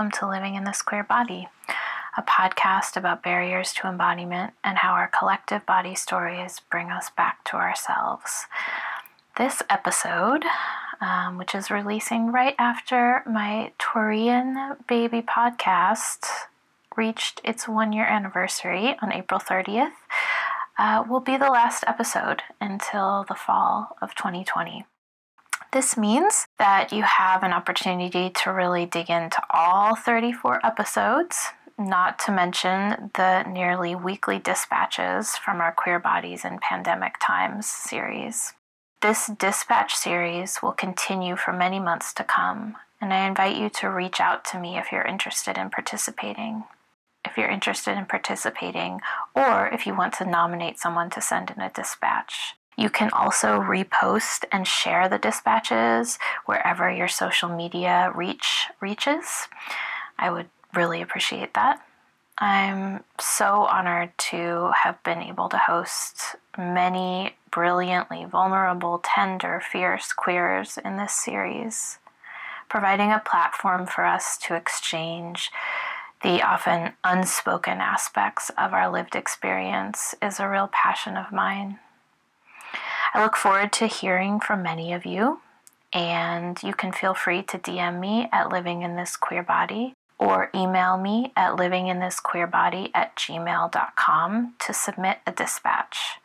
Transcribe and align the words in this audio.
welcome 0.00 0.18
to 0.18 0.26
Living 0.26 0.54
in 0.54 0.64
the 0.64 0.74
Queer 0.86 1.04
Body, 1.04 1.46
a 2.16 2.22
podcast 2.22 2.96
about 2.96 3.22
barriers 3.22 3.74
to 3.74 3.86
embodiment 3.86 4.54
and 4.64 4.78
how 4.78 4.92
our 4.92 5.08
collective 5.08 5.66
body 5.66 5.94
stories 5.94 6.62
bring 6.70 6.90
us 6.90 7.10
back 7.10 7.44
to 7.44 7.56
ourselves. 7.56 8.46
This 9.36 9.62
episode, 9.68 10.42
um, 11.02 11.36
which 11.36 11.54
is 11.54 11.70
releasing 11.70 12.32
right 12.32 12.54
after 12.58 13.22
my 13.26 13.72
Taurian 13.78 14.78
baby 14.88 15.20
podcast 15.20 16.24
reached 16.96 17.42
its 17.44 17.68
one 17.68 17.92
year 17.92 18.06
anniversary 18.06 18.96
on 19.02 19.12
April 19.12 19.38
30th, 19.38 19.92
uh, 20.78 21.04
will 21.06 21.20
be 21.20 21.36
the 21.36 21.50
last 21.50 21.84
episode 21.86 22.40
until 22.58 23.26
the 23.28 23.34
fall 23.34 23.98
of 24.00 24.14
2020. 24.14 24.86
This 25.72 25.96
means 25.96 26.48
that 26.58 26.92
you 26.92 27.04
have 27.04 27.44
an 27.44 27.52
opportunity 27.52 28.28
to 28.42 28.52
really 28.52 28.86
dig 28.86 29.08
into 29.08 29.40
all 29.50 29.94
34 29.94 30.66
episodes, 30.66 31.50
not 31.78 32.18
to 32.20 32.32
mention 32.32 33.12
the 33.14 33.44
nearly 33.44 33.94
weekly 33.94 34.40
dispatches 34.40 35.36
from 35.36 35.60
our 35.60 35.70
Queer 35.70 36.00
Bodies 36.00 36.44
in 36.44 36.58
Pandemic 36.58 37.14
Times 37.20 37.66
series. 37.66 38.52
This 39.00 39.28
dispatch 39.28 39.94
series 39.94 40.60
will 40.60 40.72
continue 40.72 41.36
for 41.36 41.52
many 41.52 41.78
months 41.78 42.12
to 42.14 42.24
come, 42.24 42.76
and 43.00 43.14
I 43.14 43.28
invite 43.28 43.56
you 43.56 43.70
to 43.70 43.88
reach 43.88 44.20
out 44.20 44.44
to 44.46 44.58
me 44.58 44.76
if 44.76 44.90
you're 44.90 45.06
interested 45.06 45.56
in 45.56 45.70
participating. 45.70 46.64
If 47.24 47.36
you're 47.36 47.48
interested 47.48 47.96
in 47.96 48.06
participating, 48.06 49.00
or 49.36 49.68
if 49.68 49.86
you 49.86 49.94
want 49.94 50.14
to 50.14 50.24
nominate 50.24 50.80
someone 50.80 51.10
to 51.10 51.20
send 51.20 51.50
in 51.50 51.60
a 51.60 51.70
dispatch. 51.70 52.56
You 52.76 52.88
can 52.88 53.10
also 53.12 53.60
repost 53.60 54.44
and 54.52 54.66
share 54.66 55.08
the 55.08 55.18
dispatches 55.18 56.18
wherever 56.46 56.90
your 56.90 57.08
social 57.08 57.48
media 57.48 58.12
reach 58.14 58.68
reaches. 58.80 59.48
I 60.18 60.30
would 60.30 60.48
really 60.74 61.02
appreciate 61.02 61.54
that. 61.54 61.84
I'm 62.38 63.04
so 63.18 63.66
honored 63.66 64.16
to 64.30 64.72
have 64.82 65.02
been 65.02 65.20
able 65.20 65.50
to 65.50 65.58
host 65.58 66.36
many 66.56 67.36
brilliantly 67.50 68.24
vulnerable, 68.24 69.00
tender, 69.04 69.60
fierce 69.60 70.12
queers 70.12 70.78
in 70.82 70.96
this 70.96 71.14
series, 71.14 71.98
providing 72.68 73.12
a 73.12 73.22
platform 73.24 73.86
for 73.86 74.06
us 74.06 74.38
to 74.38 74.54
exchange 74.54 75.50
the 76.22 76.42
often 76.42 76.92
unspoken 77.02 77.78
aspects 77.78 78.50
of 78.56 78.72
our 78.74 78.90
lived 78.90 79.16
experience 79.16 80.14
is 80.22 80.38
a 80.38 80.48
real 80.48 80.68
passion 80.72 81.16
of 81.16 81.32
mine. 81.32 81.78
I 83.12 83.22
look 83.22 83.36
forward 83.36 83.72
to 83.74 83.86
hearing 83.86 84.38
from 84.40 84.62
many 84.62 84.92
of 84.92 85.04
you, 85.04 85.40
and 85.92 86.62
you 86.62 86.74
can 86.74 86.92
feel 86.92 87.14
free 87.14 87.42
to 87.42 87.58
DM 87.58 87.98
me 87.98 88.28
at 88.32 88.50
Living 88.50 88.82
in 88.82 88.96
This 88.96 89.16
Queer 89.16 89.42
Body 89.42 89.94
or 90.20 90.50
email 90.54 90.98
me 90.98 91.32
at 91.34 91.56
livinginthisqueerbody 91.56 92.90
at 92.94 93.16
gmail.com 93.16 94.54
to 94.58 94.72
submit 94.72 95.18
a 95.26 95.32
dispatch. 95.32 96.18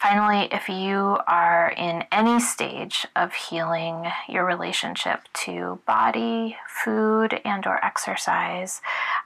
Finally, 0.00 0.48
if 0.52 0.68
you 0.68 1.18
are 1.26 1.74
in 1.76 2.04
any 2.12 2.38
stage 2.38 3.04
of 3.16 3.34
healing 3.34 4.06
your 4.28 4.46
relationship 4.46 5.22
to 5.34 5.80
body, 5.84 6.56
food, 6.68 7.40
and 7.44 7.66
or 7.66 7.84
exercise, 7.84 8.80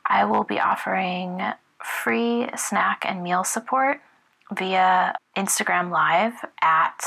I 0.07 0.25
will 0.25 0.45
be 0.45 0.59
offering 0.59 1.43
free 1.79 2.49
snack 2.57 3.05
and 3.07 3.23
meal 3.23 3.45
support 3.45 4.01
via 4.51 5.15
Instagram 5.37 5.91
Live 5.91 6.35
at 6.63 7.03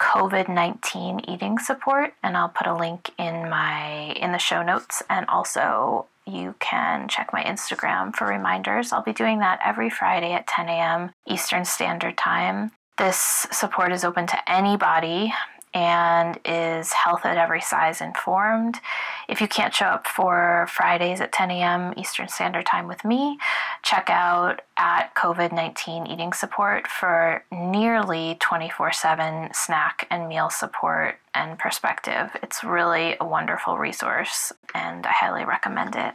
COVID 0.00 0.48
19 0.48 1.20
eating 1.28 1.58
support, 1.58 2.14
and 2.22 2.36
I'll 2.36 2.48
put 2.48 2.66
a 2.66 2.74
link 2.74 3.10
in 3.18 3.48
my 3.48 4.12
in 4.12 4.32
the 4.32 4.38
show 4.38 4.62
notes. 4.62 5.02
And 5.08 5.26
also, 5.28 6.06
you 6.26 6.54
can 6.58 7.08
check 7.08 7.32
my 7.32 7.42
Instagram 7.42 8.14
for 8.14 8.26
reminders. 8.26 8.92
I'll 8.92 9.02
be 9.02 9.12
doing 9.12 9.38
that 9.40 9.60
every 9.64 9.90
Friday 9.90 10.32
at 10.32 10.46
10 10.46 10.68
a.m. 10.68 11.10
Eastern 11.26 11.64
Standard 11.64 12.16
Time. 12.16 12.72
This 12.96 13.46
support 13.50 13.92
is 13.92 14.04
open 14.04 14.26
to 14.28 14.50
anybody 14.50 15.32
and 15.74 16.38
is 16.44 16.92
health 16.92 17.26
at 17.26 17.36
every 17.36 17.60
size 17.60 18.00
informed. 18.00 18.80
If 19.28 19.40
you 19.40 19.48
can't 19.48 19.74
show 19.74 19.86
up 19.86 20.06
for 20.06 20.66
Fridays 20.70 21.20
at 21.20 21.32
10 21.32 21.50
a.m. 21.50 21.92
Eastern 21.96 22.28
Standard 22.28 22.64
Time 22.64 22.86
with 22.86 23.04
me, 23.04 23.38
check 23.82 24.08
out 24.08 24.62
at 24.76 25.14
COVID 25.16 25.52
19 25.52 26.06
eating 26.06 26.32
support 26.32 26.86
for 26.86 27.44
nearly 27.50 28.36
24 28.40 28.92
7 28.92 29.50
snack 29.52 30.06
and 30.10 30.28
meal 30.28 30.48
support 30.48 31.16
and 31.34 31.58
perspective. 31.58 32.30
It's 32.42 32.62
really 32.62 33.16
a 33.20 33.26
wonderful 33.26 33.76
resource 33.76 34.52
and 34.74 35.04
I 35.04 35.12
highly 35.12 35.44
recommend 35.44 35.96
it. 35.96 36.14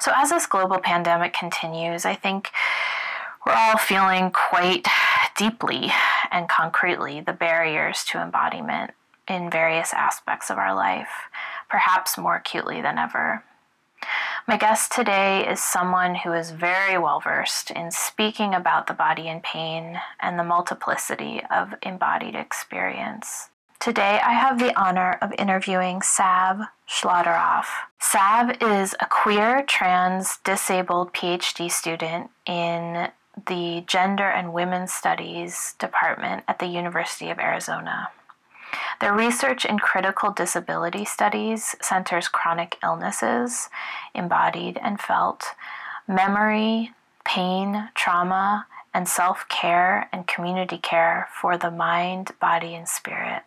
So, 0.00 0.12
as 0.14 0.30
this 0.30 0.46
global 0.46 0.78
pandemic 0.78 1.32
continues, 1.32 2.04
I 2.04 2.14
think 2.14 2.50
we're 3.44 3.52
all 3.52 3.78
feeling 3.78 4.30
quite 4.30 4.86
deeply 5.36 5.90
and 6.30 6.48
concretely 6.48 7.20
the 7.20 7.32
barriers 7.32 8.04
to 8.04 8.20
embodiment 8.20 8.92
in 9.28 9.50
various 9.50 9.92
aspects 9.92 10.50
of 10.50 10.58
our 10.58 10.74
life, 10.74 11.28
perhaps 11.68 12.18
more 12.18 12.36
acutely 12.36 12.82
than 12.82 12.98
ever. 12.98 13.44
My 14.48 14.56
guest 14.56 14.90
today 14.90 15.46
is 15.48 15.60
someone 15.60 16.16
who 16.16 16.32
is 16.32 16.50
very 16.50 16.98
well 16.98 17.20
versed 17.20 17.70
in 17.70 17.92
speaking 17.92 18.54
about 18.54 18.88
the 18.88 18.94
body 18.94 19.28
in 19.28 19.40
pain 19.40 20.00
and 20.20 20.38
the 20.38 20.44
multiplicity 20.44 21.40
of 21.50 21.74
embodied 21.82 22.34
experience. 22.34 23.50
Today, 23.78 24.20
I 24.24 24.32
have 24.34 24.58
the 24.58 24.78
honor 24.80 25.18
of 25.20 25.32
interviewing 25.38 26.02
Sav 26.02 26.60
Schlauderaff. 26.88 27.66
Sav 27.98 28.62
is 28.62 28.94
a 29.00 29.06
queer, 29.06 29.64
trans, 29.66 30.38
disabled 30.44 31.12
PhD 31.12 31.70
student 31.70 32.30
in 32.46 33.08
the 33.46 33.84
Gender 33.86 34.28
and 34.28 34.52
Women's 34.52 34.92
Studies 34.92 35.74
Department 35.78 36.44
at 36.46 36.58
the 36.58 36.66
University 36.66 37.30
of 37.30 37.38
Arizona. 37.38 38.10
Their 39.00 39.12
research 39.12 39.64
in 39.64 39.78
critical 39.78 40.30
disability 40.30 41.04
studies 41.04 41.74
centers 41.80 42.28
chronic 42.28 42.78
illnesses, 42.82 43.68
embodied 44.14 44.78
and 44.82 45.00
felt, 45.00 45.44
memory, 46.06 46.92
pain, 47.24 47.88
trauma, 47.94 48.66
and 48.94 49.08
self 49.08 49.48
care 49.48 50.08
and 50.12 50.26
community 50.26 50.78
care 50.78 51.28
for 51.40 51.56
the 51.56 51.70
mind, 51.70 52.32
body, 52.40 52.74
and 52.74 52.88
spirit. 52.88 53.42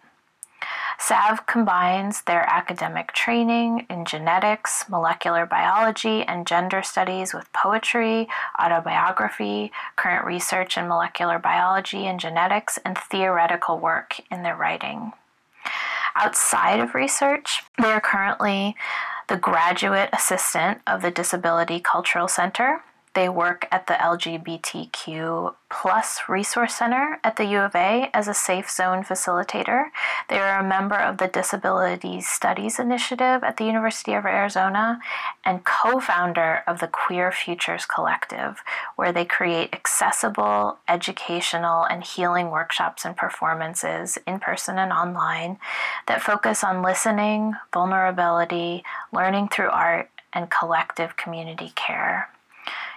SAV 0.98 1.46
combines 1.46 2.22
their 2.24 2.46
academic 2.50 3.12
training 3.14 3.86
in 3.90 4.06
genetics, 4.06 4.90
molecular 4.90 5.46
biology, 5.46 6.24
and 6.24 6.48
gender 6.48 6.82
studies 6.82 7.34
with 7.34 7.52
poetry, 7.54 8.28
autobiography, 8.60 9.72
current 9.96 10.26
research 10.26 10.78
in 10.78 10.88
molecular 10.88 11.38
biology 11.40 12.06
and 12.06 12.20
genetics, 12.20 12.80
and 12.86 12.98
theoretical 12.98 13.78
work 13.78 14.20
in 14.32 14.44
their 14.44 14.56
writing. 14.56 15.12
Outside 16.16 16.80
of 16.80 16.96
research, 16.96 17.64
they 17.78 17.92
are 17.92 18.02
currently 18.02 18.76
the 19.28 19.38
graduate 19.38 20.10
assistant 20.14 20.80
of 20.88 21.02
the 21.02 21.12
Disability 21.12 21.80
Cultural 21.80 22.28
Center 22.28 22.84
they 23.16 23.30
work 23.30 23.68
at 23.72 23.88
the 23.88 23.94
LGBTQ 23.94 25.56
plus 25.72 26.20
resource 26.28 26.76
center 26.76 27.18
at 27.24 27.38
the 27.38 27.46
U 27.46 27.60
of 27.60 27.74
A 27.74 28.10
as 28.14 28.28
a 28.28 28.34
safe 28.34 28.70
zone 28.70 29.04
facilitator. 29.04 29.86
They 30.28 30.38
are 30.38 30.60
a 30.60 30.68
member 30.68 30.96
of 30.96 31.18
the 31.18 31.28
Disability 31.28 32.20
Studies 32.22 32.78
Initiative 32.78 33.44
at 33.44 33.58
the 33.58 33.64
University 33.66 34.14
of 34.14 34.26
Arizona 34.26 35.00
and 35.46 35.64
co-founder 35.64 36.64
of 36.68 36.80
the 36.82 36.88
Queer 36.88 37.32
Futures 37.32 37.86
Collective, 37.86 38.62
where 38.98 39.14
they 39.14 39.26
create 39.26 39.74
accessible, 39.74 40.78
educational, 40.88 41.84
and 41.86 42.04
healing 42.04 42.52
workshops 42.52 43.06
and 43.06 43.16
performances 43.16 44.18
in 44.28 44.40
person 44.40 44.78
and 44.78 44.92
online 44.92 45.58
that 46.08 46.22
focus 46.22 46.64
on 46.64 46.84
listening, 46.84 47.54
vulnerability, 47.74 48.84
learning 49.14 49.48
through 49.48 49.70
art, 49.70 50.10
and 50.34 50.52
collective 50.52 51.16
community 51.16 51.72
care. 51.76 52.30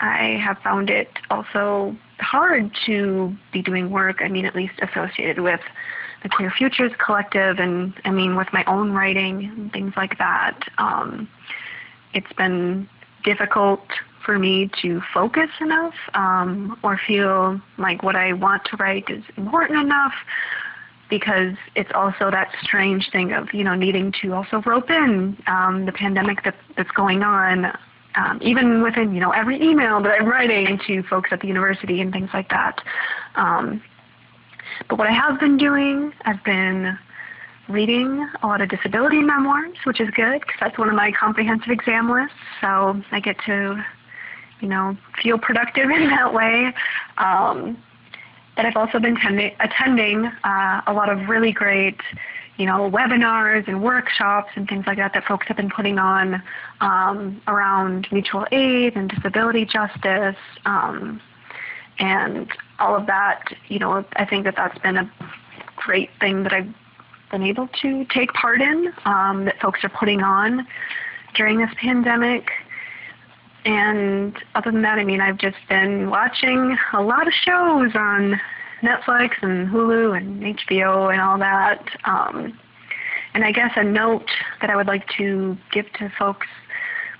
I 0.00 0.40
have 0.42 0.58
found 0.58 0.90
it 0.90 1.08
also 1.30 1.96
hard 2.18 2.76
to 2.86 3.34
be 3.52 3.62
doing 3.62 3.90
work, 3.90 4.20
I 4.20 4.28
mean, 4.28 4.46
at 4.46 4.54
least 4.54 4.74
associated 4.80 5.40
with 5.40 5.60
the 6.22 6.28
Queer 6.28 6.50
Futures 6.50 6.92
Collective 7.04 7.58
and, 7.58 7.94
I 8.04 8.10
mean, 8.10 8.36
with 8.36 8.48
my 8.52 8.64
own 8.64 8.92
writing 8.92 9.44
and 9.44 9.72
things 9.72 9.92
like 9.96 10.18
that. 10.18 10.58
Um, 10.78 11.28
it's 12.14 12.32
been 12.32 12.88
difficult 13.24 13.82
for 14.26 14.38
me 14.38 14.68
to 14.82 15.00
focus 15.14 15.48
enough 15.60 15.94
um, 16.14 16.78
or 16.82 17.00
feel 17.06 17.60
like 17.78 18.02
what 18.02 18.16
I 18.16 18.32
want 18.32 18.64
to 18.66 18.76
write 18.76 19.08
is 19.08 19.22
important 19.36 19.78
enough 19.80 20.12
because 21.08 21.54
it's 21.76 21.90
also 21.94 22.32
that 22.32 22.48
strange 22.62 23.08
thing 23.12 23.32
of 23.32 23.54
you 23.54 23.62
know 23.62 23.76
needing 23.76 24.12
to 24.22 24.34
also 24.34 24.60
rope 24.66 24.90
in 24.90 25.40
um, 25.46 25.86
the 25.86 25.92
pandemic 25.92 26.42
that, 26.42 26.56
that's 26.76 26.90
going 26.90 27.22
on 27.22 27.72
um, 28.16 28.40
even 28.42 28.82
within 28.82 29.14
you 29.14 29.20
know 29.20 29.30
every 29.30 29.62
email 29.62 30.02
that 30.02 30.20
I'm 30.20 30.26
writing 30.26 30.78
to 30.86 31.02
folks 31.04 31.30
at 31.32 31.40
the 31.40 31.46
university 31.46 32.00
and 32.00 32.12
things 32.12 32.30
like 32.34 32.48
that. 32.50 32.82
Um, 33.36 33.82
but 34.88 34.98
what 34.98 35.06
I 35.06 35.12
have 35.12 35.38
been 35.38 35.56
doing, 35.56 36.12
I've 36.24 36.42
been 36.44 36.98
reading 37.68 38.28
a 38.42 38.46
lot 38.46 38.60
of 38.60 38.68
disability 38.68 39.20
memoirs, 39.20 39.76
which 39.84 40.00
is 40.00 40.08
good 40.10 40.40
because 40.40 40.56
that's 40.60 40.78
one 40.78 40.88
of 40.88 40.94
my 40.94 41.12
comprehensive 41.12 41.70
exam 41.70 42.10
lists. 42.10 42.36
So 42.60 43.00
I 43.10 43.20
get 43.20 43.36
to 43.46 43.84
you 44.60 44.68
know, 44.68 44.96
feel 45.22 45.38
productive 45.38 45.90
in 45.90 46.08
that 46.08 46.32
way. 46.32 46.72
Um, 47.18 47.82
but 48.56 48.64
I've 48.64 48.76
also 48.76 48.98
been 48.98 49.16
tending, 49.16 49.54
attending 49.60 50.24
uh, 50.44 50.80
a 50.86 50.92
lot 50.92 51.10
of 51.10 51.28
really 51.28 51.52
great, 51.52 52.00
you 52.56 52.64
know, 52.64 52.90
webinars 52.90 53.68
and 53.68 53.82
workshops 53.82 54.50
and 54.54 54.66
things 54.66 54.86
like 54.86 54.96
that 54.96 55.12
that 55.12 55.24
folks 55.24 55.46
have 55.48 55.58
been 55.58 55.68
putting 55.68 55.98
on 55.98 56.42
um, 56.80 57.42
around 57.46 58.08
mutual 58.10 58.46
aid 58.52 58.96
and 58.96 59.10
disability 59.10 59.66
justice. 59.66 60.36
Um, 60.64 61.20
and 61.98 62.50
all 62.78 62.96
of 62.96 63.06
that, 63.06 63.44
you 63.68 63.78
know, 63.78 64.04
I 64.16 64.24
think 64.24 64.44
that 64.44 64.54
that's 64.56 64.78
been 64.78 64.96
a 64.96 65.10
great 65.76 66.10
thing 66.18 66.42
that 66.42 66.52
I've 66.52 66.74
been 67.30 67.42
able 67.42 67.68
to 67.82 68.04
take 68.06 68.32
part 68.32 68.60
in 68.60 68.92
um, 69.04 69.44
that 69.46 69.60
folks 69.60 69.80
are 69.84 69.88
putting 69.90 70.22
on 70.22 70.66
during 71.34 71.58
this 71.58 71.70
pandemic. 71.78 72.50
And 73.66 74.38
other 74.54 74.70
than 74.70 74.82
that, 74.82 74.98
I 74.98 75.04
mean, 75.04 75.20
I've 75.20 75.38
just 75.38 75.56
been 75.68 76.08
watching 76.08 76.78
a 76.92 77.02
lot 77.02 77.26
of 77.26 77.34
shows 77.34 77.90
on 77.96 78.40
Netflix 78.80 79.30
and 79.42 79.68
Hulu 79.68 80.16
and 80.16 80.56
HBO 80.56 81.12
and 81.12 81.20
all 81.20 81.36
that. 81.38 81.84
Um, 82.04 82.56
and 83.34 83.44
I 83.44 83.50
guess 83.50 83.72
a 83.74 83.82
note 83.82 84.30
that 84.60 84.70
I 84.70 84.76
would 84.76 84.86
like 84.86 85.08
to 85.18 85.58
give 85.72 85.92
to 85.94 86.12
folks 86.16 86.46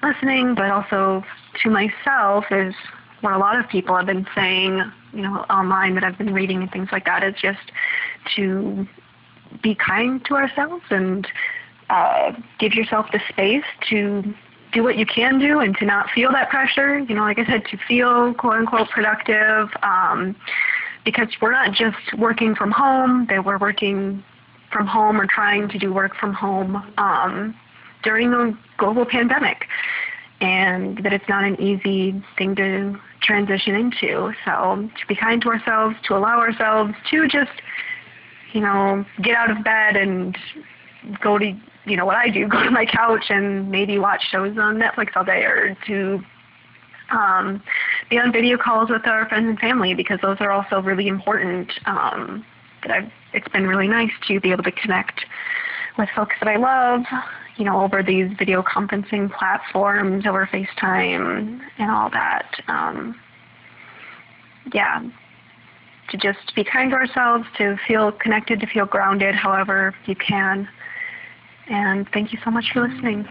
listening, 0.05 0.55
but 0.55 0.71
also 0.71 1.25
to 1.65 1.71
myself, 1.71 2.45
is 2.53 2.75
what 3.23 3.33
a 3.33 3.39
lot 3.39 3.59
of 3.59 3.69
people 3.69 3.97
have 3.97 4.07
been 4.07 4.27
saying, 4.33 4.81
you 5.13 5.23
know, 5.23 5.45
online 5.51 5.97
that 5.97 6.05
I've 6.05 6.17
been 6.17 6.33
reading 6.33 6.63
and 6.63 6.71
things 6.71 6.91
like 6.93 7.07
that, 7.07 7.25
is 7.25 7.35
just 7.43 7.73
to 8.37 8.87
be 9.65 9.75
kind 9.75 10.25
to 10.27 10.35
ourselves 10.35 10.85
and 10.91 11.27
uh, 11.91 12.33
give 12.61 12.73
yourself 12.73 13.07
the 13.13 13.21
space 13.29 13.65
to 13.91 14.33
do 14.73 14.83
what 14.83 14.97
you 14.97 15.07
can 15.07 15.39
do 15.39 15.61
and 15.61 15.77
to 15.79 15.85
not 15.85 16.11
feel 16.11 16.31
that 16.33 16.51
pressure. 16.51 16.99
You 16.99 17.15
know, 17.15 17.23
like 17.23 17.39
I 17.39 17.47
said, 17.47 17.65
to 17.71 17.79
feel 17.89 18.35
quote 18.35 18.55
unquote 18.55 18.91
productive. 18.91 19.71
Um, 19.83 20.37
because 21.07 21.29
we're 21.41 21.53
not 21.53 21.73
just 21.73 21.97
working 22.19 22.55
from 22.55 22.73
home, 22.73 23.27
that 23.31 23.45
we're 23.45 23.59
working 23.59 24.23
from 24.73 24.87
home 24.87 25.19
or 25.21 25.27
trying 25.27 25.69
to 25.69 25.79
do 25.79 25.95
work 25.95 26.17
from 26.17 26.35
home 26.35 26.77
um, 26.99 27.55
during 28.03 28.35
a 28.35 28.59
global 28.77 29.07
pandemic. 29.07 29.67
And 30.41 31.03
that 31.03 31.15
it's 31.15 31.29
not 31.29 31.45
an 31.45 31.59
easy 31.59 32.23
thing 32.37 32.57
to 32.57 32.99
transition 33.23 33.75
into. 33.75 34.35
So 34.45 34.91
to 34.99 35.07
be 35.07 35.15
kind 35.15 35.41
to 35.43 35.49
ourselves, 35.49 35.97
to 36.09 36.17
allow 36.17 36.39
ourselves 36.39 36.93
to 37.11 37.27
just, 37.29 37.53
you 38.53 38.61
know, 38.61 39.07
get 39.23 39.35
out 39.35 39.51
of 39.51 39.65
bed 39.65 39.97
and 39.97 40.37
go 41.23 41.39
to 41.39 41.55
you 41.85 41.97
know 41.97 42.05
what 42.05 42.17
I 42.17 42.29
do, 42.29 42.49
go 42.49 42.63
to 42.63 42.71
my 42.71 42.87
couch 42.87 43.27
and 43.29 43.71
maybe 43.71 43.99
watch 43.99 44.23
shows 44.31 44.57
on 44.59 44.77
Netflix 44.77 45.17
all 45.17 45.25
day 45.25 45.45
or 45.45 45.77
to 45.87 46.21
um, 47.11 47.63
be 48.11 48.19
on 48.19 48.33
video 48.33 48.57
calls 48.57 48.91
with 48.91 49.07
our 49.07 49.29
friends 49.29 49.49
and 49.49 49.59
family 49.59 49.95
because 49.95 50.19
those 50.23 50.39
are 50.41 50.51
also 50.51 50.81
really 50.81 51.07
important. 51.07 51.71
Um, 51.87 52.45
that 52.83 52.91
I've, 52.91 53.13
it's 53.33 53.49
been 53.49 53.67
really 53.67 53.89
nice 53.89 54.11
to 54.29 54.41
be 54.41 54.53
able 54.53 54.65
to 54.65 54.73
connect 54.73 55.25
with 55.99 56.09
folks 56.15 56.37
that 56.41 56.49
I 56.49 56.57
love, 56.57 57.03
you 57.57 57.65
know, 57.65 57.83
over 57.83 58.03
these 58.03 58.31
video 58.39 58.63
conferencing 58.63 59.33
platforms, 59.33 60.27
over 60.27 60.49
FaceTime 60.53 61.61
and 61.79 61.91
all 61.91 62.11
that. 62.11 62.49
Um, 62.69 63.19
yeah, 64.73 65.03
to 66.11 66.17
just 66.17 66.55
be 66.55 66.65
kind 66.65 66.91
to 66.91 66.97
ourselves, 66.97 67.47
to 67.59 67.77
feel 67.87 68.13
connected, 68.13 68.61
to 68.61 68.67
feel 68.67 68.87
grounded, 68.87 69.35
however 69.35 69.95
you 70.07 70.15
can. 70.17 70.69
And 71.69 72.09
thank 72.13 72.33
you 72.33 72.39
so 72.45 72.51
much 72.51 72.73
for 72.73 72.87
listening. 72.89 73.27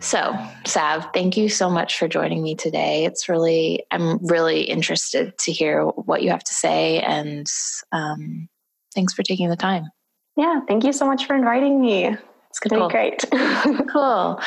So, 0.00 0.36
Sav, 0.66 1.08
thank 1.14 1.38
you 1.38 1.48
so 1.48 1.70
much 1.70 1.98
for 1.98 2.06
joining 2.06 2.42
me 2.42 2.54
today. 2.54 3.06
It's 3.06 3.30
really, 3.30 3.84
I'm 3.90 4.18
really 4.26 4.62
interested 4.62 5.32
to 5.38 5.52
hear 5.52 5.84
what 5.84 6.22
you 6.22 6.28
have 6.30 6.44
to 6.44 6.52
say, 6.52 7.00
and 7.00 7.50
um, 7.92 8.48
thanks 8.94 9.14
for 9.14 9.22
taking 9.22 9.48
the 9.48 9.56
time. 9.56 9.84
Yeah, 10.36 10.60
thank 10.68 10.84
you 10.84 10.92
so 10.92 11.06
much 11.06 11.26
for 11.26 11.34
inviting 11.34 11.80
me. 11.80 12.16
It's 12.52 12.60
going 12.60 12.70
to 12.70 12.80
cool. 12.80 12.88
be 12.88 12.92
great. 12.92 13.88
cool. 13.88 14.38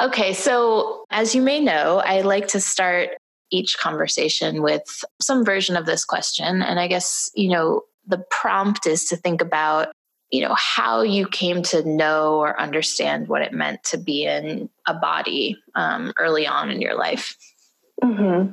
Okay, 0.00 0.32
so 0.32 1.04
as 1.10 1.36
you 1.36 1.42
may 1.42 1.60
know, 1.60 2.02
I 2.04 2.22
like 2.22 2.48
to 2.48 2.60
start 2.60 3.10
each 3.52 3.78
conversation 3.78 4.60
with 4.60 5.04
some 5.20 5.44
version 5.44 5.76
of 5.76 5.86
this 5.86 6.04
question. 6.04 6.62
And 6.62 6.80
I 6.80 6.88
guess, 6.88 7.30
you 7.34 7.50
know, 7.50 7.82
the 8.08 8.18
prompt 8.30 8.86
is 8.86 9.04
to 9.06 9.16
think 9.16 9.40
about, 9.40 9.92
you 10.32 10.40
know, 10.40 10.56
how 10.58 11.02
you 11.02 11.28
came 11.28 11.62
to 11.62 11.88
know 11.88 12.40
or 12.40 12.60
understand 12.60 13.28
what 13.28 13.42
it 13.42 13.52
meant 13.52 13.84
to 13.84 13.98
be 13.98 14.24
in 14.24 14.68
a 14.88 14.94
body 14.94 15.56
um, 15.76 16.12
early 16.18 16.44
on 16.44 16.72
in 16.72 16.82
your 16.82 16.96
life. 16.96 17.36
Mm-hmm. 18.02 18.52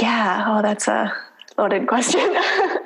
Yeah. 0.00 0.44
Oh, 0.48 0.62
that's 0.62 0.88
a 0.88 1.14
loaded 1.60 1.86
question. 1.86 2.34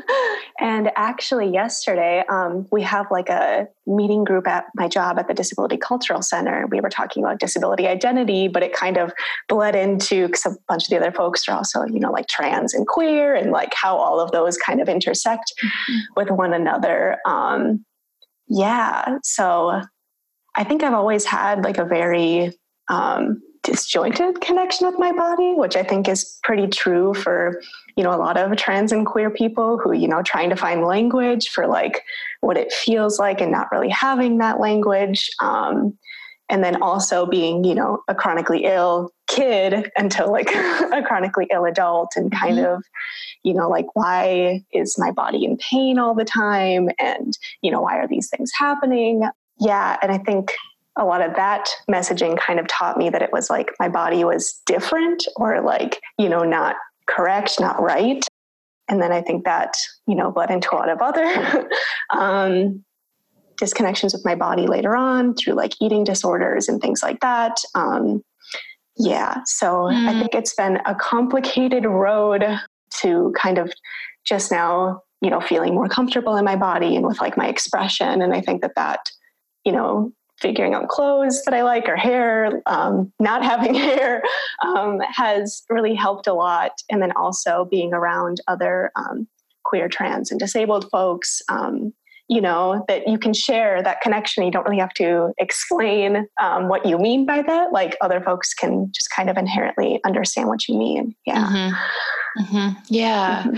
and 0.60 0.90
actually, 0.96 1.48
yesterday, 1.48 2.24
um, 2.28 2.66
we 2.72 2.82
have 2.82 3.06
like 3.10 3.28
a 3.28 3.68
meeting 3.86 4.24
group 4.24 4.48
at 4.48 4.64
my 4.74 4.88
job 4.88 5.18
at 5.18 5.28
the 5.28 5.34
Disability 5.34 5.76
Cultural 5.76 6.22
Center. 6.22 6.66
We 6.66 6.80
were 6.80 6.90
talking 6.90 7.22
about 7.22 7.38
disability 7.38 7.86
identity, 7.86 8.48
but 8.48 8.62
it 8.62 8.72
kind 8.72 8.96
of 8.96 9.12
bled 9.48 9.76
into 9.76 10.26
because 10.26 10.46
a 10.46 10.56
bunch 10.68 10.84
of 10.84 10.90
the 10.90 10.96
other 10.96 11.12
folks 11.12 11.48
are 11.48 11.52
also, 11.56 11.84
you 11.84 12.00
know, 12.00 12.10
like 12.10 12.26
trans 12.26 12.74
and 12.74 12.86
queer 12.86 13.34
and 13.34 13.52
like 13.52 13.72
how 13.74 13.96
all 13.96 14.18
of 14.20 14.32
those 14.32 14.56
kind 14.56 14.80
of 14.80 14.88
intersect 14.88 15.52
mm-hmm. 15.62 15.98
with 16.16 16.30
one 16.30 16.52
another. 16.52 17.18
Um, 17.24 17.84
yeah, 18.48 19.18
so 19.22 19.80
I 20.54 20.64
think 20.64 20.82
I've 20.82 20.94
always 20.94 21.24
had 21.24 21.64
like 21.64 21.78
a 21.78 21.84
very 21.84 22.52
um, 22.88 23.40
disjointed 23.64 24.40
connection 24.40 24.86
with 24.86 24.98
my 24.98 25.10
body, 25.10 25.54
which 25.54 25.74
I 25.74 25.82
think 25.82 26.08
is 26.08 26.38
pretty 26.44 26.68
true 26.68 27.14
for, 27.14 27.60
you 27.96 28.04
know, 28.04 28.14
a 28.14 28.20
lot 28.20 28.36
of 28.36 28.56
trans 28.56 28.92
and 28.92 29.06
queer 29.06 29.30
people 29.30 29.78
who, 29.78 29.92
you 29.92 30.06
know, 30.06 30.22
trying 30.22 30.50
to 30.50 30.56
find 30.56 30.84
language 30.84 31.48
for 31.48 31.66
like 31.66 32.02
what 32.40 32.56
it 32.56 32.72
feels 32.72 33.18
like 33.18 33.40
and 33.40 33.50
not 33.50 33.72
really 33.72 33.88
having 33.88 34.38
that 34.38 34.60
language. 34.60 35.30
Um, 35.40 35.98
and 36.50 36.62
then 36.62 36.82
also 36.82 37.24
being, 37.24 37.64
you 37.64 37.74
know, 37.74 38.02
a 38.06 38.14
chronically 38.14 38.64
ill 38.64 39.10
kid 39.28 39.90
until 39.96 40.30
like 40.30 40.50
a 40.54 41.02
chronically 41.06 41.48
ill 41.50 41.64
adult 41.64 42.12
and 42.16 42.30
kind 42.30 42.58
mm-hmm. 42.58 42.74
of, 42.74 42.84
you 43.42 43.54
know, 43.54 43.68
like 43.68 43.86
why 43.94 44.62
is 44.72 44.96
my 44.98 45.10
body 45.10 45.44
in 45.44 45.56
pain 45.56 45.98
all 45.98 46.14
the 46.14 46.24
time? 46.24 46.90
And, 46.98 47.36
you 47.62 47.70
know, 47.70 47.80
why 47.80 47.96
are 47.96 48.06
these 48.06 48.28
things 48.28 48.50
happening? 48.58 49.22
Yeah. 49.58 49.96
And 50.02 50.12
I 50.12 50.18
think 50.18 50.52
a 50.96 51.04
lot 51.04 51.22
of 51.22 51.34
that 51.34 51.68
messaging 51.90 52.38
kind 52.38 52.60
of 52.60 52.68
taught 52.68 52.96
me 52.96 53.10
that 53.10 53.22
it 53.22 53.32
was 53.32 53.50
like 53.50 53.70
my 53.80 53.88
body 53.88 54.24
was 54.24 54.60
different 54.66 55.26
or 55.36 55.60
like, 55.60 56.00
you 56.18 56.28
know, 56.28 56.42
not 56.42 56.76
correct, 57.08 57.60
not 57.60 57.80
right. 57.82 58.24
And 58.88 59.00
then 59.00 59.12
I 59.12 59.22
think 59.22 59.44
that, 59.44 59.74
you 60.06 60.14
know, 60.14 60.32
led 60.36 60.50
into 60.50 60.72
a 60.72 60.76
lot 60.76 60.88
of 60.88 61.00
other 61.00 61.68
um, 62.10 62.84
disconnections 63.60 64.12
with 64.12 64.24
my 64.24 64.34
body 64.34 64.66
later 64.66 64.94
on 64.94 65.34
through 65.34 65.54
like 65.54 65.72
eating 65.80 66.04
disorders 66.04 66.68
and 66.68 66.80
things 66.80 67.02
like 67.02 67.20
that. 67.20 67.56
Um, 67.74 68.22
yeah. 68.96 69.42
So 69.46 69.84
mm. 69.84 70.08
I 70.08 70.18
think 70.18 70.34
it's 70.34 70.54
been 70.54 70.78
a 70.86 70.94
complicated 70.94 71.84
road 71.84 72.44
to 73.00 73.34
kind 73.36 73.58
of 73.58 73.72
just 74.24 74.52
now, 74.52 75.02
you 75.20 75.30
know, 75.30 75.40
feeling 75.40 75.74
more 75.74 75.88
comfortable 75.88 76.36
in 76.36 76.44
my 76.44 76.56
body 76.56 76.94
and 76.94 77.06
with 77.06 77.20
like 77.20 77.36
my 77.36 77.48
expression. 77.48 78.22
And 78.22 78.32
I 78.32 78.40
think 78.40 78.62
that 78.62 78.74
that, 78.76 79.10
you 79.64 79.72
know, 79.72 80.12
figuring 80.44 80.74
out 80.74 80.88
clothes 80.88 81.42
that 81.46 81.54
I 81.54 81.62
like 81.62 81.88
or 81.88 81.96
hair, 81.96 82.60
um, 82.66 83.10
not 83.18 83.42
having 83.42 83.74
hair 83.88 84.22
um, 84.62 85.00
has 85.10 85.62
really 85.70 85.94
helped 85.94 86.26
a 86.26 86.34
lot. 86.34 86.72
And 86.90 87.00
then 87.00 87.12
also 87.16 87.66
being 87.70 87.94
around 87.94 88.42
other 88.46 88.92
um, 88.94 89.26
queer, 89.64 89.88
trans, 89.88 90.30
and 90.30 90.38
disabled 90.38 90.90
folks, 90.90 91.40
um, 91.48 91.94
you 92.28 92.42
know, 92.42 92.84
that 92.88 93.08
you 93.08 93.18
can 93.18 93.32
share 93.32 93.82
that 93.82 94.02
connection. 94.02 94.44
You 94.44 94.50
don't 94.50 94.64
really 94.64 94.80
have 94.80 94.92
to 94.94 95.32
explain 95.38 96.26
um, 96.38 96.68
what 96.68 96.84
you 96.84 96.98
mean 96.98 97.24
by 97.24 97.40
that. 97.40 97.72
Like 97.72 97.96
other 98.02 98.20
folks 98.20 98.52
can 98.52 98.90
just 98.94 99.08
kind 99.10 99.30
of 99.30 99.38
inherently 99.38 99.98
understand 100.04 100.48
what 100.48 100.68
you 100.68 100.76
mean. 100.76 101.14
Yeah. 101.26 101.46
Mm-hmm. 101.46 102.42
Mm-hmm. 102.42 102.78
Yeah. 102.88 103.42
Mm-hmm. 103.42 103.56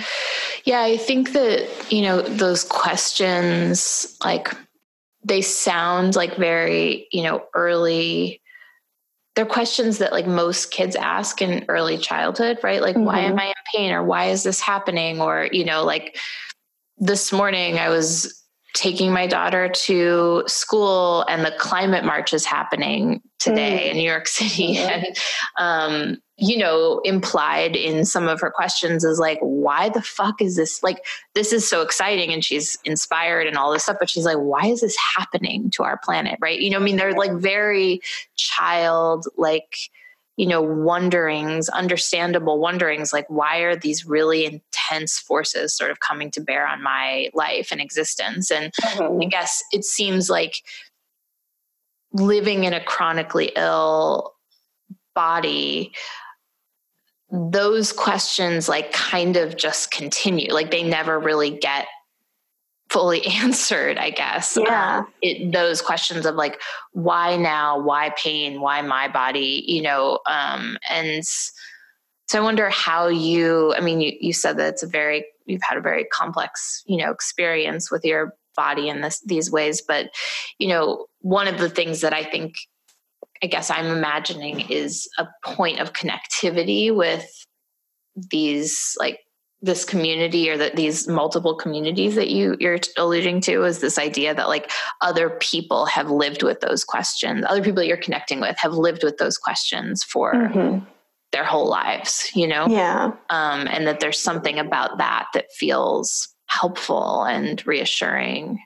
Yeah. 0.64 0.82
I 0.82 0.96
think 0.96 1.32
that, 1.32 1.68
you 1.90 2.02
know, 2.02 2.22
those 2.22 2.62
questions 2.62 4.16
like, 4.24 4.52
they 5.26 5.42
sound 5.42 6.14
like 6.14 6.36
very, 6.36 7.08
you 7.10 7.22
know, 7.22 7.44
early 7.54 8.40
they're 9.34 9.44
questions 9.44 9.98
that 9.98 10.12
like 10.12 10.26
most 10.26 10.70
kids 10.70 10.96
ask 10.96 11.42
in 11.42 11.66
early 11.68 11.98
childhood, 11.98 12.58
right? 12.62 12.80
Like, 12.80 12.96
mm-hmm. 12.96 13.04
why 13.04 13.18
am 13.20 13.32
mm-hmm. 13.32 13.40
I 13.40 13.46
in 13.48 13.54
pain 13.74 13.92
or 13.92 14.02
why 14.02 14.26
is 14.26 14.42
this 14.42 14.60
happening? 14.60 15.20
Or, 15.20 15.48
you 15.52 15.64
know, 15.64 15.84
like 15.84 16.16
this 16.96 17.32
morning 17.32 17.78
I 17.78 17.90
was 17.90 18.42
taking 18.72 19.12
my 19.12 19.26
daughter 19.26 19.68
to 19.68 20.42
school 20.46 21.24
and 21.28 21.44
the 21.44 21.54
climate 21.58 22.04
march 22.04 22.32
is 22.32 22.46
happening 22.46 23.20
today 23.38 23.84
mm. 23.84 23.90
in 23.90 23.96
New 23.98 24.08
York 24.08 24.26
City. 24.26 24.78
Mm-hmm. 24.86 25.04
And, 25.04 25.16
um, 25.58 26.18
you 26.38 26.58
know, 26.58 27.00
implied 27.04 27.74
in 27.74 28.04
some 28.04 28.28
of 28.28 28.40
her 28.40 28.50
questions 28.50 29.04
is 29.04 29.18
like, 29.18 29.38
why 29.40 29.88
the 29.88 30.02
fuck 30.02 30.42
is 30.42 30.56
this? 30.56 30.82
Like, 30.82 31.04
this 31.34 31.50
is 31.50 31.66
so 31.66 31.80
exciting 31.80 32.30
and 32.30 32.44
she's 32.44 32.76
inspired 32.84 33.46
and 33.46 33.56
all 33.56 33.72
this 33.72 33.84
stuff, 33.84 33.96
but 33.98 34.10
she's 34.10 34.26
like, 34.26 34.36
why 34.36 34.66
is 34.66 34.82
this 34.82 34.96
happening 35.16 35.70
to 35.70 35.82
our 35.82 35.98
planet? 35.98 36.38
Right. 36.40 36.60
You 36.60 36.70
know, 36.70 36.78
I 36.78 36.82
mean, 36.82 36.96
they're 36.96 37.14
like 37.14 37.32
very 37.32 38.02
child, 38.36 39.24
like, 39.38 39.78
you 40.36 40.46
know, 40.46 40.60
wonderings, 40.60 41.70
understandable 41.70 42.60
wonderings, 42.60 43.14
like 43.14 43.30
why 43.30 43.60
are 43.60 43.74
these 43.74 44.04
really 44.04 44.44
intense 44.44 45.18
forces 45.18 45.74
sort 45.74 45.90
of 45.90 46.00
coming 46.00 46.30
to 46.32 46.42
bear 46.42 46.66
on 46.66 46.82
my 46.82 47.30
life 47.32 47.68
and 47.72 47.80
existence? 47.80 48.50
And 48.50 48.74
mm-hmm. 48.74 49.22
I 49.22 49.24
guess 49.24 49.62
it 49.72 49.86
seems 49.86 50.28
like 50.28 50.56
living 52.12 52.64
in 52.64 52.74
a 52.74 52.84
chronically 52.84 53.52
ill 53.56 54.34
body 55.14 55.94
those 57.30 57.92
questions 57.92 58.68
like 58.68 58.92
kind 58.92 59.36
of 59.36 59.56
just 59.56 59.90
continue 59.90 60.52
like 60.52 60.70
they 60.70 60.82
never 60.82 61.18
really 61.18 61.50
get 61.50 61.86
fully 62.88 63.26
answered 63.26 63.98
i 63.98 64.10
guess. 64.10 64.56
Yeah. 64.60 64.98
um, 64.98 65.08
it, 65.22 65.52
those 65.52 65.82
questions 65.82 66.24
of 66.24 66.36
like 66.36 66.60
why 66.92 67.36
now? 67.36 67.80
Why 67.80 68.10
pain? 68.16 68.60
Why 68.60 68.80
my 68.82 69.08
body? 69.08 69.64
You 69.66 69.82
know 69.82 70.20
um 70.26 70.78
and 70.88 71.24
so 72.28 72.40
i 72.40 72.42
wonder 72.42 72.68
how 72.70 73.08
you 73.08 73.74
i 73.76 73.80
mean 73.80 74.00
you, 74.00 74.12
you 74.20 74.32
said 74.32 74.58
that 74.58 74.68
it's 74.74 74.82
a 74.82 74.86
very 74.86 75.24
you've 75.46 75.62
had 75.62 75.78
a 75.78 75.80
very 75.80 76.04
complex 76.04 76.82
you 76.86 76.96
know 76.96 77.10
experience 77.10 77.90
with 77.90 78.04
your 78.04 78.34
body 78.56 78.88
in 78.88 79.00
this 79.00 79.20
these 79.20 79.50
ways 79.50 79.82
but 79.86 80.10
you 80.58 80.68
know 80.68 81.06
one 81.20 81.46
of 81.46 81.58
the 81.58 81.68
things 81.68 82.00
that 82.00 82.12
i 82.12 82.24
think 82.24 82.54
i 83.42 83.46
guess 83.46 83.70
i'm 83.70 83.86
imagining 83.86 84.60
is 84.70 85.08
a 85.18 85.26
point 85.44 85.80
of 85.80 85.92
connectivity 85.92 86.94
with 86.94 87.26
these 88.30 88.96
like 88.98 89.20
this 89.62 89.84
community 89.84 90.50
or 90.50 90.56
that 90.56 90.76
these 90.76 91.08
multiple 91.08 91.54
communities 91.54 92.14
that 92.14 92.28
you 92.28 92.56
you're 92.60 92.78
alluding 92.98 93.40
to 93.40 93.64
is 93.64 93.80
this 93.80 93.98
idea 93.98 94.34
that 94.34 94.48
like 94.48 94.70
other 95.00 95.30
people 95.40 95.86
have 95.86 96.10
lived 96.10 96.42
with 96.42 96.60
those 96.60 96.84
questions 96.84 97.44
other 97.48 97.62
people 97.62 97.82
you're 97.82 97.96
connecting 97.96 98.40
with 98.40 98.56
have 98.58 98.74
lived 98.74 99.02
with 99.02 99.16
those 99.16 99.38
questions 99.38 100.04
for 100.04 100.34
mm-hmm. 100.34 100.84
their 101.32 101.44
whole 101.44 101.68
lives 101.68 102.30
you 102.34 102.46
know? 102.46 102.66
Yeah. 102.68 103.12
Um, 103.30 103.66
and 103.68 103.86
that 103.86 104.00
there's 104.00 104.18
something 104.18 104.58
about 104.58 104.98
that 104.98 105.28
that 105.34 105.46
feels 105.52 106.28
helpful 106.48 107.24
and 107.24 107.66
reassuring 107.66 108.58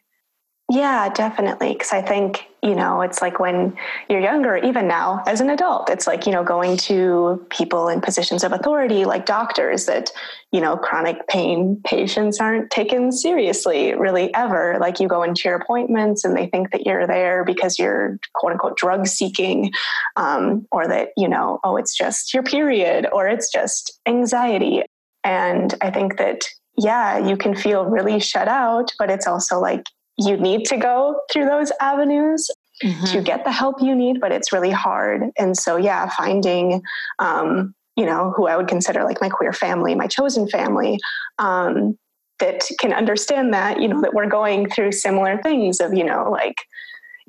yeah, 0.70 1.08
definitely. 1.08 1.72
Because 1.72 1.92
I 1.92 2.00
think, 2.00 2.46
you 2.62 2.76
know, 2.76 3.00
it's 3.00 3.20
like 3.20 3.40
when 3.40 3.76
you're 4.08 4.20
younger, 4.20 4.56
even 4.56 4.86
now 4.86 5.20
as 5.26 5.40
an 5.40 5.50
adult, 5.50 5.90
it's 5.90 6.06
like, 6.06 6.26
you 6.26 6.32
know, 6.32 6.44
going 6.44 6.76
to 6.76 7.44
people 7.50 7.88
in 7.88 8.00
positions 8.00 8.44
of 8.44 8.52
authority 8.52 9.04
like 9.04 9.26
doctors 9.26 9.86
that, 9.86 10.12
you 10.52 10.60
know, 10.60 10.76
chronic 10.76 11.26
pain 11.26 11.80
patients 11.84 12.38
aren't 12.38 12.70
taken 12.70 13.10
seriously 13.10 13.94
really 13.94 14.32
ever. 14.32 14.78
Like 14.80 15.00
you 15.00 15.08
go 15.08 15.24
into 15.24 15.48
your 15.48 15.56
appointments 15.56 16.24
and 16.24 16.36
they 16.36 16.46
think 16.46 16.70
that 16.70 16.86
you're 16.86 17.04
there 17.04 17.44
because 17.44 17.76
you're 17.76 18.20
quote 18.34 18.52
unquote 18.52 18.76
drug 18.76 19.08
seeking, 19.08 19.72
um, 20.14 20.68
or 20.70 20.86
that, 20.86 21.08
you 21.16 21.28
know, 21.28 21.58
oh, 21.64 21.78
it's 21.78 21.98
just 21.98 22.32
your 22.32 22.44
period 22.44 23.08
or 23.12 23.26
it's 23.26 23.50
just 23.50 23.98
anxiety. 24.06 24.84
And 25.24 25.74
I 25.82 25.90
think 25.90 26.16
that 26.18 26.44
yeah, 26.78 27.18
you 27.18 27.36
can 27.36 27.54
feel 27.54 27.84
really 27.84 28.20
shut 28.20 28.48
out, 28.48 28.92
but 28.98 29.10
it's 29.10 29.26
also 29.26 29.60
like 29.60 29.84
you 30.20 30.36
need 30.36 30.64
to 30.66 30.76
go 30.76 31.20
through 31.32 31.46
those 31.46 31.72
avenues 31.80 32.48
mm-hmm. 32.82 33.04
to 33.06 33.22
get 33.22 33.44
the 33.44 33.52
help 33.52 33.76
you 33.80 33.94
need, 33.94 34.20
but 34.20 34.32
it's 34.32 34.52
really 34.52 34.70
hard. 34.70 35.22
And 35.38 35.56
so, 35.56 35.76
yeah, 35.76 36.08
finding, 36.10 36.82
um, 37.18 37.74
you 37.96 38.06
know, 38.06 38.32
who 38.36 38.46
I 38.46 38.56
would 38.56 38.68
consider 38.68 39.04
like 39.04 39.20
my 39.20 39.28
queer 39.28 39.52
family, 39.52 39.94
my 39.94 40.06
chosen 40.06 40.48
family, 40.48 40.98
um, 41.38 41.98
that 42.38 42.62
can 42.78 42.92
understand 42.92 43.52
that, 43.52 43.80
you 43.80 43.88
know, 43.88 44.00
that 44.00 44.14
we're 44.14 44.28
going 44.28 44.68
through 44.70 44.92
similar 44.92 45.40
things 45.42 45.80
of, 45.80 45.92
you 45.92 46.04
know, 46.04 46.30
like 46.30 46.56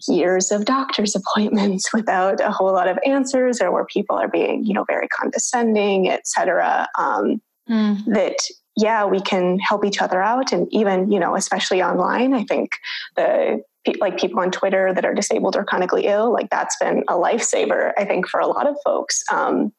years 0.08 0.52
of 0.52 0.66
doctor's 0.66 1.16
appointments 1.16 1.94
without 1.94 2.40
a 2.40 2.50
whole 2.50 2.72
lot 2.74 2.88
of 2.88 2.98
answers 3.06 3.62
or 3.62 3.72
where 3.72 3.86
people 3.86 4.16
are 4.16 4.30
being, 4.30 4.64
you 4.64 4.74
know, 4.74 4.86
very 4.86 5.08
condescending, 5.10 6.10
et 6.10 6.22
cetera. 6.26 6.88
Um, 6.98 7.42
mm. 7.70 8.04
That 8.06 8.38
yeah, 8.76 9.06
we 9.06 9.22
can 9.22 9.60
help 9.60 9.86
each 9.86 10.02
other 10.02 10.22
out. 10.22 10.52
And 10.52 10.68
even, 10.72 11.12
you 11.12 11.20
know, 11.20 11.36
especially 11.36 11.82
online, 11.82 12.34
I 12.34 12.44
think 12.44 12.72
the 13.16 13.62
like 14.00 14.20
people 14.20 14.40
on 14.40 14.52
Twitter 14.52 14.94
that 14.94 15.06
are 15.06 15.14
disabled 15.14 15.56
or 15.56 15.64
chronically 15.64 16.06
ill, 16.06 16.32
like 16.32 16.50
that's 16.52 16.78
been 16.80 17.04
a 17.08 17.14
lifesaver, 17.14 17.92
I 17.98 18.06
think, 18.06 18.28
for 18.28 18.40
a 18.40 18.48
lot 18.48 18.68
of 18.68 18.76
folks. 18.86 19.24
Um, 19.32 19.74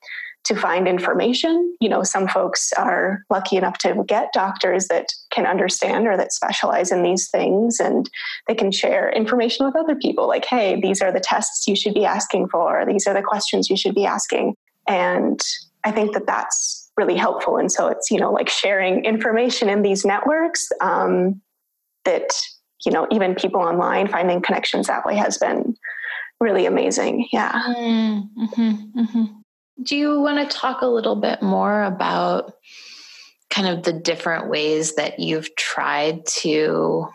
to 0.45 0.57
find 0.57 0.89
information. 0.89 1.77
You 1.81 1.89
know, 1.89 2.03
some 2.03 2.27
folks 2.27 2.73
are 2.73 3.23
lucky 3.31 3.57
enough 3.57 3.79
to 3.79 4.03
get 4.07 4.33
doctors 4.33 4.89
that 4.89 5.07
can 5.31 5.47
understand 5.47 6.07
or 6.07 6.17
that 6.17 6.33
specialize 6.33 6.91
in 6.91 7.03
these 7.03 7.31
things 7.31 7.79
and 7.79 8.11
they 8.49 8.55
can 8.55 8.73
share 8.73 9.11
information 9.11 9.65
with 9.65 9.77
other 9.77 9.95
people 9.95 10.27
like, 10.27 10.45
hey, 10.45 10.81
these 10.81 11.01
are 11.01 11.13
the 11.13 11.21
tests 11.21 11.69
you 11.69 11.77
should 11.77 11.95
be 11.95 12.05
asking 12.05 12.49
for, 12.49 12.85
these 12.87 13.07
are 13.07 13.15
the 13.15 13.23
questions 13.23 13.71
you 13.71 13.77
should 13.77 13.95
be 13.95 14.05
asking. 14.05 14.55
And 14.89 15.41
I 15.85 15.93
think 15.93 16.13
that 16.15 16.27
that's 16.27 16.82
really 16.97 17.17
helpful. 17.17 17.57
And 17.57 17.71
so 17.71 17.89
it's, 17.89 18.11
you 18.11 18.19
know, 18.19 18.33
like 18.33 18.49
sharing 18.49 19.05
information 19.05 19.69
in 19.69 19.83
these 19.83 20.05
networks 20.05 20.69
um, 20.81 21.41
that, 22.05 22.31
you 22.85 22.93
know, 22.93 23.07
even 23.11 23.35
people 23.35 23.61
online 23.61 24.09
finding 24.09 24.43
connections 24.43 24.87
that 24.89 25.05
way 25.07 25.17
has 25.17 25.39
been 25.39 25.75
really 26.41 26.67
amazing. 26.67 27.29
Yeah. 27.33 27.53
Mm-hmm, 27.53 29.01
mm-hmm. 29.01 29.25
Do 29.83 29.97
you 29.97 30.21
want 30.21 30.51
to 30.51 30.57
talk 30.57 30.83
a 30.83 30.87
little 30.87 31.17
bit 31.17 31.43
more 31.43 31.83
about 31.83 32.53
kind 33.51 33.69
of 33.69 33.85
the 33.85 33.93
different 33.93 34.49
ways 34.49 34.97
that 34.97 35.19
you've 35.19 35.55
tried 35.57 36.27
to 36.27 37.09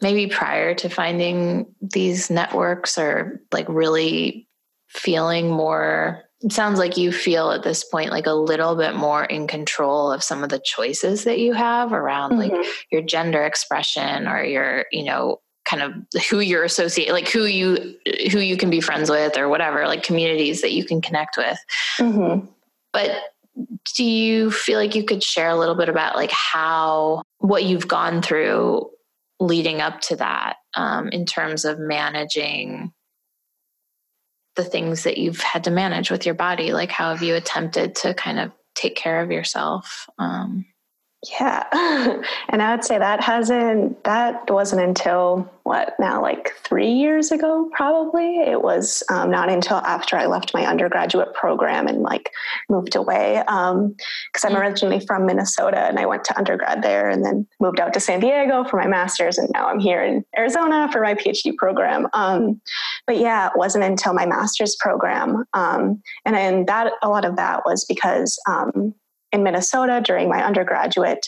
maybe 0.00 0.26
prior 0.26 0.74
to 0.74 0.88
finding 0.88 1.66
these 1.80 2.30
networks 2.30 2.98
or 2.98 3.40
like 3.52 3.66
really 3.68 4.48
feeling 4.88 5.50
more 5.50 6.22
sounds 6.50 6.78
like 6.78 6.96
you 6.96 7.12
feel 7.12 7.50
at 7.50 7.62
this 7.62 7.84
point 7.84 8.10
like 8.10 8.26
a 8.26 8.32
little 8.32 8.76
bit 8.76 8.94
more 8.94 9.24
in 9.24 9.46
control 9.46 10.10
of 10.10 10.22
some 10.22 10.42
of 10.42 10.50
the 10.50 10.60
choices 10.64 11.24
that 11.24 11.38
you 11.38 11.52
have 11.52 11.92
around 11.92 12.32
mm-hmm. 12.32 12.54
like 12.54 12.66
your 12.90 13.02
gender 13.02 13.44
expression 13.44 14.26
or 14.28 14.42
your 14.44 14.86
you 14.92 15.04
know 15.04 15.40
kind 15.64 15.82
of 15.82 15.94
who 16.28 16.40
you're 16.40 16.64
associate 16.64 17.10
like 17.10 17.28
who 17.28 17.44
you 17.44 17.96
who 18.30 18.38
you 18.38 18.56
can 18.56 18.68
be 18.68 18.80
friends 18.80 19.10
with 19.10 19.36
or 19.36 19.48
whatever 19.48 19.86
like 19.86 20.02
communities 20.02 20.60
that 20.60 20.72
you 20.72 20.84
can 20.84 21.00
connect 21.00 21.36
with 21.36 21.58
mm-hmm. 21.98 22.46
but 22.92 23.10
do 23.94 24.04
you 24.04 24.50
feel 24.50 24.78
like 24.78 24.94
you 24.94 25.04
could 25.04 25.22
share 25.22 25.48
a 25.48 25.56
little 25.56 25.74
bit 25.74 25.88
about 25.88 26.16
like 26.16 26.30
how 26.30 27.22
what 27.38 27.64
you've 27.64 27.88
gone 27.88 28.20
through 28.20 28.90
leading 29.40 29.80
up 29.80 30.00
to 30.00 30.16
that 30.16 30.56
um, 30.74 31.08
in 31.08 31.24
terms 31.26 31.64
of 31.64 31.78
managing 31.78 32.92
the 34.56 34.64
things 34.64 35.04
that 35.04 35.18
you've 35.18 35.40
had 35.40 35.64
to 35.64 35.70
manage 35.70 36.10
with 36.10 36.26
your 36.26 36.34
body? 36.34 36.72
Like 36.72 36.90
how 36.90 37.10
have 37.10 37.22
you 37.22 37.34
attempted 37.34 37.96
to 37.96 38.14
kind 38.14 38.38
of 38.38 38.52
take 38.74 38.96
care 38.96 39.20
of 39.22 39.30
yourself 39.30 40.08
um, 40.18 40.66
yeah. 41.30 41.64
and 42.48 42.62
I 42.62 42.74
would 42.74 42.84
say 42.84 42.98
that 42.98 43.22
hasn't, 43.22 44.02
that 44.04 44.50
wasn't 44.50 44.82
until 44.82 45.50
what 45.64 45.94
now, 45.98 46.20
like 46.20 46.52
three 46.62 46.90
years 46.90 47.32
ago, 47.32 47.70
probably. 47.72 48.40
It 48.40 48.62
was 48.62 49.02
um, 49.08 49.30
not 49.30 49.48
until 49.48 49.78
after 49.78 50.16
I 50.16 50.26
left 50.26 50.52
my 50.52 50.66
undergraduate 50.66 51.32
program 51.32 51.86
and 51.86 52.02
like 52.02 52.30
moved 52.68 52.96
away. 52.96 53.42
Because 53.46 53.74
um, 53.74 53.94
I'm 54.44 54.52
mm. 54.52 54.60
originally 54.60 55.00
from 55.00 55.24
Minnesota 55.24 55.78
and 55.78 55.98
I 55.98 56.06
went 56.06 56.24
to 56.24 56.36
undergrad 56.36 56.82
there 56.82 57.08
and 57.08 57.24
then 57.24 57.46
moved 57.60 57.80
out 57.80 57.94
to 57.94 58.00
San 58.00 58.20
Diego 58.20 58.64
for 58.64 58.76
my 58.78 58.86
master's. 58.86 59.38
And 59.38 59.48
now 59.54 59.66
I'm 59.68 59.80
here 59.80 60.02
in 60.04 60.24
Arizona 60.36 60.88
for 60.92 61.00
my 61.00 61.14
PhD 61.14 61.56
program. 61.56 62.08
Um, 62.12 62.60
but 63.06 63.16
yeah, 63.16 63.46
it 63.46 63.52
wasn't 63.56 63.84
until 63.84 64.12
my 64.12 64.26
master's 64.26 64.76
program. 64.76 65.44
Um, 65.54 66.02
and 66.26 66.34
then 66.34 66.66
that, 66.66 66.92
a 67.02 67.08
lot 67.08 67.24
of 67.24 67.36
that 67.36 67.62
was 67.64 67.86
because 67.86 68.38
um, 68.46 68.94
in 69.34 69.42
Minnesota 69.42 70.00
during 70.02 70.28
my 70.28 70.42
undergraduate, 70.42 71.26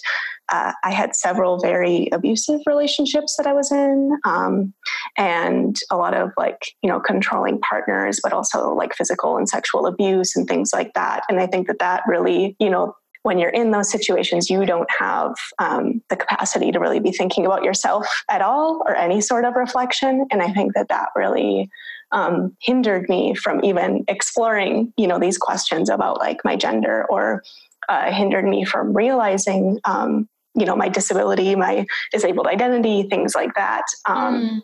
uh, 0.49 0.73
I 0.85 0.93
had 0.93 1.17
several 1.17 1.59
very 1.59 2.09
abusive 2.13 2.61
relationships 2.67 3.35
that 3.37 3.49
I 3.49 3.53
was 3.53 3.73
in, 3.73 4.17
um, 4.25 4.73
and 5.19 5.77
a 5.91 5.97
lot 5.97 6.15
of 6.15 6.31
like, 6.39 6.61
you 6.83 6.89
know, 6.89 7.01
controlling 7.01 7.61
partners, 7.61 8.21
but 8.23 8.33
also 8.33 8.73
like 8.73 8.95
physical 8.95 9.37
and 9.37 9.49
sexual 9.49 9.87
abuse 9.87 10.37
and 10.37 10.47
things 10.47 10.71
like 10.73 10.93
that. 10.95 11.25
And 11.29 11.41
I 11.41 11.49
think 11.49 11.67
that 11.67 11.81
that 11.81 12.03
really, 12.07 12.57
you 12.61 12.71
know, 12.71 12.95
when 13.25 13.41
you're 13.41 13.51
in 13.51 13.73
those 13.73 13.91
situations, 13.91 14.49
you 14.49 14.65
don't 14.65 14.89
have 15.01 15.35
um, 15.59 16.01
the 16.11 16.17
capacity 16.17 16.71
to 16.71 16.79
really 16.79 17.01
be 17.01 17.11
thinking 17.11 17.45
about 17.45 17.65
yourself 17.65 18.07
at 18.31 18.41
all 18.41 18.85
or 18.87 18.95
any 18.95 19.21
sort 19.21 19.45
of 19.45 19.57
reflection. 19.57 20.29
And 20.31 20.41
I 20.41 20.53
think 20.53 20.75
that 20.75 20.87
that 20.91 21.09
really 21.17 21.69
um, 22.13 22.57
hindered 22.61 23.09
me 23.09 23.35
from 23.35 23.65
even 23.65 24.05
exploring, 24.07 24.93
you 24.97 25.09
know, 25.09 25.19
these 25.19 25.39
questions 25.39 25.91
about 25.91 26.19
like 26.21 26.39
my 26.45 26.55
gender 26.55 27.05
or 27.11 27.43
uh, 27.89 28.11
hindered 28.13 28.45
me 28.45 28.65
from 28.65 28.93
realizing, 28.93 29.79
um, 29.85 30.29
you 30.55 30.65
know, 30.65 30.77
my 30.77 30.89
disability, 30.89 31.55
my 31.55 31.87
disabled 32.13 32.47
identity, 32.47 33.05
things 33.05 33.35
like 33.35 33.55
that. 33.55 33.85
Um, 34.07 34.35
mm. 34.35 34.61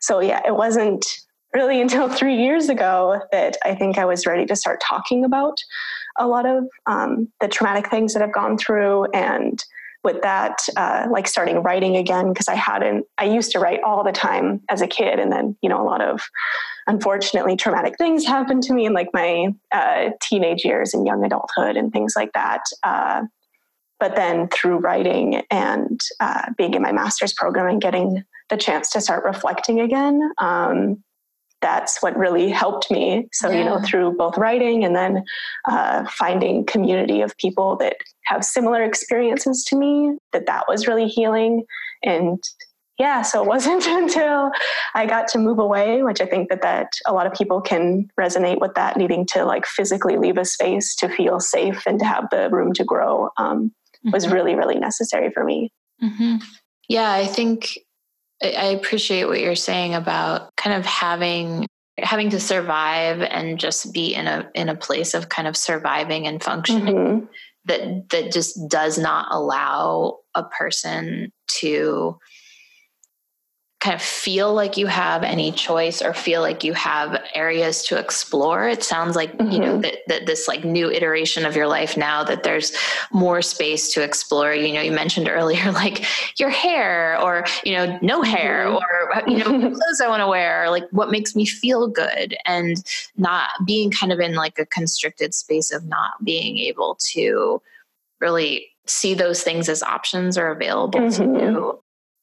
So 0.00 0.20
yeah, 0.20 0.40
it 0.46 0.54
wasn't 0.54 1.04
really 1.52 1.80
until 1.82 2.08
three 2.08 2.36
years 2.36 2.68
ago 2.68 3.20
that 3.32 3.56
I 3.64 3.74
think 3.74 3.98
I 3.98 4.04
was 4.04 4.26
ready 4.26 4.46
to 4.46 4.56
start 4.56 4.82
talking 4.86 5.24
about 5.24 5.56
a 6.18 6.26
lot 6.26 6.46
of 6.46 6.64
um, 6.86 7.28
the 7.40 7.48
traumatic 7.48 7.90
things 7.90 8.14
that 8.14 8.22
I've 8.22 8.32
gone 8.32 8.56
through 8.56 9.06
and 9.12 9.62
with 10.04 10.20
that, 10.20 10.58
uh, 10.76 11.06
like 11.10 11.26
starting 11.26 11.62
writing 11.62 11.96
again, 11.96 12.28
because 12.28 12.46
I 12.46 12.54
hadn't, 12.54 13.06
I 13.16 13.24
used 13.24 13.50
to 13.52 13.58
write 13.58 13.82
all 13.82 14.04
the 14.04 14.12
time 14.12 14.60
as 14.68 14.82
a 14.82 14.86
kid. 14.86 15.18
And 15.18 15.32
then, 15.32 15.56
you 15.62 15.68
know, 15.70 15.80
a 15.80 15.86
lot 15.88 16.02
of 16.02 16.20
unfortunately 16.86 17.56
traumatic 17.56 17.96
things 17.98 18.26
happened 18.26 18.62
to 18.62 18.74
me 18.74 18.86
in 18.86 18.92
like 18.92 19.08
my 19.12 19.48
uh, 19.72 20.10
teenage 20.20 20.64
years 20.64 20.94
and 20.94 21.06
young 21.06 21.24
adulthood 21.24 21.76
and 21.76 21.92
things 21.92 22.14
like 22.16 22.32
that. 22.32 22.62
Uh, 22.82 23.22
but 24.00 24.16
then 24.16 24.48
through 24.48 24.78
writing 24.78 25.42
and 25.50 26.00
uh, 26.20 26.50
being 26.58 26.74
in 26.74 26.82
my 26.82 26.92
master's 26.92 27.32
program 27.32 27.68
and 27.68 27.80
getting 27.80 28.22
the 28.50 28.56
chance 28.56 28.90
to 28.90 29.00
start 29.00 29.24
reflecting 29.24 29.80
again, 29.80 30.20
um, 30.38 31.02
that's 31.62 32.02
what 32.02 32.14
really 32.14 32.50
helped 32.50 32.90
me. 32.90 33.26
So, 33.32 33.48
yeah. 33.48 33.58
you 33.58 33.64
know, 33.64 33.80
through 33.80 34.16
both 34.18 34.36
writing 34.36 34.84
and 34.84 34.94
then 34.94 35.24
uh, 35.66 36.04
finding 36.10 36.66
community 36.66 37.22
of 37.22 37.34
people 37.38 37.76
that 37.76 37.96
have 38.24 38.44
similar 38.44 38.82
experiences 38.82 39.64
to 39.68 39.76
me, 39.76 40.18
that 40.32 40.44
that 40.46 40.64
was 40.68 40.86
really 40.86 41.08
healing. 41.08 41.64
And 42.02 42.42
yeah, 42.98 43.22
so 43.22 43.42
it 43.42 43.48
wasn't 43.48 43.86
until 43.86 44.50
I 44.94 45.06
got 45.06 45.28
to 45.28 45.38
move 45.38 45.58
away, 45.58 46.02
which 46.02 46.20
I 46.20 46.26
think 46.26 46.48
that 46.50 46.62
that 46.62 46.88
a 47.06 47.12
lot 47.12 47.26
of 47.26 47.32
people 47.32 47.60
can 47.60 48.08
resonate 48.18 48.60
with 48.60 48.74
that, 48.74 48.96
needing 48.96 49.26
to 49.32 49.44
like 49.44 49.66
physically 49.66 50.16
leave 50.16 50.38
a 50.38 50.44
space 50.44 50.94
to 50.96 51.08
feel 51.08 51.40
safe 51.40 51.82
and 51.86 51.98
to 51.98 52.04
have 52.04 52.28
the 52.30 52.48
room 52.50 52.72
to 52.74 52.84
grow, 52.84 53.30
um, 53.36 53.72
mm-hmm. 54.04 54.10
was 54.10 54.28
really, 54.28 54.54
really 54.54 54.78
necessary 54.78 55.30
for 55.30 55.44
me. 55.44 55.72
Mm-hmm. 56.02 56.36
Yeah, 56.88 57.10
I 57.10 57.26
think 57.26 57.78
I 58.42 58.66
appreciate 58.66 59.24
what 59.24 59.40
you're 59.40 59.54
saying 59.54 59.94
about 59.94 60.54
kind 60.56 60.76
of 60.76 60.84
having 60.84 61.66
having 61.98 62.30
to 62.30 62.40
survive 62.40 63.22
and 63.22 63.58
just 63.58 63.92
be 63.92 64.14
in 64.14 64.26
a 64.26 64.50
in 64.54 64.68
a 64.68 64.74
place 64.74 65.14
of 65.14 65.28
kind 65.28 65.46
of 65.46 65.56
surviving 65.56 66.26
and 66.26 66.42
functioning 66.42 66.94
mm-hmm. 66.94 67.24
that 67.66 68.10
that 68.10 68.32
just 68.32 68.58
does 68.68 68.98
not 68.98 69.28
allow 69.30 70.18
a 70.34 70.42
person 70.42 71.32
to 71.46 72.18
kind 73.84 73.94
of 73.94 74.00
feel 74.00 74.54
like 74.54 74.78
you 74.78 74.86
have 74.86 75.22
any 75.22 75.52
choice 75.52 76.00
or 76.00 76.14
feel 76.14 76.40
like 76.40 76.64
you 76.64 76.72
have 76.72 77.22
areas 77.34 77.82
to 77.82 77.98
explore 77.98 78.66
it 78.66 78.82
sounds 78.82 79.14
like 79.14 79.36
mm-hmm. 79.36 79.50
you 79.50 79.58
know 79.58 79.72
mm-hmm. 79.72 79.82
that, 79.82 79.98
that 80.06 80.26
this 80.26 80.48
like 80.48 80.64
new 80.64 80.90
iteration 80.90 81.44
of 81.44 81.54
your 81.54 81.66
life 81.66 81.94
now 81.94 82.24
that 82.24 82.44
there's 82.44 82.72
more 83.12 83.42
space 83.42 83.92
to 83.92 84.02
explore 84.02 84.54
you 84.54 84.72
know 84.72 84.80
you 84.80 84.90
mentioned 84.90 85.28
earlier 85.28 85.70
like 85.72 86.06
your 86.38 86.48
hair 86.48 87.20
or 87.20 87.44
you 87.62 87.74
know 87.74 87.98
no 88.00 88.22
hair 88.22 88.64
mm-hmm. 88.64 88.76
or 88.76 89.30
you 89.30 89.36
know 89.36 89.44
clothes 89.76 90.00
i 90.02 90.08
want 90.08 90.22
to 90.22 90.28
wear 90.28 90.64
or 90.64 90.70
like 90.70 90.84
what 90.90 91.10
makes 91.10 91.36
me 91.36 91.44
feel 91.44 91.86
good 91.86 92.34
and 92.46 92.82
not 93.18 93.50
being 93.66 93.90
kind 93.90 94.12
of 94.12 94.18
in 94.18 94.34
like 94.34 94.58
a 94.58 94.64
constricted 94.64 95.34
space 95.34 95.70
of 95.70 95.84
not 95.84 96.12
being 96.24 96.56
able 96.56 96.96
to 96.98 97.60
really 98.18 98.66
see 98.86 99.12
those 99.12 99.42
things 99.42 99.68
as 99.68 99.82
options 99.82 100.38
or 100.38 100.48
available 100.48 101.00
mm-hmm. 101.00 101.34
to 101.34 101.38
you 101.38 101.80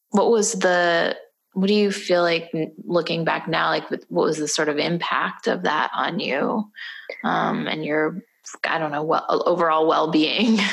what 0.09 0.31
was 0.31 0.53
the 0.53 1.15
what 1.53 1.67
do 1.67 1.73
you 1.73 1.91
feel 1.91 2.21
like 2.21 2.51
looking 2.85 3.25
back 3.25 3.47
now 3.47 3.69
like 3.69 3.89
what 3.89 4.03
was 4.09 4.37
the 4.37 4.47
sort 4.47 4.69
of 4.69 4.77
impact 4.77 5.47
of 5.47 5.63
that 5.63 5.91
on 5.93 6.19
you? 6.19 6.69
Um, 7.23 7.67
and 7.67 7.83
your 7.83 8.23
i 8.67 8.77
don't 8.77 8.91
know 8.91 9.03
well, 9.03 9.25
overall 9.45 9.87
well-being? 9.87 10.59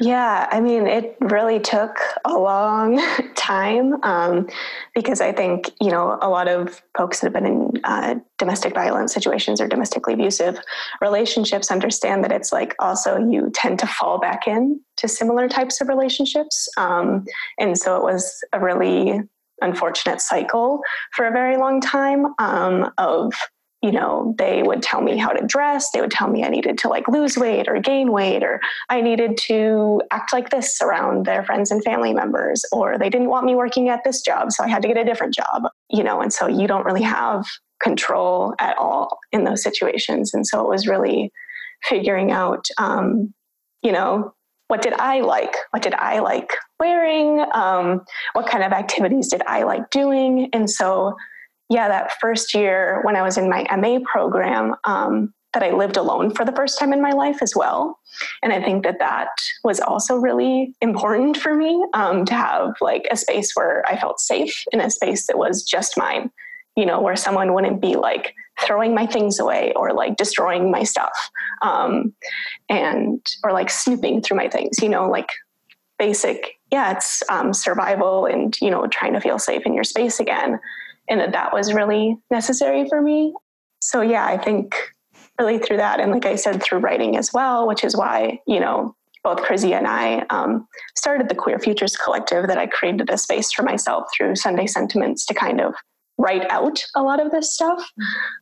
Yeah 0.00 0.48
i 0.50 0.58
mean 0.60 0.86
it 0.86 1.16
really 1.20 1.60
took 1.60 1.98
a 2.24 2.32
long 2.32 2.98
time 3.36 4.02
um, 4.04 4.48
because 4.94 5.20
i 5.20 5.32
think 5.32 5.70
you 5.80 5.90
know 5.90 6.18
a 6.22 6.30
lot 6.30 6.48
of 6.48 6.80
folks 6.96 7.20
that 7.20 7.26
have 7.26 7.34
been 7.34 7.46
in 7.46 7.80
uh, 7.84 8.14
domestic 8.38 8.72
violence 8.72 9.12
situations 9.12 9.60
or 9.60 9.68
domestically 9.68 10.14
abusive 10.14 10.58
relationships 11.02 11.70
understand 11.70 12.24
that 12.24 12.32
it's 12.32 12.52
like 12.52 12.74
also 12.78 13.18
you 13.18 13.50
tend 13.52 13.78
to 13.80 13.86
fall 13.86 14.18
back 14.18 14.48
in 14.48 14.80
to 14.96 15.08
similar 15.08 15.46
types 15.46 15.80
of 15.82 15.88
relationships 15.88 16.70
um, 16.78 17.26
and 17.58 17.76
so 17.76 17.96
it 17.96 18.02
was 18.02 18.42
a 18.54 18.60
really 18.60 19.20
unfortunate 19.62 20.20
cycle 20.20 20.80
for 21.14 21.26
a 21.26 21.32
very 21.32 21.56
long 21.56 21.80
time 21.80 22.26
um, 22.38 22.90
of 22.98 23.32
you 23.82 23.90
know 23.90 24.34
they 24.38 24.62
would 24.62 24.80
tell 24.80 25.00
me 25.00 25.16
how 25.16 25.30
to 25.30 25.44
dress 25.46 25.90
they 25.90 26.00
would 26.00 26.10
tell 26.10 26.28
me 26.28 26.44
i 26.44 26.48
needed 26.48 26.78
to 26.78 26.88
like 26.88 27.08
lose 27.08 27.36
weight 27.36 27.66
or 27.66 27.80
gain 27.80 28.12
weight 28.12 28.44
or 28.44 28.60
i 28.90 29.00
needed 29.00 29.36
to 29.36 30.00
act 30.12 30.32
like 30.32 30.50
this 30.50 30.80
around 30.80 31.26
their 31.26 31.42
friends 31.42 31.72
and 31.72 31.82
family 31.82 32.12
members 32.12 32.64
or 32.70 32.96
they 32.96 33.10
didn't 33.10 33.28
want 33.28 33.44
me 33.44 33.56
working 33.56 33.88
at 33.88 34.04
this 34.04 34.20
job 34.20 34.52
so 34.52 34.62
i 34.62 34.68
had 34.68 34.82
to 34.82 34.86
get 34.88 34.96
a 34.96 35.04
different 35.04 35.34
job 35.34 35.64
you 35.90 36.04
know 36.04 36.20
and 36.20 36.32
so 36.32 36.46
you 36.46 36.68
don't 36.68 36.84
really 36.84 37.02
have 37.02 37.44
control 37.82 38.54
at 38.58 38.78
all 38.78 39.18
in 39.32 39.44
those 39.44 39.62
situations. 39.62 40.32
And 40.32 40.46
so 40.46 40.60
it 40.60 40.68
was 40.68 40.86
really 40.86 41.30
figuring 41.82 42.30
out 42.30 42.66
um, 42.78 43.34
you 43.82 43.92
know 43.92 44.32
what 44.72 44.80
did 44.80 44.94
I 44.94 45.20
like? 45.20 45.54
What 45.72 45.82
did 45.82 45.92
I 45.92 46.20
like 46.20 46.50
wearing? 46.80 47.44
Um, 47.52 48.06
what 48.32 48.46
kind 48.46 48.64
of 48.64 48.72
activities 48.72 49.28
did 49.28 49.42
I 49.46 49.64
like 49.64 49.90
doing? 49.90 50.48
And 50.54 50.70
so, 50.70 51.14
yeah, 51.68 51.88
that 51.88 52.12
first 52.22 52.54
year 52.54 53.02
when 53.02 53.14
I 53.14 53.20
was 53.20 53.36
in 53.36 53.50
my 53.50 53.66
MA 53.76 53.98
program, 54.10 54.74
um, 54.84 55.34
that 55.52 55.62
I 55.62 55.72
lived 55.72 55.98
alone 55.98 56.34
for 56.34 56.46
the 56.46 56.52
first 56.52 56.78
time 56.78 56.94
in 56.94 57.02
my 57.02 57.10
life 57.10 57.42
as 57.42 57.52
well. 57.54 57.98
And 58.42 58.50
I 58.50 58.62
think 58.62 58.82
that 58.84 58.98
that 58.98 59.28
was 59.62 59.78
also 59.78 60.16
really 60.16 60.74
important 60.80 61.36
for 61.36 61.54
me 61.54 61.84
um, 61.92 62.24
to 62.24 62.32
have 62.32 62.70
like 62.80 63.06
a 63.10 63.16
space 63.18 63.52
where 63.52 63.84
I 63.86 63.98
felt 63.98 64.20
safe 64.20 64.64
in 64.72 64.80
a 64.80 64.90
space 64.90 65.26
that 65.26 65.36
was 65.36 65.62
just 65.64 65.98
mine, 65.98 66.30
you 66.76 66.86
know, 66.86 66.98
where 66.98 67.16
someone 67.16 67.52
wouldn't 67.52 67.82
be 67.82 67.96
like 67.96 68.34
throwing 68.62 68.94
my 68.94 69.06
things 69.06 69.38
away 69.38 69.72
or 69.76 69.92
like 69.92 70.16
destroying 70.16 70.70
my 70.70 70.82
stuff 70.82 71.30
um, 71.62 72.14
and 72.68 73.24
or 73.44 73.52
like 73.52 73.70
snooping 73.70 74.22
through 74.22 74.36
my 74.36 74.48
things 74.48 74.78
you 74.80 74.88
know 74.88 75.08
like 75.08 75.28
basic, 76.02 76.58
yeah, 76.72 76.96
it's 76.96 77.22
um, 77.28 77.54
survival 77.54 78.26
and, 78.26 78.60
you 78.60 78.70
know, 78.70 78.88
trying 78.88 79.12
to 79.12 79.20
feel 79.20 79.38
safe 79.38 79.62
in 79.64 79.72
your 79.72 79.84
space 79.84 80.18
again. 80.18 80.58
And 81.08 81.20
that 81.20 81.30
that 81.30 81.52
was 81.52 81.72
really 81.72 82.16
necessary 82.28 82.88
for 82.88 83.00
me. 83.00 83.32
So, 83.80 84.00
yeah, 84.00 84.26
I 84.26 84.36
think 84.36 84.74
really 85.38 85.60
through 85.60 85.76
that. 85.76 86.00
And 86.00 86.10
like 86.10 86.26
I 86.26 86.34
said, 86.34 86.60
through 86.60 86.80
writing 86.80 87.16
as 87.16 87.32
well, 87.32 87.68
which 87.68 87.84
is 87.84 87.96
why, 87.96 88.40
you 88.48 88.58
know, 88.58 88.96
both 89.22 89.42
Chrissy 89.42 89.74
and 89.74 89.86
I 89.86 90.26
um, 90.30 90.66
started 90.96 91.28
the 91.28 91.36
Queer 91.36 91.60
Futures 91.60 91.96
Collective 91.96 92.48
that 92.48 92.58
I 92.58 92.66
created 92.66 93.08
a 93.08 93.16
space 93.16 93.52
for 93.52 93.62
myself 93.62 94.08
through 94.16 94.34
Sunday 94.34 94.66
Sentiments 94.66 95.24
to 95.26 95.34
kind 95.34 95.60
of 95.60 95.74
write 96.22 96.48
out 96.50 96.82
a 96.94 97.02
lot 97.02 97.20
of 97.20 97.32
this 97.32 97.52
stuff. 97.52 97.82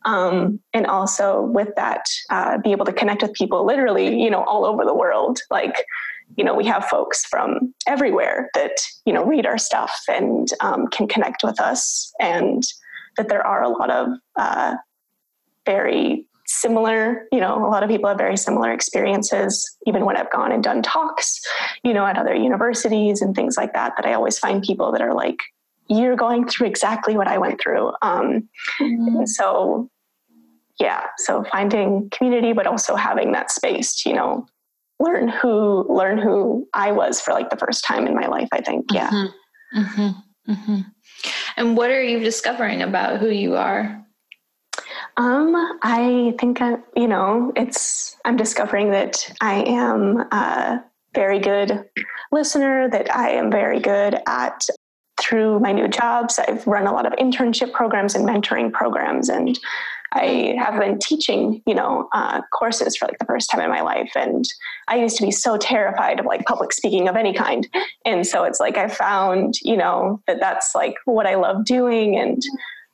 Um, 0.05 0.59
and 0.73 0.85
also 0.85 1.41
with 1.41 1.69
that, 1.75 2.05
uh, 2.29 2.59
be 2.59 2.71
able 2.71 2.85
to 2.85 2.93
connect 2.93 3.23
with 3.23 3.33
people 3.33 3.65
literally, 3.65 4.21
you 4.21 4.29
know, 4.29 4.43
all 4.43 4.65
over 4.65 4.85
the 4.85 4.93
world. 4.93 5.39
Like, 5.49 5.75
you 6.37 6.43
know, 6.43 6.53
we 6.53 6.65
have 6.65 6.85
folks 6.85 7.25
from 7.25 7.73
everywhere 7.87 8.49
that, 8.53 8.77
you 9.05 9.13
know, 9.13 9.25
read 9.25 9.45
our 9.45 9.57
stuff 9.57 9.93
and 10.07 10.47
um, 10.61 10.87
can 10.87 11.07
connect 11.07 11.43
with 11.43 11.59
us. 11.59 12.13
And 12.19 12.63
that 13.17 13.27
there 13.27 13.45
are 13.45 13.63
a 13.63 13.69
lot 13.69 13.89
of 13.89 14.07
uh, 14.37 14.75
very 15.65 16.27
similar 16.47 17.27
you 17.31 17.39
know 17.39 17.65
a 17.65 17.69
lot 17.69 17.81
of 17.81 17.89
people 17.89 18.09
have 18.09 18.17
very 18.17 18.35
similar 18.35 18.73
experiences 18.73 19.77
even 19.87 20.03
when 20.03 20.17
i've 20.17 20.31
gone 20.31 20.51
and 20.51 20.63
done 20.63 20.81
talks 20.81 21.39
you 21.83 21.93
know 21.93 22.05
at 22.05 22.17
other 22.17 22.35
universities 22.35 23.21
and 23.21 23.35
things 23.35 23.55
like 23.55 23.71
that 23.71 23.93
that 23.95 24.05
i 24.05 24.13
always 24.13 24.37
find 24.37 24.61
people 24.61 24.91
that 24.91 25.01
are 25.01 25.13
like 25.13 25.37
you're 25.87 26.15
going 26.15 26.47
through 26.47 26.67
exactly 26.67 27.15
what 27.15 27.27
i 27.27 27.37
went 27.37 27.59
through 27.61 27.91
um, 28.01 28.47
mm-hmm. 28.79 29.25
so 29.25 29.89
yeah 30.79 31.03
so 31.17 31.43
finding 31.51 32.09
community 32.09 32.53
but 32.53 32.67
also 32.67 32.95
having 32.95 33.31
that 33.31 33.51
space 33.51 34.01
to 34.01 34.09
you 34.09 34.15
know 34.15 34.45
learn 34.99 35.27
who 35.27 35.85
learn 35.89 36.17
who 36.17 36.67
i 36.73 36.91
was 36.91 37.19
for 37.21 37.33
like 37.33 37.49
the 37.49 37.57
first 37.57 37.83
time 37.83 38.07
in 38.07 38.15
my 38.15 38.27
life 38.27 38.49
i 38.51 38.61
think 38.61 38.85
yeah 38.91 39.09
mm-hmm. 39.09 39.79
Mm-hmm. 39.79 40.51
mm-hmm. 40.51 40.81
and 41.57 41.77
what 41.77 41.89
are 41.89 42.03
you 42.03 42.19
discovering 42.19 42.81
about 42.81 43.19
who 43.19 43.29
you 43.29 43.55
are 43.55 44.01
um, 45.17 45.55
I 45.81 46.33
think 46.39 46.61
I, 46.61 46.77
you 46.95 47.07
know, 47.07 47.51
it's 47.55 48.17
I'm 48.25 48.37
discovering 48.37 48.91
that 48.91 49.31
I 49.41 49.63
am 49.63 50.17
a 50.31 50.83
very 51.13 51.39
good 51.39 51.85
listener, 52.31 52.89
that 52.89 53.13
I 53.13 53.31
am 53.31 53.51
very 53.51 53.79
good 53.79 54.19
at 54.27 54.65
through 55.21 55.59
my 55.59 55.71
new 55.71 55.87
jobs. 55.87 56.39
I've 56.39 56.65
run 56.65 56.87
a 56.87 56.93
lot 56.93 57.05
of 57.05 57.13
internship 57.13 57.71
programs 57.71 58.15
and 58.15 58.27
mentoring 58.27 58.71
programs, 58.71 59.29
and 59.29 59.57
I 60.13 60.55
have 60.59 60.77
been 60.79 60.99
teaching, 60.99 61.61
you 61.65 61.73
know, 61.73 62.09
uh, 62.13 62.41
courses 62.51 62.97
for 62.97 63.07
like 63.07 63.17
the 63.17 63.25
first 63.25 63.49
time 63.49 63.61
in 63.61 63.69
my 63.69 63.81
life. 63.81 64.11
And 64.15 64.43
I 64.89 64.97
used 64.97 65.17
to 65.17 65.25
be 65.25 65.31
so 65.31 65.57
terrified 65.57 66.19
of 66.19 66.25
like 66.25 66.45
public 66.45 66.73
speaking 66.73 67.07
of 67.07 67.15
any 67.15 67.33
kind. 67.33 67.67
And 68.05 68.27
so 68.27 68.43
it's 68.43 68.59
like 68.59 68.77
I 68.77 68.89
found, 68.89 69.53
you 69.61 69.77
know, 69.77 70.21
that 70.27 70.41
that's 70.41 70.75
like 70.75 70.95
what 71.05 71.27
I 71.27 71.35
love 71.35 71.63
doing. 71.63 72.17
And 72.17 72.41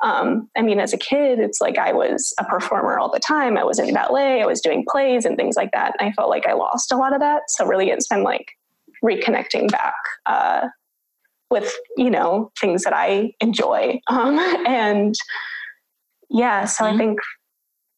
um, 0.03 0.47
I 0.55 0.61
mean, 0.61 0.79
as 0.79 0.93
a 0.93 0.97
kid, 0.97 1.39
it's 1.39 1.59
like 1.59 1.79
I 1.79 1.91
was 1.91 2.35
a 2.39 2.45
performer 2.45 2.99
all 2.99 3.09
the 3.09 3.19
time. 3.19 3.57
I 3.57 3.63
was 3.63 3.79
in 3.79 3.91
ballet, 3.95 4.43
I 4.43 4.45
was 4.45 4.61
doing 4.61 4.85
plays 4.87 5.25
and 5.25 5.35
things 5.35 5.55
like 5.55 5.71
that. 5.71 5.95
And 5.99 6.07
I 6.07 6.13
felt 6.13 6.29
like 6.29 6.45
I 6.45 6.53
lost 6.53 6.91
a 6.91 6.97
lot 6.97 7.13
of 7.13 7.19
that. 7.19 7.43
So 7.47 7.65
really, 7.65 7.89
it's 7.89 8.07
been 8.07 8.23
like 8.23 8.51
reconnecting 9.03 9.71
back 9.71 9.95
uh, 10.27 10.67
with 11.49 11.73
you 11.95 12.09
know 12.09 12.51
things 12.59 12.83
that 12.83 12.93
I 12.93 13.33
enjoy. 13.39 13.99
Um, 14.07 14.37
and 14.67 15.15
yeah, 16.29 16.65
so 16.65 16.83
mm-hmm. 16.83 16.95
I 16.95 16.97
think 16.97 17.19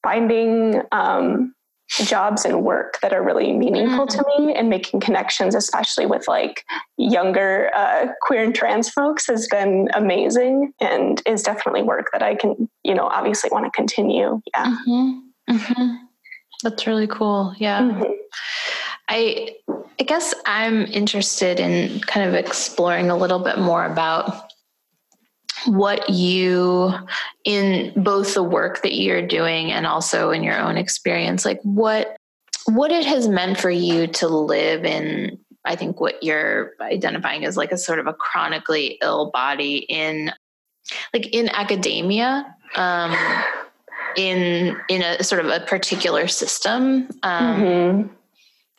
finding 0.03 0.81
um, 0.91 1.53
jobs 1.89 2.45
and 2.45 2.63
work 2.63 2.99
that 3.01 3.13
are 3.13 3.23
really 3.23 3.51
meaningful 3.51 4.05
mm-hmm. 4.05 4.19
to 4.19 4.43
me 4.45 4.53
and 4.53 4.69
making 4.69 4.99
connections 4.99 5.55
especially 5.55 6.05
with 6.05 6.27
like 6.27 6.63
younger 6.97 7.71
uh, 7.75 8.07
queer 8.21 8.43
and 8.43 8.53
trans 8.53 8.89
folks 8.89 9.25
has 9.25 9.47
been 9.47 9.89
amazing 9.95 10.71
and 10.79 11.23
is 11.25 11.41
definitely 11.41 11.81
work 11.81 12.07
that 12.13 12.21
i 12.21 12.35
can 12.35 12.69
you 12.83 12.93
know 12.93 13.07
obviously 13.07 13.49
want 13.51 13.65
to 13.65 13.71
continue 13.71 14.39
yeah 14.55 14.65
mm-hmm. 14.65 15.19
Mm-hmm. 15.49 15.95
that's 16.61 16.85
really 16.85 17.07
cool 17.07 17.55
yeah 17.57 17.81
mm-hmm. 17.81 18.03
I 19.09 19.55
i 19.99 20.03
guess 20.03 20.33
i'm 20.45 20.85
interested 20.85 21.59
in 21.59 21.99
kind 22.01 22.27
of 22.27 22.35
exploring 22.35 23.09
a 23.09 23.17
little 23.17 23.39
bit 23.39 23.57
more 23.57 23.85
about 23.85 24.51
what 25.65 26.09
you 26.09 26.93
in 27.43 27.91
both 28.01 28.33
the 28.33 28.43
work 28.43 28.81
that 28.81 28.93
you're 28.93 29.25
doing 29.25 29.71
and 29.71 29.85
also 29.85 30.31
in 30.31 30.41
your 30.43 30.57
own 30.57 30.77
experience 30.77 31.43
like 31.43 31.59
what 31.63 32.15
what 32.65 32.91
it 32.91 33.05
has 33.05 33.27
meant 33.27 33.57
for 33.57 33.69
you 33.69 34.07
to 34.07 34.27
live 34.27 34.85
in 34.85 35.37
i 35.65 35.75
think 35.75 35.99
what 35.99 36.21
you're 36.23 36.73
identifying 36.79 37.43
as 37.43 37.57
like 37.57 37.71
a 37.71 37.77
sort 37.77 37.99
of 37.99 38.07
a 38.07 38.13
chronically 38.13 38.97
ill 39.01 39.31
body 39.31 39.77
in 39.89 40.31
like 41.13 41.27
in 41.33 41.49
academia 41.49 42.55
um 42.75 43.13
in 44.15 44.77
in 44.87 45.01
a 45.01 45.23
sort 45.23 45.43
of 45.43 45.51
a 45.51 45.59
particular 45.65 46.27
system 46.27 47.09
um 47.23 47.61
mm-hmm 47.61 48.13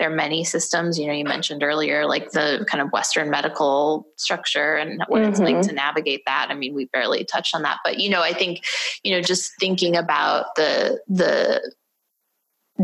there 0.01 0.11
are 0.11 0.17
many 0.17 0.43
systems 0.43 0.99
you 0.99 1.07
know 1.07 1.13
you 1.13 1.25
mentioned 1.25 1.63
earlier 1.63 2.07
like 2.07 2.31
the 2.31 2.65
kind 2.69 2.81
of 2.81 2.91
western 2.91 3.29
medical 3.29 4.09
structure 4.17 4.75
and 4.77 5.05
what 5.09 5.21
mm-hmm. 5.21 5.31
it's 5.31 5.39
like 5.39 5.61
to 5.61 5.69
mm-hmm. 5.69 5.77
navigate 5.77 6.23
that 6.27 6.47
i 6.49 6.55
mean 6.55 6.75
we 6.75 6.87
barely 6.87 7.23
touched 7.23 7.55
on 7.55 7.63
that 7.63 7.77
but 7.85 7.99
you 7.99 8.09
know 8.09 8.23
i 8.23 8.33
think 8.33 8.65
you 9.05 9.13
know 9.13 9.21
just 9.21 9.53
thinking 9.61 9.95
about 9.95 10.47
the 10.57 10.99
the 11.07 11.73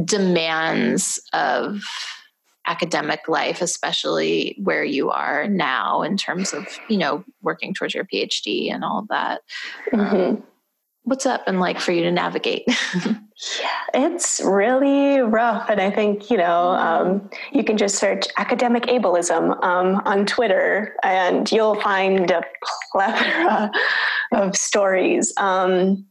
demands 0.05 1.19
of 1.33 1.83
academic 2.67 3.29
life 3.29 3.63
especially 3.63 4.55
where 4.63 4.85
you 4.85 5.09
are 5.09 5.49
now 5.49 6.03
in 6.03 6.19
terms 6.19 6.53
of 6.53 6.67
you 6.91 6.99
know 6.99 7.25
working 7.41 7.73
towards 7.73 7.95
your 7.95 8.05
phd 8.05 8.71
and 8.71 8.85
all 8.85 8.99
of 8.99 9.09
that 9.09 9.41
mm-hmm. 9.91 10.17
um, 10.17 10.43
what's 11.07 11.23
that 11.23 11.47
been 11.47 11.61
like 11.61 11.79
for 11.79 11.93
you 11.93 12.03
to 12.03 12.11
navigate? 12.11 12.65
yeah, 12.67 13.23
it's 13.95 14.41
really 14.45 15.21
rough. 15.21 15.71
And 15.71 15.81
I 15.81 15.89
think, 15.89 16.31
you 16.31 16.37
know, 16.37 16.71
um, 16.71 17.31
you 17.53 17.63
can 17.63 17.77
just 17.77 17.97
search 17.97 18.27
academic 18.37 18.85
ableism 18.85 19.63
um, 19.65 20.03
on 20.05 20.27
Twitter 20.27 20.97
and 21.05 21.51
you'll 21.51 21.81
find 21.81 22.31
a 22.33 22.43
plethora 22.93 23.71
of 24.33 24.57
stories. 24.57 25.33
Um, 25.37 26.05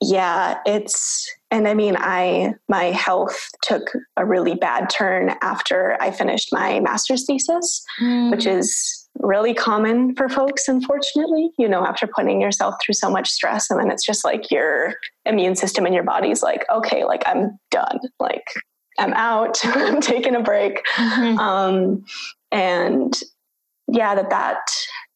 yeah, 0.00 0.58
it's, 0.66 1.30
and 1.52 1.68
I 1.68 1.74
mean, 1.74 1.94
I, 1.96 2.54
my 2.68 2.86
health 2.86 3.50
took 3.62 3.92
a 4.16 4.26
really 4.26 4.56
bad 4.56 4.90
turn 4.90 5.36
after 5.42 5.96
I 6.00 6.10
finished 6.10 6.52
my 6.52 6.80
master's 6.80 7.24
thesis, 7.24 7.84
mm. 8.02 8.32
which 8.32 8.46
is 8.46 9.03
really 9.20 9.54
common 9.54 10.14
for 10.16 10.28
folks, 10.28 10.68
unfortunately, 10.68 11.50
you 11.58 11.68
know, 11.68 11.84
after 11.84 12.06
putting 12.06 12.40
yourself 12.40 12.74
through 12.84 12.94
so 12.94 13.10
much 13.10 13.30
stress. 13.30 13.70
And 13.70 13.80
then 13.80 13.90
it's 13.90 14.04
just 14.04 14.24
like 14.24 14.50
your 14.50 14.94
immune 15.24 15.56
system 15.56 15.86
and 15.86 15.94
your 15.94 16.04
body's 16.04 16.42
like, 16.42 16.64
okay, 16.70 17.04
like 17.04 17.22
I'm 17.26 17.58
done. 17.70 18.00
Like 18.18 18.44
I'm 18.98 19.12
out, 19.14 19.58
I'm 19.64 20.00
taking 20.00 20.34
a 20.34 20.42
break. 20.42 20.82
Mm-hmm. 20.96 21.38
Um, 21.38 22.04
and 22.50 23.18
yeah, 23.88 24.14
that 24.14 24.30
that 24.30 24.58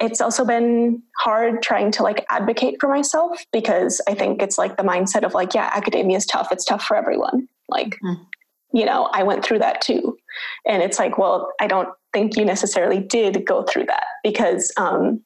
it's 0.01 0.21
also 0.21 0.45
been 0.45 1.03
hard 1.19 1.63
trying 1.63 1.91
to 1.93 2.03
like 2.03 2.25
advocate 2.31 2.77
for 2.81 2.89
myself 2.89 3.45
because 3.53 4.01
I 4.07 4.15
think 4.15 4.43
it's 4.43 4.59
like 4.59 4.77
the 4.77 4.85
mindset 4.85 5.25
of 5.25 5.35
like, 5.35 5.55
yeah, 5.55 5.71
academia 5.75 6.17
is 6.17 6.27
tough. 6.27 6.49
It's 6.53 6.65
tough 6.65 6.85
for 6.85 6.97
everyone. 6.97 7.49
Like, 7.69 7.97
mm 8.05 8.27
you 8.73 8.85
know, 8.85 9.09
I 9.13 9.23
went 9.23 9.45
through 9.45 9.61
that 9.61 9.81
too. 9.81 10.18
And 10.67 10.83
it's 10.83 10.99
like, 10.99 11.19
well, 11.19 11.53
I 11.61 11.67
don't 11.67 11.89
think 12.13 12.37
you 12.37 12.45
necessarily 12.45 13.01
did 13.01 13.45
go 13.47 13.63
through 13.63 13.87
that 13.87 14.05
because, 14.23 14.73
um, 14.77 15.23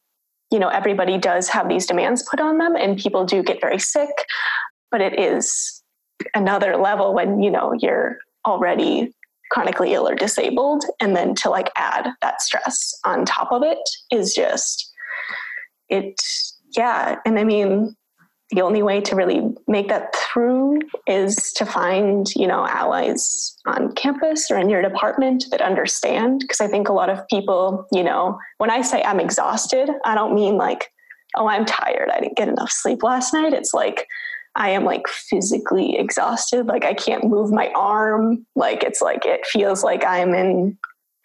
you 0.51 0.59
know, 0.59 0.69
everybody 0.69 1.19
does 1.19 1.49
have 1.49 1.69
these 1.69 1.87
demands 1.87 2.27
put 2.29 2.41
on 2.41 2.59
them 2.59 2.77
and 2.77 2.99
people 2.99 3.25
do 3.25 3.43
get 3.43 3.61
very 3.61 3.79
sick. 3.79 4.27
But 4.91 5.01
it 5.01 5.19
is 5.19 5.83
another 6.35 6.77
level 6.77 7.15
when, 7.15 7.43
you 7.43 7.51
know, 7.51 7.73
you're 7.79 8.19
already 8.47 9.13
chronically 9.51 9.95
ill 9.95 10.09
or 10.09 10.15
disabled. 10.15 10.85
And 11.01 11.17
then 11.17 11.35
to 11.37 11.51
like 11.51 11.71
add 11.77 12.09
that 12.21 12.43
stress 12.43 12.95
on 13.05 13.25
top 13.25 13.53
of 13.53 13.63
it 13.63 13.79
is 14.11 14.35
just, 14.35 14.93
it, 15.89 16.21
yeah. 16.77 17.17
And 17.25 17.39
I 17.39 17.45
mean, 17.45 17.97
the 18.53 18.61
only 18.61 18.83
way 18.83 19.01
to 19.01 19.17
really 19.17 19.43
make 19.67 19.89
that 19.89 20.15
through 20.15 20.81
is 21.07 21.53
to 21.55 21.67
find 21.67 22.29
you 22.37 22.47
know 22.47 22.67
allies 22.67 23.57
on 23.67 23.93
campus 23.93 24.51
or 24.51 24.59
in 24.59 24.71
your 24.71 24.83
department 24.83 25.45
that 25.51 25.61
understand 25.61 26.41
because 26.41 26.61
i 26.61 26.67
think 26.67 26.89
a 26.89 26.93
lot 26.93 27.11
of 27.11 27.27
people 27.29 27.87
you 27.93 28.03
know 28.03 28.39
when 28.59 28.71
i 28.71 28.83
say 28.83 29.03
i'm 29.05 29.21
exhausted 29.21 29.91
i 30.05 30.15
don't 30.15 30.35
mean 30.35 30.57
like 30.57 30.91
oh 31.37 31.49
i'm 31.49 31.65
tired. 31.65 32.11
I 32.11 32.21
didn't 32.21 32.37
get 32.37 32.49
enough 32.49 32.71
sleep 32.71 33.03
last 33.03 33.33
night. 33.33 33.53
It's 33.53 33.75
like 33.75 34.07
i 34.55 34.69
am 34.71 34.85
like 34.85 35.09
physically 35.09 35.99
exhausted. 35.99 36.67
Like 36.67 36.85
i 36.85 36.95
can't 36.95 37.25
move 37.25 37.51
my 37.51 37.71
arm. 37.75 38.47
Like 38.55 38.83
it's 38.83 39.01
like 39.01 39.25
it 39.25 39.47
feels 39.47 39.83
like 39.83 40.05
i'm 40.05 40.35
in 40.35 40.79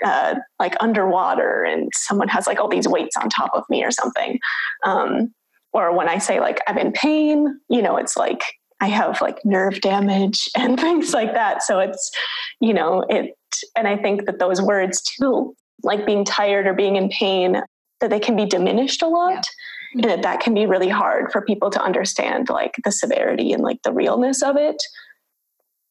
uh, 0.06 0.36
like 0.60 0.76
underwater 0.80 1.64
and 1.64 1.90
someone 1.92 2.28
has 2.28 2.46
like 2.46 2.60
all 2.60 2.68
these 2.68 2.88
weights 2.88 3.18
on 3.18 3.30
top 3.30 3.50
of 3.56 3.64
me 3.68 3.84
or 3.84 3.90
something. 3.90 4.40
Um, 4.84 5.34
or 5.74 5.96
when 5.96 6.10
I 6.10 6.18
say 6.18 6.40
like 6.40 6.60
I'm 6.68 6.78
in 6.78 6.92
pain, 6.92 7.60
you 7.70 7.82
know, 7.82 7.98
it's 7.98 8.18
like 8.18 8.42
I 8.80 8.88
have 8.88 9.22
like 9.22 9.44
nerve 9.44 9.82
damage 9.82 10.50
and 10.58 10.80
things 10.80 11.14
like 11.14 11.34
that. 11.34 11.64
So 11.64 11.80
it's, 11.80 12.12
you 12.60 12.74
know, 12.74 13.06
it, 13.10 13.36
and 13.76 13.88
I 13.88 13.98
think 13.98 14.26
that 14.26 14.40
those 14.40 14.62
words 14.62 15.02
too 15.02 15.56
like 15.84 16.06
being 16.06 16.26
tired 16.26 16.68
or 16.68 16.74
being 16.74 16.96
in 16.96 17.10
pain, 17.10 17.62
that 18.02 18.10
they 18.10 18.20
can 18.20 18.36
be 18.36 18.46
diminished 18.46 19.02
a 19.02 19.08
lot. 19.08 19.46
And 19.94 20.04
that 20.04 20.22
that 20.24 20.42
can 20.42 20.54
be 20.54 20.66
really 20.66 20.90
hard 20.90 21.32
for 21.32 21.42
people 21.42 21.70
to 21.72 21.82
understand, 21.82 22.50
like 22.50 22.76
the 22.84 22.92
severity 22.92 23.54
and 23.54 23.64
like 23.64 23.82
the 23.84 23.94
realness 23.94 24.44
of 24.44 24.58
it. 24.58 24.76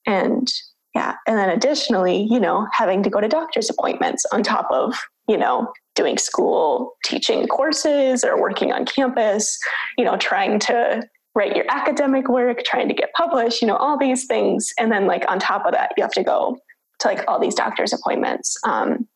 And 0.07 0.53
yeah. 0.95 1.15
And 1.27 1.39
then 1.39 1.51
additionally, 1.51 2.27
you 2.31 2.39
know, 2.39 2.67
having 2.73 3.03
to 3.03 3.11
go 3.11 3.21
to 3.21 3.29
doctor's 3.29 3.71
appointments 3.71 4.25
on 4.33 4.43
top 4.43 4.67
of, 4.71 4.95
you 5.29 5.37
know, 5.37 5.73
doing 5.97 6.19
school, 6.19 6.93
teaching 7.05 7.47
courses 7.49 8.23
or 8.23 8.41
working 8.41 8.73
on 8.73 8.85
campus, 8.85 9.59
you 9.99 10.05
know, 10.05 10.17
trying 10.17 10.59
to 10.61 11.03
write 11.35 11.57
your 11.57 11.67
academic 11.69 12.29
work, 12.29 12.63
trying 12.65 12.89
to 12.89 12.95
get 12.95 13.13
published, 13.15 13.61
you 13.61 13.69
know, 13.69 13.77
all 13.77 13.99
these 13.99 14.27
things. 14.27 14.73
And 14.79 14.93
then 14.93 15.07
like 15.07 15.25
on 15.29 15.39
top 15.39 15.67
of 15.67 15.73
that, 15.73 15.93
you 15.97 16.03
have 16.03 16.13
to 16.13 16.23
go 16.23 16.57
to 17.01 17.09
like 17.09 17.25
all 17.29 17.39
these 17.41 17.55
doctor's 17.55 17.93
appointments 17.93 18.57
um, 18.65 19.07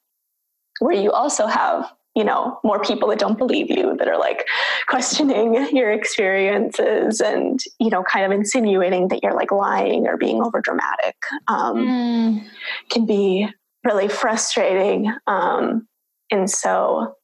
where 0.81 0.97
you 0.97 1.13
also 1.13 1.47
have 1.47 1.91
you 2.17 2.25
know 2.25 2.59
more 2.65 2.81
people 2.83 3.09
that 3.09 3.21
don't 3.21 3.39
believe 3.39 3.71
you 3.71 3.97
that 3.97 4.09
are 4.09 4.19
like 4.19 4.45
questioning 4.89 5.55
your 5.73 5.93
experiences 5.93 7.21
and 7.21 7.61
you 7.79 7.89
know 7.89 8.03
kind 8.03 8.25
of 8.27 8.33
insinuating 8.33 9.09
that 9.09 9.23
you're 9.23 9.35
like 9.35 9.53
lying 9.53 10.07
or 10.09 10.17
being 10.17 10.43
over 10.43 10.61
dramatic 10.61 11.15
um, 11.47 11.77
Mm. 11.77 12.45
can 12.91 13.07
be 13.07 13.49
really 13.85 14.09
frustrating 14.09 15.13
um, 15.29 15.87
and 16.31 16.51
so 16.51 17.15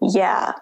yeah 0.00 0.52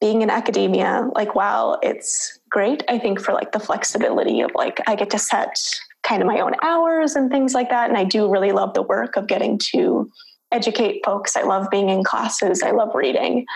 being 0.00 0.22
in 0.22 0.30
academia 0.30 1.08
like 1.14 1.34
while 1.34 1.78
it's 1.82 2.38
great 2.50 2.82
i 2.88 2.98
think 2.98 3.20
for 3.20 3.32
like 3.32 3.52
the 3.52 3.60
flexibility 3.60 4.40
of 4.40 4.50
like 4.54 4.80
i 4.86 4.94
get 4.94 5.10
to 5.10 5.18
set 5.18 5.54
kind 6.02 6.22
of 6.22 6.28
my 6.28 6.40
own 6.40 6.54
hours 6.62 7.14
and 7.14 7.30
things 7.30 7.54
like 7.54 7.70
that 7.70 7.88
and 7.88 7.98
i 7.98 8.04
do 8.04 8.30
really 8.30 8.52
love 8.52 8.74
the 8.74 8.82
work 8.82 9.16
of 9.16 9.26
getting 9.26 9.58
to 9.58 10.10
educate 10.52 11.00
folks. 11.04 11.36
I 11.36 11.42
love 11.42 11.70
being 11.70 11.88
in 11.88 12.04
classes. 12.04 12.62
I 12.62 12.70
love 12.72 12.94
reading. 12.94 13.46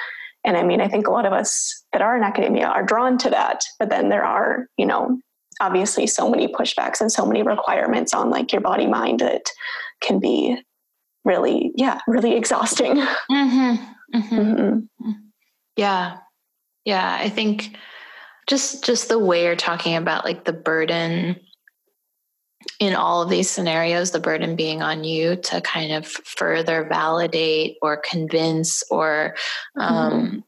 And 0.46 0.58
i 0.58 0.62
mean 0.62 0.82
i 0.82 0.88
think 0.88 1.06
a 1.06 1.10
lot 1.10 1.24
of 1.24 1.32
us 1.32 1.84
that 1.94 2.02
are 2.02 2.14
in 2.18 2.22
academia 2.22 2.66
are 2.66 2.84
drawn 2.84 3.16
to 3.16 3.30
that 3.30 3.62
but 3.78 3.88
then 3.88 4.10
there 4.10 4.26
are 4.26 4.66
you 4.76 4.84
know 4.84 5.18
obviously 5.58 6.06
so 6.06 6.28
many 6.28 6.48
pushbacks 6.48 7.00
and 7.00 7.10
so 7.10 7.24
many 7.24 7.42
requirements 7.42 8.12
on 8.12 8.28
like 8.28 8.52
your 8.52 8.60
body 8.60 8.86
mind 8.86 9.20
that 9.20 9.46
can 10.02 10.18
be 10.18 10.58
really 11.24 11.72
yeah 11.74 12.00
really 12.06 12.36
exhausting 12.36 12.96
Mhm. 13.30 13.78
Mhm. 14.14 14.88
Mhm. 15.02 15.14
Yeah. 15.76 16.18
Yeah, 16.84 17.18
I 17.20 17.28
think 17.30 17.76
just 18.46 18.84
just 18.84 19.08
the 19.08 19.18
way 19.18 19.44
you're 19.44 19.56
talking 19.56 19.96
about 19.96 20.24
like 20.24 20.44
the 20.44 20.52
burden 20.52 21.40
in 22.80 22.94
all 22.94 23.22
of 23.22 23.30
these 23.30 23.50
scenarios, 23.50 24.10
the 24.10 24.20
burden 24.20 24.56
being 24.56 24.82
on 24.82 25.04
you 25.04 25.36
to 25.36 25.60
kind 25.62 25.92
of 25.92 26.06
further 26.06 26.84
validate 26.88 27.76
or 27.82 27.96
convince 27.96 28.82
or 28.90 29.34
um 29.78 30.44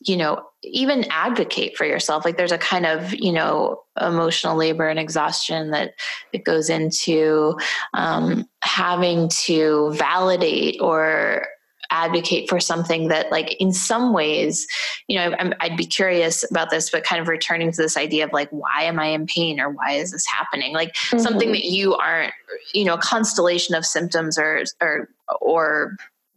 you 0.00 0.16
know 0.16 0.42
even 0.62 1.04
advocate 1.10 1.76
for 1.76 1.84
yourself 1.84 2.24
like 2.24 2.36
there's 2.36 2.52
a 2.52 2.58
kind 2.58 2.86
of 2.86 3.14
you 3.14 3.32
know 3.32 3.82
emotional 4.00 4.56
labor 4.56 4.88
and 4.88 4.98
exhaustion 4.98 5.70
that 5.70 5.92
it 6.32 6.44
goes 6.44 6.70
into 6.70 7.56
um, 7.94 8.48
having 8.62 9.28
to 9.28 9.90
validate 9.92 10.80
or 10.80 11.46
advocate 11.92 12.48
for 12.48 12.60
something 12.60 13.08
that 13.08 13.32
like 13.32 13.54
in 13.60 13.72
some 13.72 14.12
ways 14.12 14.66
you 15.08 15.18
know 15.18 15.34
I'm, 15.40 15.52
i'd 15.58 15.76
be 15.76 15.84
curious 15.84 16.48
about 16.48 16.70
this 16.70 16.88
but 16.88 17.02
kind 17.02 17.20
of 17.20 17.26
returning 17.26 17.72
to 17.72 17.82
this 17.82 17.96
idea 17.96 18.24
of 18.24 18.32
like 18.32 18.48
why 18.50 18.84
am 18.84 19.00
i 19.00 19.06
in 19.06 19.26
pain 19.26 19.58
or 19.58 19.70
why 19.70 19.92
is 19.94 20.12
this 20.12 20.24
happening 20.24 20.72
like 20.72 20.94
something 21.18 21.48
Mhm. 21.48 21.52
that 21.54 21.64
you 21.64 21.96
aren't 21.96 22.32
you 22.72 22.84
know 22.84 22.94
a 22.94 22.98
constellation 23.00 23.74
of 23.74 23.84
symptoms 23.84 24.38
or 24.38 24.62
or 24.80 25.08
or 25.40 25.96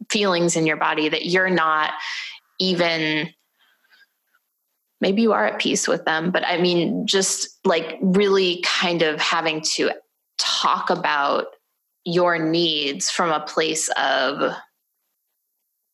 feelings 0.10 0.56
in 0.56 0.66
your 0.66 0.78
body 0.78 1.08
that 1.08 1.28
you're 1.28 1.52
not 1.52 1.92
even 2.60 3.30
maybe 5.04 5.22
you 5.22 5.34
are 5.34 5.46
at 5.46 5.60
peace 5.60 5.88
with 5.88 6.06
them 6.06 6.32
but 6.32 6.48
i 6.48 6.58
mean 6.58 7.06
just 7.06 7.60
like 7.66 8.00
really 8.02 8.64
kind 8.66 9.04
of 9.04 9.20
having 9.20 9.62
to 9.62 9.92
talk 10.40 10.90
about 10.90 11.48
your 12.06 12.40
needs 12.40 13.12
from 13.12 13.30
a 13.30 13.46
place 13.46 13.90
of 13.98 14.54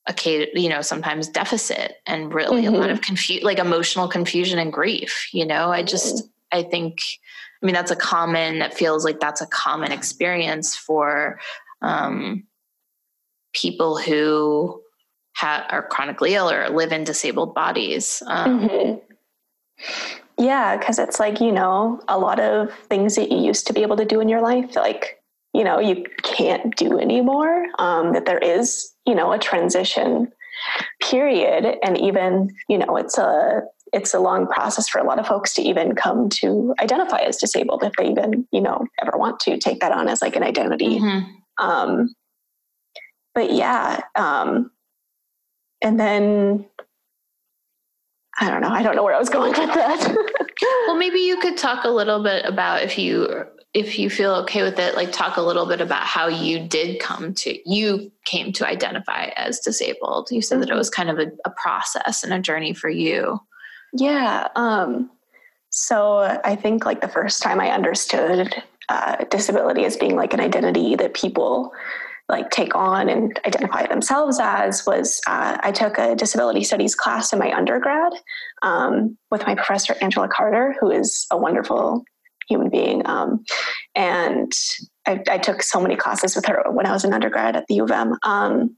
okay 0.10 0.48
you 0.54 0.70
know 0.70 0.82
sometimes 0.82 1.28
deficit 1.28 1.96
and 2.06 2.34
really 2.34 2.66
a 2.66 2.72
lot 2.72 2.92
of 2.92 3.02
confu- 3.02 3.42
like 3.42 3.58
emotional 3.58 4.08
confusion 4.08 4.60
and 4.60 4.72
grief 4.72 5.28
you 5.34 5.46
know? 5.46 5.72
I 5.72 5.84
just 5.84 6.24
i 6.52 6.62
think 6.62 7.00
i 7.62 7.66
mean 7.66 7.76
that's 7.76 7.92
a 7.92 7.96
common 7.96 8.60
that 8.60 8.76
feels 8.76 9.04
like 9.04 9.20
that's 9.20 9.42
a 9.42 9.48
common 9.48 9.92
experience 9.92 10.76
for 10.76 11.40
um, 11.82 12.44
people 13.54 13.98
who 13.98 14.82
ha- 15.40 15.66
are 15.70 15.84
chronically 15.88 16.34
ill 16.36 16.50
or 16.50 16.70
live 16.70 16.92
in 16.92 17.04
disabled 17.04 17.54
bodies 17.56 18.22
um, 18.28 18.60
Mhm. 18.70 19.02
Yeah, 20.38 20.78
because 20.78 21.00
it's 21.00 21.20
like, 21.20 21.40
you 21.42 21.52
know, 21.52 22.02
a 22.08 22.18
lot 22.18 22.40
of 22.40 22.74
things 22.90 23.16
that 23.16 23.30
you 23.32 23.38
used 23.40 23.68
to 23.68 23.74
be 23.74 23.82
able 23.82 23.98
to 23.98 24.06
do 24.06 24.20
in 24.22 24.30
your 24.30 24.42
life, 24.42 24.76
like, 24.76 25.22
you 25.54 25.64
know, 25.64 25.80
you 25.80 26.06
can't 26.24 26.76
do 26.78 26.98
anymore. 27.00 27.66
Um, 27.78 28.14
that 28.14 28.26
there 28.26 28.38
is, 28.40 28.94
you 29.06 29.16
know, 29.16 29.32
a 29.34 29.40
transition 29.40 30.32
period. 31.02 31.78
And 31.84 31.98
even, 31.98 32.50
you 32.70 32.78
know, 32.78 32.96
it's 32.98 33.18
a 33.18 33.62
it's 33.92 34.14
a 34.14 34.20
long 34.20 34.46
process 34.48 34.88
for 34.88 35.00
a 35.00 35.04
lot 35.04 35.18
of 35.20 35.26
folks 35.28 35.54
to 35.56 35.62
even 35.64 35.96
come 35.96 36.30
to 36.30 36.76
identify 36.80 37.20
as 37.22 37.38
disabled 37.38 37.84
if 37.84 37.92
they 37.98 38.08
even, 38.10 38.48
you 38.52 38.62
know, 38.62 38.86
ever 39.02 39.18
want 39.18 39.40
to 39.42 39.58
take 39.58 39.80
that 39.80 39.92
on 39.92 40.08
as 40.08 40.22
like 40.22 40.36
an 40.36 40.44
identity. 40.44 41.00
mhm. 41.00 41.26
Um, 41.58 42.14
but 43.34 43.52
yeah, 43.52 44.02
um, 44.16 44.72
and 45.82 46.00
then 46.00 46.66
I 48.40 48.50
don't 48.50 48.62
know. 48.62 48.70
I 48.70 48.84
don't 48.84 48.96
know 48.96 49.04
where 49.04 49.16
I 49.16 49.20
was 49.20 49.30
going 49.30 49.52
with 49.52 49.74
that. 49.74 50.16
well 50.88 50.98
maybe 50.98 51.20
you 51.20 51.40
could 51.40 51.58
talk 51.58 51.84
a 51.84 51.90
little 51.90 52.24
bit 52.24 52.46
about 52.46 52.84
if 52.84 52.98
you 52.98 53.46
if 53.74 54.00
you 54.00 54.10
feel 54.10 54.34
okay 54.34 54.64
with 54.64 54.80
it 54.80 54.96
like 54.96 55.12
talk 55.12 55.38
a 55.38 55.42
little 55.42 55.68
bit 55.68 55.80
about 55.80 56.04
how 56.04 56.28
you 56.28 56.68
did 56.68 57.00
come 57.00 57.34
to 57.36 57.60
you 57.70 58.12
came 58.26 58.52
to 58.52 58.68
identify 58.68 59.26
as 59.36 59.60
disabled 59.60 60.28
you 60.32 60.42
said 60.42 60.60
that 60.60 60.72
it 60.72 60.76
was 60.76 60.90
kind 60.90 61.10
of 61.10 61.20
a, 61.20 61.32
a 61.46 61.52
process 61.52 62.24
and 62.24 62.34
a 62.34 62.40
journey 62.40 62.74
for 62.74 62.90
you 62.90 63.40
yeah. 63.94 64.48
Um, 64.56 65.10
so 65.70 66.40
I 66.44 66.56
think 66.56 66.86
like 66.86 67.02
the 67.02 67.08
first 67.08 67.42
time 67.42 67.60
I 67.60 67.72
understood 67.72 68.54
uh, 68.88 69.24
disability 69.30 69.86
as 69.86 69.98
being 69.98 70.16
like 70.16 70.34
an 70.34 70.40
identity 70.40 70.96
that 70.96 71.14
people 71.14 71.72
like 72.30 72.52
take 72.52 72.76
on 72.76 73.10
and 73.10 73.40
identify 73.46 73.88
themselves 73.88 74.40
as 74.42 74.86
was 74.86 75.20
uh, 75.28 75.58
I 75.62 75.72
took 75.72 75.98
a 75.98 76.16
disability 76.16 76.64
studies 76.64 76.96
class 76.96 77.34
in 77.34 77.40
my 77.40 77.52
undergrad 77.52 78.14
um, 78.62 79.18
with 79.32 79.46
my 79.48 79.56
professor 79.56 79.96
Angela 80.02 80.28
Carter, 80.28 80.76
who 80.80 80.92
is 80.92 81.26
a 81.32 81.38
wonderful 81.38 82.04
human 82.48 82.70
being. 82.70 83.06
Um, 83.08 83.44
and 83.96 84.52
I, 85.08 85.22
I, 85.30 85.38
took 85.38 85.62
so 85.62 85.80
many 85.80 85.96
classes 85.96 86.36
with 86.36 86.46
her 86.46 86.64
when 86.72 86.86
I 86.86 86.92
was 86.92 87.04
an 87.04 87.14
undergrad 87.14 87.56
at 87.56 87.66
the 87.68 87.76
U 87.76 87.84
of 87.84 87.92
M. 87.92 88.16
Um, 88.24 88.76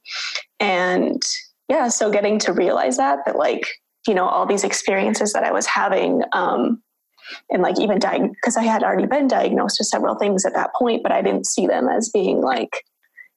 and 0.60 1.22
yeah, 1.70 1.88
so 1.88 2.12
getting 2.12 2.40
to 2.40 2.54
realize 2.54 2.98
that 2.98 3.20
that 3.26 3.38
like 3.38 3.68
you 4.08 4.14
know 4.14 4.28
all 4.28 4.46
these 4.46 4.64
experiences 4.64 5.34
that 5.34 5.44
I 5.44 5.52
was 5.52 5.66
having. 5.66 6.22
Um, 6.32 6.82
and 7.50 7.62
like 7.62 7.80
even 7.80 8.00
because 8.00 8.58
I 8.58 8.64
had 8.64 8.84
already 8.84 9.08
been 9.08 9.28
diagnosed 9.28 9.78
with 9.80 9.88
several 9.88 10.16
things 10.16 10.46
at 10.46 10.54
that 10.54 10.74
point, 10.76 11.04
but 11.04 11.12
I 11.12 11.22
didn't 11.22 11.46
see 11.46 11.66
them 11.66 11.88
as 11.88 12.10
being 12.10 12.42
like 12.42 12.84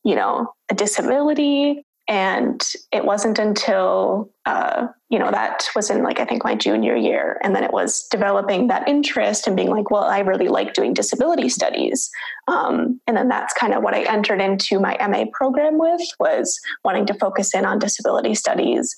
you 0.05 0.15
know, 0.15 0.53
a 0.71 0.75
disability. 0.75 1.85
And 2.07 2.63
it 2.93 3.07
wasn't 3.07 3.39
until, 3.39 4.31
uh, 4.45 4.89
you 5.09 5.19
know, 5.19 5.31
that 5.31 5.67
was 5.75 5.89
in 5.89 6.03
like, 6.03 6.21
I 6.21 6.27
think 6.27 6.45
my 6.45 6.55
junior 6.55 6.95
year. 6.95 7.41
And 7.43 7.57
then 7.57 7.65
it 7.65 7.73
was 7.73 8.07
developing 8.11 8.67
that 8.67 8.87
interest 8.87 9.47
and 9.47 9.57
being 9.57 9.71
like, 9.71 9.91
well, 9.91 10.05
I 10.05 10.19
really 10.19 10.49
like 10.49 10.75
doing 10.75 10.93
disability 10.93 11.49
studies. 11.49 12.11
Um, 12.47 13.01
and 13.07 13.17
then 13.17 13.29
that's 13.29 13.55
kind 13.55 13.73
of 13.73 13.83
what 13.83 13.95
I 13.95 14.03
entered 14.03 14.43
into 14.43 14.79
my 14.79 14.99
MA 15.09 15.25
program 15.33 15.79
with 15.79 16.03
was 16.21 16.61
wanting 16.85 17.07
to 17.07 17.15
focus 17.15 17.55
in 17.55 17.65
on 17.65 17.79
disability 17.79 18.35
studies. 18.35 18.95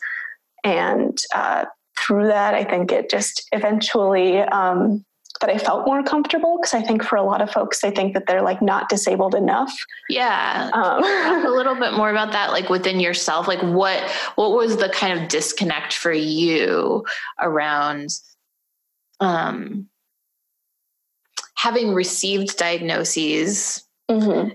And 0.64 1.16
uh, 1.32 1.66
through 1.96 2.26
that, 2.26 2.54
I 2.54 2.64
think 2.64 2.90
it 2.90 3.08
just 3.08 3.46
eventually, 3.52 4.40
um, 4.40 5.04
that 5.40 5.51
I 5.51 5.59
felt 5.59 5.87
more 5.87 6.03
comfortable 6.03 6.59
because 6.59 6.75
I 6.75 6.83
think 6.83 7.03
for 7.03 7.16
a 7.16 7.22
lot 7.22 7.40
of 7.40 7.51
folks, 7.51 7.81
they 7.81 7.90
think 7.90 8.14
that 8.14 8.27
they're 8.27 8.42
like 8.42 8.62
not 8.62 8.88
disabled 8.88 9.35
enough. 9.35 9.72
Yeah. 10.09 10.70
Um, 10.72 11.03
Talk 11.03 11.44
a 11.44 11.49
little 11.57 11.75
bit 11.75 11.94
more 11.94 12.11
about 12.11 12.33
that, 12.33 12.51
like 12.51 12.68
within 12.68 13.01
yourself. 13.01 13.49
Like 13.49 13.62
what 13.62 14.03
what 14.37 14.53
was 14.53 14.77
the 14.77 14.88
kind 14.88 15.18
of 15.18 15.29
disconnect 15.29 15.92
for 15.94 16.12
you 16.12 17.05
around 17.40 18.11
um 19.20 19.88
having 21.57 21.94
received 21.94 22.57
diagnoses, 22.59 23.83
mhm. 24.11 24.55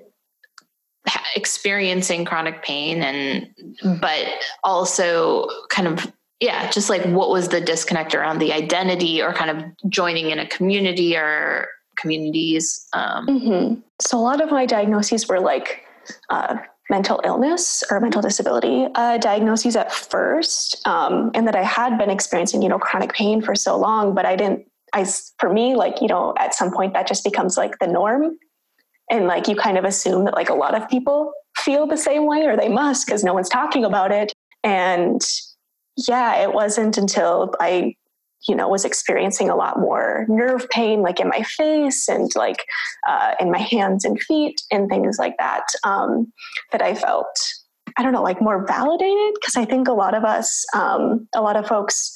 experiencing 1.36 2.26
chronic 2.26 2.63
pain 2.63 3.02
and 3.04 4.00
but 4.00 4.28
also 4.63 5.48
kind 5.70 5.88
of 5.88 6.12
yeah, 6.41 6.69
just 6.71 6.89
like 6.89 7.04
what 7.06 7.30
was 7.30 7.49
the 7.49 7.62
disconnect 7.62 8.15
around 8.15 8.39
the 8.39 8.51
identity 8.51 9.21
or 9.21 9.32
kind 9.32 9.51
of 9.51 9.89
joining 9.89 10.32
in 10.32 10.39
a 10.39 10.47
community 10.47 11.15
or 11.15 11.67
communities? 11.97 12.88
Um, 12.93 13.27
Mhm. 13.27 13.84
So 14.01 14.17
a 14.17 14.21
lot 14.21 14.41
of 14.41 14.49
my 14.49 14.65
diagnoses 14.65 15.27
were 15.27 15.39
like 15.39 15.86
uh, 16.30 16.58
mental 16.89 17.21
illness 17.23 17.84
or 17.91 17.99
mental 17.99 18.23
disability 18.23 18.88
uh, 18.95 19.19
diagnoses 19.19 19.75
at 19.75 19.93
first, 19.93 20.86
um, 20.88 21.30
and 21.36 21.47
that 21.47 21.56
I 21.56 21.62
had 21.62 21.97
been 21.99 22.10
experiencing, 22.10 22.63
you 22.63 22.69
know, 22.69 22.80
chronic 22.80 23.13
pain 23.13 23.41
for 23.41 23.54
so 23.54 23.77
long, 23.77 24.15
but 24.15 24.25
I 24.25 24.36
didn't. 24.36 24.65
I, 24.93 25.06
for 25.38 25.54
me, 25.54 25.75
like 25.75 26.01
you 26.01 26.08
know, 26.08 26.34
at 26.38 26.54
some 26.56 26.71
point 26.71 26.93
that 26.93 27.08
just 27.08 27.23
becomes 27.23 27.56
like 27.56 27.77
the 27.80 27.88
norm, 27.88 28.38
and 29.12 29.27
like 29.27 29.47
you 29.47 29.56
kind 29.56 29.77
of 29.77 29.86
assume 29.86 30.25
that 30.25 30.34
like 30.34 30.49
a 30.49 30.56
lot 30.56 30.73
of 30.73 30.89
people 30.89 31.32
feel 31.56 31.86
the 31.86 31.97
same 31.97 32.25
way, 32.25 32.45
or 32.47 32.58
they 32.58 32.67
must 32.67 33.06
because 33.06 33.23
no 33.23 33.34
one's 33.34 33.47
talking 33.47 33.86
about 33.86 34.12
it. 34.12 34.34
And 34.63 35.21
yeah, 35.95 36.41
it 36.41 36.54
wasn't 36.54 36.97
until 36.97 37.54
I 37.60 37.95
you 38.47 38.56
know 38.56 38.67
was 38.67 38.86
experiencing 38.86 39.49
a 39.49 39.56
lot 39.56 39.80
more 39.80 40.25
nerve 40.27 40.67
pain 40.69 41.01
like 41.01 41.19
in 41.19 41.30
my 41.30 41.43
face 41.43 42.08
and 42.08 42.32
like 42.36 42.65
uh, 43.08 43.34
in 43.39 43.51
my 43.51 43.60
hands 43.60 44.04
and 44.06 44.21
feet 44.21 44.62
and 44.71 44.89
things 44.89 45.17
like 45.19 45.38
that 45.38 45.65
um, 45.84 46.32
that 46.71 46.82
i 46.82 46.95
felt 46.95 47.27
i 47.97 48.04
don't 48.04 48.13
know 48.13 48.23
like 48.23 48.41
more 48.41 48.65
validated 48.65 49.34
because 49.36 49.56
i 49.56 49.65
think 49.65 49.88
a 49.88 49.93
lot 49.93 50.15
of 50.15 50.23
us 50.23 50.65
um, 50.73 51.27
a 51.36 51.41
lot 51.41 51.56
of 51.56 51.67
folks 51.67 52.13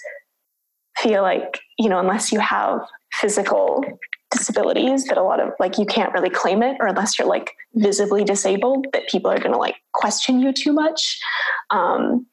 feel 0.98 1.22
like 1.22 1.60
you 1.78 1.90
know 1.90 2.00
unless 2.00 2.32
you 2.32 2.40
have 2.40 2.80
physical 3.14 3.84
disabilities 4.32 5.06
that 5.06 5.18
a 5.18 5.24
lot 5.24 5.40
of 5.40 5.50
like 5.60 5.78
you 5.78 5.86
can't 5.86 6.14
really 6.14 6.30
claim 6.30 6.64
it 6.64 6.76
or 6.80 6.88
unless 6.88 7.18
you're 7.18 7.28
like 7.28 7.52
visibly 7.76 8.24
disabled 8.24 8.88
that 8.92 9.08
people 9.08 9.32
are 9.32 9.40
going 9.40 9.52
to 9.52 9.58
like 9.58 9.76
question 9.94 10.40
you 10.40 10.52
too 10.52 10.74
much 10.74 11.20
um, 11.70 12.26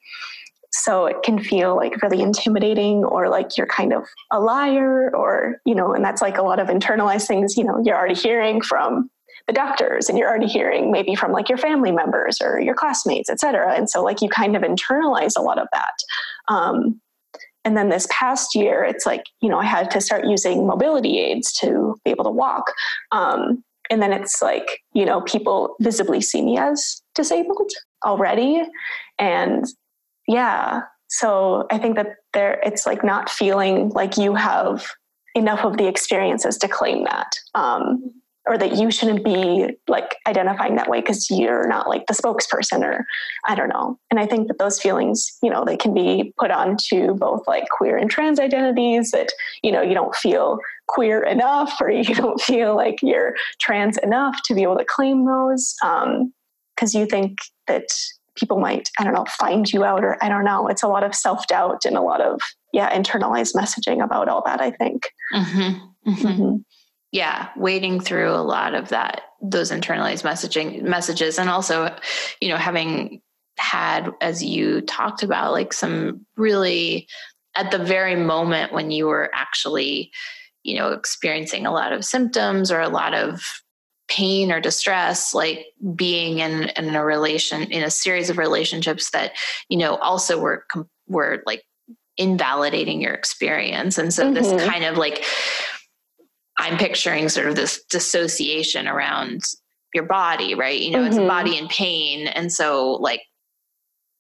so 0.72 1.06
it 1.06 1.16
can 1.22 1.38
feel 1.38 1.76
like 1.76 2.00
really 2.02 2.22
intimidating 2.22 3.04
or 3.04 3.28
like 3.28 3.56
you're 3.56 3.66
kind 3.66 3.92
of 3.92 4.06
a 4.30 4.40
liar 4.40 5.14
or 5.14 5.56
you 5.66 5.74
know 5.74 5.92
and 5.92 6.04
that's 6.04 6.22
like 6.22 6.38
a 6.38 6.42
lot 6.42 6.58
of 6.58 6.68
internalized 6.68 7.26
things 7.26 7.56
you 7.56 7.64
know 7.64 7.80
you're 7.85 7.96
already 7.96 8.14
hearing 8.14 8.61
from 8.61 9.11
the 9.46 9.52
doctors 9.52 10.08
and 10.08 10.18
you're 10.18 10.28
already 10.28 10.46
hearing 10.46 10.90
maybe 10.90 11.14
from 11.14 11.32
like 11.32 11.48
your 11.48 11.58
family 11.58 11.92
members 11.92 12.40
or 12.40 12.61
your 12.61 12.74
classmates 12.74 13.28
et 13.28 13.40
cetera. 13.40 13.74
And 13.74 13.90
so 13.90 14.02
like 14.02 14.20
you 14.20 14.28
kind 14.28 14.56
of 14.56 14.62
internalize 14.62 15.32
a 15.37 15.42
lot 15.42 15.58
of 15.58 15.66
that. 15.72 15.94
Um, 16.48 17.00
and 17.64 17.76
then 17.76 17.88
this 17.88 18.06
past 18.11 18.54
year 18.54 18.82
it's 18.85 19.06
like 19.06 19.24
you 19.40 19.48
know 19.48 19.58
i 19.58 19.64
had 19.64 19.88
to 19.92 20.00
start 20.00 20.26
using 20.26 20.66
mobility 20.66 21.18
aids 21.18 21.52
to 21.61 21.96
be 22.04 22.11
able 22.11 22.24
to 22.24 22.30
walk. 22.30 22.72
Um, 23.11 23.62
and 23.90 24.00
then 24.00 24.12
it's 24.12 24.40
like 24.40 24.80
you 24.92 25.04
know 25.04 25.20
people 25.22 25.76
visibly 25.80 26.20
see 26.20 26.42
me 26.42 26.56
as 26.58 27.02
disabled 27.14 27.70
already. 28.04 28.62
And 29.18 29.66
yeah. 30.26 30.82
So 31.08 31.66
i 31.70 31.78
think 31.78 31.96
that 31.96 32.16
there 32.32 32.61
it's 32.64 32.87
like 32.87 33.04
not 33.04 33.28
feeling 33.28 33.90
like 33.90 34.16
you 34.16 34.35
have 34.35 34.87
enough 35.35 35.64
of 35.64 35.76
the 35.76 35.87
experiences 35.87 36.58
to 36.58 36.68
claim 36.68 37.04
that 37.04 37.32
um, 37.54 38.12
or 38.46 38.58
that 38.58 38.76
you 38.76 38.90
shouldn't 38.90 39.24
be 39.24 39.68
like 39.87 40.16
identifying 40.26 40.74
that 40.74 40.88
way 40.88 41.00
because 41.00 41.30
you're 41.30 41.68
not 41.68 41.88
like 41.88 42.06
the 42.06 42.14
spokesperson 42.14 42.82
or 42.82 43.04
i 43.46 43.54
don't 43.54 43.68
know. 43.68 43.98
And 44.11 44.18
i 44.18 44.26
think 44.26 44.48
that 44.48 44.58
those 44.58 44.80
feelings 44.80 45.38
you 45.42 45.50
know 45.50 45.64
they 45.64 45.76
can 45.76 45.94
be 45.94 46.32
put 46.38 46.50
on 46.50 46.76
to 46.88 47.14
both 47.14 47.46
like 47.46 47.68
queer 47.68 47.96
and 47.96 48.11
trans 48.11 48.40
identities 48.40 49.11
that 49.12 49.28
you 49.62 49.72
know 49.72 49.82
you 49.82 49.94
don't 49.94 50.14
feel 50.14 50.58
queer 50.88 51.22
enough 51.22 51.80
or 51.80 51.90
you 51.90 52.14
don't 52.14 52.40
feel 52.40 52.74
like 52.74 52.98
you're 53.02 53.35
trans 53.61 53.96
enough 53.98 54.40
to 54.44 54.54
be 54.54 54.62
able 54.62 54.78
to 54.78 54.85
claim 54.85 55.26
those 55.26 55.74
because 55.80 56.94
um, 56.94 57.00
you 57.00 57.06
think 57.06 57.38
that 57.66 57.87
people 58.37 58.59
might 58.59 58.88
i 58.99 59.05
don't 59.05 59.14
know 59.14 59.25
find 59.27 59.73
you 59.73 59.85
out 59.85 60.05
or 60.05 60.23
i 60.23 60.29
don't 60.29 60.45
know 60.45 60.68
it's 60.68 60.83
a 60.83 60.88
lot 60.88 61.05
of 61.05 61.14
self-doubt 61.14 61.85
and 61.85 61.97
a 61.97 62.01
lot 62.01 62.21
of 62.21 62.40
yeah 62.73 62.95
internalized 62.97 63.55
messaging 63.55 64.03
about 64.03 64.29
all 64.29 64.42
that 64.45 64.61
i 64.61 64.71
think 64.71 65.11
mm-hmm. 65.35 65.61
Mm-hmm. 65.61 66.11
Mm-hmm. 66.11 66.57
yeah 67.12 67.49
wading 67.57 68.01
through 68.01 68.31
a 68.31 68.42
lot 68.42 68.75
of 68.75 68.88
that 68.90 69.23
those 69.42 69.71
internalized 69.71 70.23
messaging 70.23 70.83
messages 70.83 71.38
and 71.38 71.51
also 71.51 71.95
you 72.40 72.49
know 72.49 72.57
having 72.57 73.21
had 73.59 74.11
as 74.21 74.42
you 74.42 74.81
talked 74.83 75.23
about 75.23 75.53
like 75.53 75.73
some 75.73 76.25
really 76.37 77.07
at 77.55 77.71
the 77.71 77.79
very 77.79 78.16
moment 78.16 78.73
when 78.73 78.90
you 78.90 79.07
were 79.07 79.31
actually 79.35 80.11
you 80.62 80.77
know 80.77 80.88
experiencing 80.88 81.66
a 81.66 81.73
lot 81.73 81.92
of 81.92 82.05
symptoms 82.05 82.71
or 82.71 82.81
a 82.81 82.88
lot 82.88 83.14
of 83.14 83.42
pain 84.12 84.53
or 84.53 84.61
distress 84.61 85.33
like 85.33 85.66
being 85.94 86.40
in 86.40 86.64
in 86.77 86.94
a 86.94 87.03
relation 87.03 87.62
in 87.62 87.83
a 87.83 87.90
series 87.90 88.29
of 88.29 88.37
relationships 88.37 89.11
that 89.11 89.33
you 89.70 89.79
know 89.79 89.96
also 89.96 90.38
were 90.38 90.66
were 91.09 91.42
like 91.46 91.62
invalidating 92.18 93.01
your 93.01 93.14
experience 93.14 93.96
and 93.96 94.12
so 94.12 94.25
mm-hmm. 94.25 94.35
this 94.35 94.62
kind 94.64 94.85
of 94.85 94.98
like 94.98 95.25
i'm 96.59 96.77
picturing 96.77 97.31
sort 97.31 97.46
of 97.46 97.57
this 97.57 97.83
dissociation 97.85 98.87
around 98.87 99.40
your 99.94 100.05
body 100.05 100.55
right 100.55 100.81
you 100.81 100.90
know 100.90 100.98
mm-hmm. 100.98 101.09
it's 101.09 101.16
a 101.16 101.27
body 101.27 101.57
in 101.57 101.68
pain 101.68 102.27
and 102.27 102.53
so 102.53 102.92
like 103.01 103.22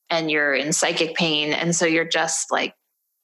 and 0.08 0.30
you're 0.30 0.54
in 0.54 0.72
psychic 0.72 1.14
pain 1.14 1.52
and 1.52 1.76
so 1.76 1.84
you're 1.84 2.08
just 2.08 2.50
like 2.50 2.74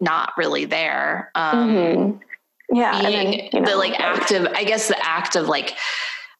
not 0.00 0.32
really 0.36 0.66
there 0.66 1.30
um 1.34 1.68
mm-hmm. 1.70 2.76
yeah 2.76 3.00
being 3.00 3.30
then, 3.30 3.48
you 3.52 3.60
know, 3.60 3.70
the 3.70 3.76
like 3.76 3.98
active 3.98 4.46
i 4.54 4.64
guess 4.64 4.88
the 4.88 5.02
act 5.02 5.34
of 5.34 5.48
like 5.48 5.74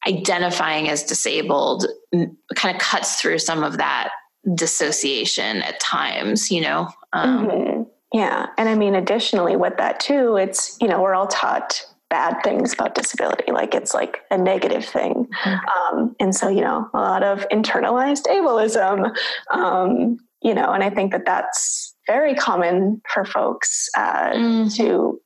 identifying 0.07 0.89
as 0.89 1.03
disabled 1.03 1.85
kind 2.55 2.75
of 2.75 2.81
cuts 2.81 3.21
through 3.21 3.39
some 3.39 3.63
of 3.63 3.77
that 3.77 4.09
dissociation 4.55 5.61
at 5.61 5.79
times, 5.79 6.49
you 6.49 6.61
know? 6.61 6.87
Um, 7.13 7.47
mm-hmm. 7.47 7.83
Yeah. 8.13 8.47
And 8.57 8.69
I 8.69 8.75
mean, 8.75 8.95
additionally, 8.95 9.55
with 9.55 9.77
that 9.77 9.99
too, 9.99 10.35
it's, 10.35 10.77
you 10.81 10.87
know, 10.87 11.01
we're 11.01 11.13
all 11.13 11.27
taught 11.27 11.85
bad 12.09 12.41
things 12.43 12.73
about 12.73 12.95
disability. 12.95 13.51
Like 13.51 13.75
it's 13.75 13.93
like 13.93 14.21
a 14.31 14.37
negative 14.37 14.83
thing. 14.83 15.27
Mm-hmm. 15.43 15.97
Um, 15.99 16.15
and 16.19 16.33
so, 16.33 16.49
you 16.49 16.61
know, 16.61 16.89
a 16.93 16.97
lot 16.97 17.23
of 17.23 17.47
internalized 17.49 18.25
ableism, 18.25 19.15
um, 19.51 20.17
you 20.41 20.55
know, 20.55 20.71
and 20.71 20.83
I 20.83 20.89
think 20.89 21.11
that 21.11 21.25
that's 21.25 21.95
very 22.07 22.33
common 22.33 23.01
for 23.13 23.25
folks 23.25 23.89
uh, 23.95 24.31
mm-hmm. 24.31 24.69
to 24.69 25.21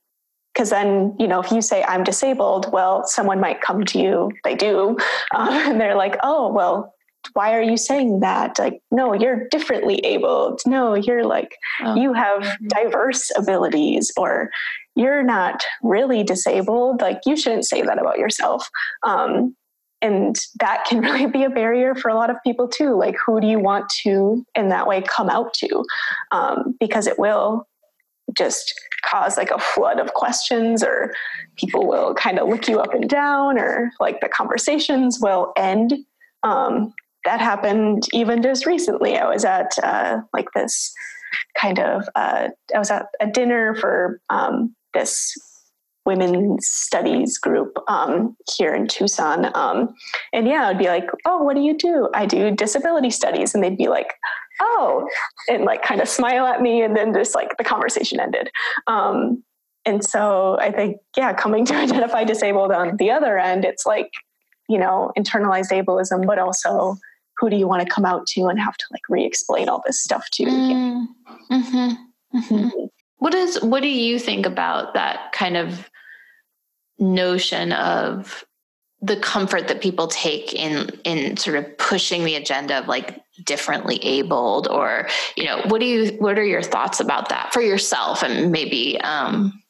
because 0.54 0.70
then 0.70 1.14
you 1.18 1.26
know 1.26 1.40
if 1.40 1.50
you 1.50 1.60
say 1.60 1.82
i'm 1.84 2.04
disabled 2.04 2.72
well 2.72 3.04
someone 3.06 3.40
might 3.40 3.60
come 3.60 3.84
to 3.84 3.98
you 3.98 4.30
they 4.44 4.54
do 4.54 4.96
um, 5.34 5.48
and 5.50 5.80
they're 5.80 5.96
like 5.96 6.16
oh 6.22 6.52
well 6.52 6.94
why 7.32 7.54
are 7.56 7.62
you 7.62 7.76
saying 7.76 8.20
that? 8.20 8.58
Like 8.58 8.80
no 8.90 9.14
you're 9.14 9.48
differently 9.48 9.96
abled. 10.04 10.60
No 10.66 10.94
you're 10.94 11.24
like 11.24 11.56
oh. 11.80 11.94
you 11.94 12.12
have 12.12 12.42
mm-hmm. 12.42 12.66
diverse 12.68 13.30
abilities 13.36 14.12
or 14.16 14.50
you're 14.94 15.22
not 15.22 15.64
really 15.82 16.22
disabled. 16.22 17.00
Like 17.00 17.20
you 17.26 17.36
shouldn't 17.36 17.64
say 17.64 17.82
that 17.82 17.98
about 17.98 18.18
yourself. 18.18 18.68
Um, 19.02 19.56
and 20.02 20.36
that 20.60 20.84
can 20.84 21.00
really 21.00 21.26
be 21.26 21.44
a 21.44 21.50
barrier 21.50 21.94
for 21.94 22.08
a 22.08 22.14
lot 22.14 22.30
of 22.30 22.36
people 22.44 22.68
too. 22.68 22.94
Like 22.94 23.16
who 23.24 23.40
do 23.40 23.46
you 23.46 23.58
want 23.58 23.88
to 24.02 24.44
in 24.54 24.68
that 24.68 24.86
way 24.86 25.02
come 25.02 25.30
out 25.30 25.54
to? 25.54 25.84
Um, 26.30 26.76
because 26.78 27.06
it 27.06 27.18
will 27.18 27.66
just 28.36 28.74
cause 29.08 29.36
like 29.36 29.50
a 29.50 29.58
flood 29.58 29.98
of 29.98 30.14
questions 30.14 30.82
or 30.82 31.12
people 31.56 31.86
will 31.86 32.14
kind 32.14 32.38
of 32.38 32.48
look 32.48 32.68
you 32.68 32.80
up 32.80 32.94
and 32.94 33.08
down 33.08 33.58
or 33.58 33.90
like 34.00 34.20
the 34.20 34.28
conversations 34.28 35.18
will 35.20 35.52
end 35.56 35.94
um, 36.42 36.92
that 37.24 37.40
happened 37.40 38.04
even 38.12 38.42
just 38.42 38.66
recently 38.66 39.16
i 39.16 39.28
was 39.28 39.44
at 39.44 39.72
uh, 39.82 40.18
like 40.32 40.48
this 40.54 40.92
kind 41.60 41.78
of 41.78 42.08
uh, 42.14 42.48
i 42.74 42.78
was 42.78 42.90
at 42.90 43.06
a 43.20 43.26
dinner 43.26 43.74
for 43.74 44.20
um, 44.30 44.74
this 44.92 45.34
women's 46.06 46.66
studies 46.66 47.38
group 47.38 47.76
um, 47.88 48.36
here 48.56 48.74
in 48.74 48.86
Tucson. 48.86 49.50
Um, 49.54 49.94
and 50.32 50.46
yeah, 50.46 50.68
I'd 50.68 50.78
be 50.78 50.86
like, 50.86 51.06
oh, 51.24 51.42
what 51.42 51.56
do 51.56 51.62
you 51.62 51.76
do? 51.76 52.08
I 52.14 52.26
do 52.26 52.50
disability 52.50 53.10
studies. 53.10 53.54
And 53.54 53.64
they'd 53.64 53.78
be 53.78 53.88
like, 53.88 54.14
oh, 54.60 55.08
and 55.48 55.64
like 55.64 55.82
kind 55.82 56.00
of 56.00 56.08
smile 56.08 56.46
at 56.46 56.60
me. 56.60 56.82
And 56.82 56.96
then 56.96 57.12
just 57.12 57.34
like 57.34 57.56
the 57.56 57.64
conversation 57.64 58.20
ended. 58.20 58.50
Um, 58.86 59.42
and 59.84 60.04
so 60.04 60.58
I 60.58 60.70
think, 60.70 60.98
yeah, 61.16 61.32
coming 61.32 61.64
to 61.66 61.74
identify 61.76 62.24
disabled 62.24 62.72
on 62.72 62.96
the 62.96 63.10
other 63.10 63.38
end, 63.38 63.64
it's 63.64 63.86
like, 63.86 64.10
you 64.68 64.78
know, 64.78 65.12
internalized 65.18 65.70
ableism, 65.70 66.26
but 66.26 66.38
also 66.38 66.96
who 67.38 67.50
do 67.50 67.56
you 67.56 67.66
want 67.66 67.82
to 67.82 67.88
come 67.88 68.04
out 68.04 68.26
to 68.28 68.46
and 68.46 68.58
have 68.58 68.76
to 68.76 68.84
like 68.90 69.02
re-explain 69.08 69.68
all 69.68 69.82
this 69.84 70.02
stuff 70.02 70.28
to? 70.32 70.44
Mm, 70.44 71.06
mm-hmm, 71.50 71.76
mm-hmm. 71.76 72.38
Mm-hmm. 72.38 72.68
What 73.18 73.34
is 73.34 73.60
what 73.62 73.82
do 73.82 73.88
you 73.88 74.18
think 74.18 74.46
about 74.46 74.94
that 74.94 75.32
kind 75.32 75.56
of 75.56 75.88
notion 76.98 77.72
of 77.72 78.44
the 79.04 79.16
comfort 79.16 79.68
that 79.68 79.82
people 79.82 80.06
take 80.06 80.54
in 80.54 80.88
in 81.04 81.36
sort 81.36 81.56
of 81.56 81.78
pushing 81.78 82.24
the 82.24 82.36
agenda 82.36 82.78
of 82.78 82.88
like 82.88 83.22
differently 83.44 83.96
abled 84.02 84.68
or 84.68 85.08
you 85.36 85.44
know 85.44 85.60
what 85.66 85.80
do 85.80 85.86
you 85.86 86.12
what 86.18 86.38
are 86.38 86.44
your 86.44 86.62
thoughts 86.62 87.00
about 87.00 87.28
that 87.28 87.52
for 87.52 87.60
yourself 87.60 88.22
and 88.22 88.50
maybe 88.50 88.98
um 89.00 89.62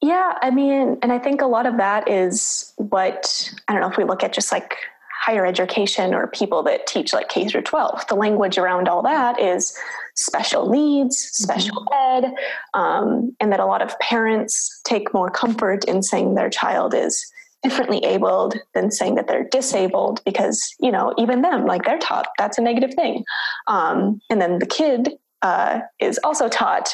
yeah 0.00 0.32
i 0.42 0.50
mean 0.50 0.98
and 1.02 1.12
i 1.12 1.18
think 1.18 1.40
a 1.40 1.46
lot 1.46 1.66
of 1.66 1.76
that 1.76 2.08
is 2.08 2.72
what 2.76 3.52
i 3.68 3.72
don't 3.72 3.82
know 3.82 3.90
if 3.90 3.96
we 3.96 4.04
look 4.04 4.24
at 4.24 4.32
just 4.32 4.50
like 4.50 4.76
higher 5.20 5.44
education 5.44 6.14
or 6.14 6.28
people 6.28 6.62
that 6.62 6.86
teach 6.86 7.12
like 7.12 7.28
K 7.28 7.48
through 7.48 7.62
12. 7.62 8.06
The 8.06 8.14
language 8.14 8.56
around 8.56 8.88
all 8.88 9.02
that 9.02 9.38
is 9.38 9.76
special 10.14 10.70
needs, 10.70 11.18
special 11.18 11.84
mm-hmm. 11.84 12.24
ed, 12.24 12.34
um, 12.72 13.36
and 13.40 13.52
that 13.52 13.60
a 13.60 13.66
lot 13.66 13.82
of 13.82 13.98
parents 13.98 14.80
take 14.84 15.12
more 15.12 15.28
comfort 15.28 15.84
in 15.84 16.02
saying 16.02 16.34
their 16.34 16.48
child 16.48 16.94
is 16.94 17.30
differently 17.62 17.98
abled 18.04 18.56
than 18.74 18.90
saying 18.90 19.16
that 19.16 19.26
they're 19.26 19.48
disabled 19.48 20.22
because 20.24 20.74
you 20.80 20.90
know 20.90 21.12
even 21.18 21.42
them 21.42 21.66
like 21.66 21.84
they're 21.84 21.98
taught 21.98 22.28
that's 22.38 22.58
a 22.58 22.62
negative 22.62 22.94
thing. 22.94 23.24
Um, 23.66 24.20
and 24.30 24.40
then 24.40 24.58
the 24.58 24.66
kid 24.66 25.10
uh, 25.42 25.80
is 26.00 26.18
also 26.24 26.48
taught 26.48 26.88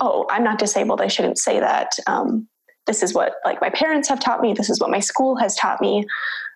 oh 0.00 0.26
i'm 0.30 0.42
not 0.42 0.58
disabled 0.58 1.00
i 1.00 1.08
shouldn't 1.08 1.38
say 1.38 1.60
that. 1.60 1.92
Um, 2.06 2.48
this 2.86 3.02
is 3.02 3.14
what 3.14 3.34
like 3.44 3.60
my 3.60 3.70
parents 3.70 4.08
have 4.08 4.20
taught 4.20 4.40
me 4.40 4.52
this 4.52 4.70
is 4.70 4.80
what 4.80 4.90
my 4.90 5.00
school 5.00 5.36
has 5.36 5.54
taught 5.56 5.80
me. 5.80 6.04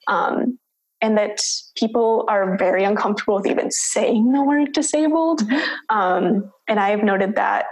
Um, 0.09 0.59
and 1.05 1.19
that 1.19 1.39
people 1.77 2.25
are 2.29 2.57
very 2.57 2.83
uncomfortable 2.83 3.35
with 3.35 3.47
even 3.47 3.71
saying 3.71 4.33
the 4.33 4.43
word 4.43 4.73
disabled. 4.73 5.43
Mm-hmm. 5.43 5.95
Um, 5.95 6.51
and 6.67 6.81
I've 6.81 7.05
noted 7.05 7.35
that 7.35 7.67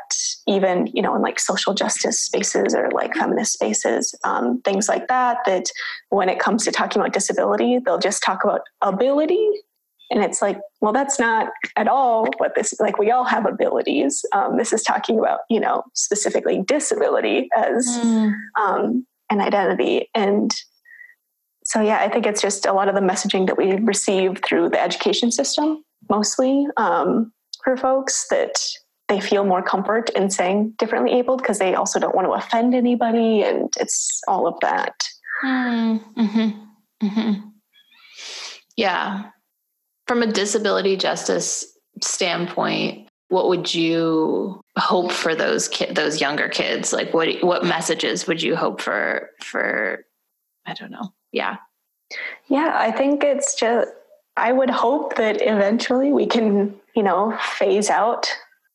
even, 0.46 0.86
you 0.92 1.00
know, 1.00 1.16
in 1.16 1.22
like 1.22 1.40
social 1.40 1.72
justice 1.72 2.20
spaces 2.20 2.74
or 2.74 2.90
like 2.90 3.14
feminist 3.14 3.54
spaces, 3.54 4.14
um, 4.22 4.60
things 4.66 4.86
like 4.86 5.08
that, 5.08 5.38
that 5.46 5.64
when 6.10 6.28
it 6.28 6.40
comes 6.40 6.64
to 6.64 6.72
talking 6.72 7.00
about 7.00 7.14
disability, 7.14 7.78
they'll 7.78 7.98
just 7.98 8.22
talk 8.22 8.44
about 8.44 8.60
ability. 8.82 9.48
And 10.10 10.22
it's 10.22 10.42
like, 10.42 10.60
well, 10.82 10.92
that's 10.92 11.18
not 11.18 11.48
at 11.76 11.88
all 11.88 12.26
what 12.36 12.54
this, 12.54 12.78
like, 12.80 12.98
we 12.98 13.10
all 13.10 13.24
have 13.24 13.46
abilities. 13.46 14.26
Um, 14.34 14.58
this 14.58 14.74
is 14.74 14.82
talking 14.82 15.18
about, 15.18 15.40
you 15.48 15.58
know, 15.58 15.84
specifically 15.94 16.62
disability 16.66 17.48
as 17.56 17.88
mm. 17.88 18.34
Um, 18.60 19.06
an 19.30 19.40
identity. 19.40 20.10
And 20.14 20.54
so 21.64 21.80
yeah 21.80 21.98
i 21.98 22.08
think 22.08 22.26
it's 22.26 22.42
just 22.42 22.66
a 22.66 22.72
lot 22.72 22.88
of 22.88 22.94
the 22.94 23.00
messaging 23.00 23.46
that 23.46 23.56
we 23.56 23.72
receive 23.76 24.40
through 24.44 24.68
the 24.68 24.80
education 24.80 25.30
system 25.30 25.82
mostly 26.08 26.66
um, 26.76 27.32
for 27.64 27.76
folks 27.76 28.26
that 28.28 28.60
they 29.08 29.20
feel 29.20 29.44
more 29.44 29.62
comfort 29.62 30.10
in 30.10 30.30
saying 30.30 30.72
differently 30.78 31.12
abled 31.12 31.42
because 31.42 31.58
they 31.58 31.74
also 31.74 31.98
don't 31.98 32.14
want 32.14 32.26
to 32.26 32.32
offend 32.32 32.74
anybody 32.74 33.42
and 33.42 33.72
it's 33.78 34.20
all 34.26 34.46
of 34.46 34.54
that 34.60 34.94
mm-hmm. 35.44 36.48
Mm-hmm. 37.02 37.48
yeah 38.76 39.30
from 40.06 40.22
a 40.22 40.26
disability 40.26 40.96
justice 40.96 41.64
standpoint 42.00 43.08
what 43.28 43.48
would 43.48 43.74
you 43.74 44.60
hope 44.76 45.10
for 45.10 45.34
those 45.34 45.68
ki- 45.68 45.92
those 45.92 46.20
younger 46.20 46.48
kids 46.48 46.92
like 46.92 47.12
what 47.14 47.28
what 47.42 47.64
messages 47.64 48.26
would 48.26 48.42
you 48.42 48.56
hope 48.56 48.80
for 48.80 49.30
for 49.42 50.04
i 50.66 50.74
don't 50.74 50.90
know 50.90 51.12
yeah. 51.32 51.56
Yeah, 52.48 52.74
I 52.74 52.90
think 52.90 53.24
it's 53.24 53.54
just, 53.54 53.90
I 54.36 54.52
would 54.52 54.70
hope 54.70 55.16
that 55.16 55.40
eventually 55.40 56.12
we 56.12 56.26
can, 56.26 56.74
you 56.94 57.02
know, 57.02 57.36
phase 57.40 57.90
out 57.90 58.30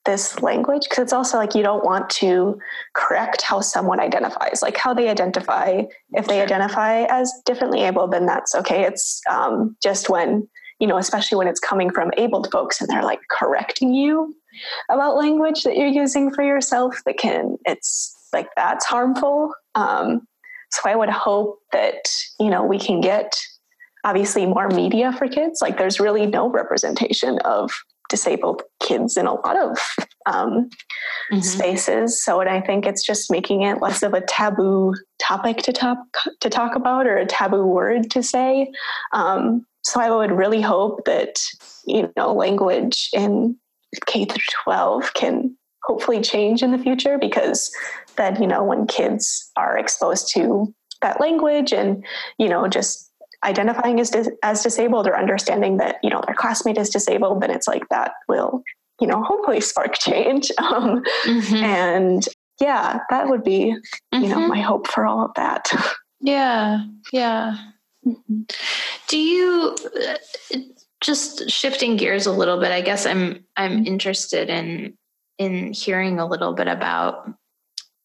this 0.05 0.41
language 0.41 0.83
because 0.83 0.99
it's 0.99 1.13
also 1.13 1.37
like 1.37 1.53
you 1.53 1.61
don't 1.61 1.83
want 1.83 2.09
to 2.09 2.57
correct 2.95 3.41
how 3.41 3.61
someone 3.61 3.99
identifies, 3.99 4.61
like 4.61 4.77
how 4.77 4.93
they 4.93 5.09
identify. 5.09 5.83
If 6.13 6.27
they 6.27 6.41
identify 6.41 7.03
as 7.09 7.31
differently 7.45 7.83
able, 7.83 8.07
then 8.07 8.25
that's 8.25 8.55
okay. 8.55 8.85
It's 8.85 9.21
um, 9.29 9.75
just 9.83 10.09
when, 10.09 10.47
you 10.79 10.87
know, 10.87 10.97
especially 10.97 11.37
when 11.37 11.47
it's 11.47 11.59
coming 11.59 11.91
from 11.91 12.11
abled 12.17 12.49
folks 12.51 12.79
and 12.79 12.89
they're 12.89 13.03
like 13.03 13.19
correcting 13.29 13.93
you 13.93 14.33
about 14.89 15.17
language 15.17 15.63
that 15.63 15.75
you're 15.75 15.87
using 15.87 16.33
for 16.33 16.43
yourself 16.43 17.01
that 17.05 17.17
can, 17.17 17.57
it's 17.65 18.15
like 18.33 18.47
that's 18.55 18.85
harmful. 18.85 19.53
Um, 19.75 20.27
so 20.71 20.89
I 20.89 20.95
would 20.95 21.09
hope 21.09 21.59
that, 21.71 22.01
you 22.39 22.49
know, 22.49 22.63
we 22.63 22.79
can 22.79 23.01
get 23.01 23.37
obviously 24.03 24.45
more 24.45 24.69
media 24.69 25.11
for 25.13 25.27
kids. 25.27 25.61
Like 25.61 25.77
there's 25.77 25.99
really 25.99 26.25
no 26.25 26.49
representation 26.49 27.39
of 27.39 27.71
disabled 28.09 28.63
kids 28.81 29.17
in 29.17 29.27
a 29.27 29.33
lot 29.33 29.57
of 29.57 29.77
um, 30.25 30.69
mm-hmm. 31.31 31.39
spaces. 31.39 32.23
So, 32.23 32.39
and 32.39 32.49
I 32.49 32.61
think 32.61 32.85
it's 32.85 33.05
just 33.05 33.31
making 33.31 33.63
it 33.63 33.81
less 33.81 34.03
of 34.03 34.13
a 34.13 34.21
taboo 34.21 34.93
topic 35.19 35.57
to 35.57 35.73
talk 35.73 35.97
to 36.39 36.49
talk 36.49 36.75
about 36.75 37.07
or 37.07 37.17
a 37.17 37.25
taboo 37.25 37.65
word 37.65 38.09
to 38.11 38.23
say. 38.23 38.71
Um, 39.13 39.65
so, 39.83 39.99
I 39.99 40.09
would 40.09 40.31
really 40.31 40.61
hope 40.61 41.05
that 41.05 41.39
you 41.85 42.11
know 42.15 42.33
language 42.33 43.09
in 43.13 43.57
K 44.05 44.25
through 44.25 44.43
12 44.63 45.13
can 45.13 45.57
hopefully 45.87 46.21
change 46.21 46.61
in 46.61 46.71
the 46.71 46.77
future 46.77 47.17
because 47.17 47.73
then 48.17 48.39
you 48.41 48.47
know 48.47 48.63
when 48.63 48.85
kids 48.85 49.51
are 49.55 49.77
exposed 49.77 50.29
to 50.33 50.73
that 51.01 51.19
language 51.21 51.71
and 51.71 52.05
you 52.37 52.49
know 52.49 52.67
just 52.67 53.11
identifying 53.43 53.99
as 53.99 54.09
dis- 54.09 54.31
as 54.43 54.61
disabled 54.61 55.07
or 55.07 55.17
understanding 55.17 55.77
that 55.77 55.95
you 56.03 56.09
know 56.09 56.21
their 56.25 56.35
classmate 56.35 56.77
is 56.77 56.89
disabled 56.89 57.41
then 57.41 57.51
it's 57.51 57.67
like 57.67 57.87
that 57.89 58.11
will 58.27 58.63
you 58.99 59.07
know 59.07 59.23
hopefully 59.23 59.61
spark 59.61 59.97
change 59.97 60.51
um, 60.57 61.01
mm-hmm. 61.25 61.55
and 61.55 62.27
yeah 62.59 62.99
that 63.09 63.29
would 63.29 63.43
be 63.43 63.75
mm-hmm. 64.13 64.23
you 64.23 64.29
know 64.29 64.37
mm-hmm. 64.37 64.49
my 64.49 64.61
hope 64.61 64.87
for 64.87 65.05
all 65.05 65.23
of 65.23 65.31
that 65.35 65.71
yeah 66.19 66.83
yeah 67.13 67.55
mm-hmm. 68.05 68.41
do 69.07 69.17
you 69.17 69.75
uh, 70.09 70.57
just 70.99 71.47
shifting 71.49 71.95
gears 71.95 72.25
a 72.25 72.31
little 72.31 72.59
bit 72.59 72.71
i 72.71 72.81
guess 72.81 73.05
i'm 73.05 73.45
i'm 73.55 73.85
interested 73.85 74.49
in 74.49 74.97
in 75.37 75.73
hearing 75.73 76.19
a 76.19 76.27
little 76.27 76.53
bit 76.53 76.67
about 76.67 77.29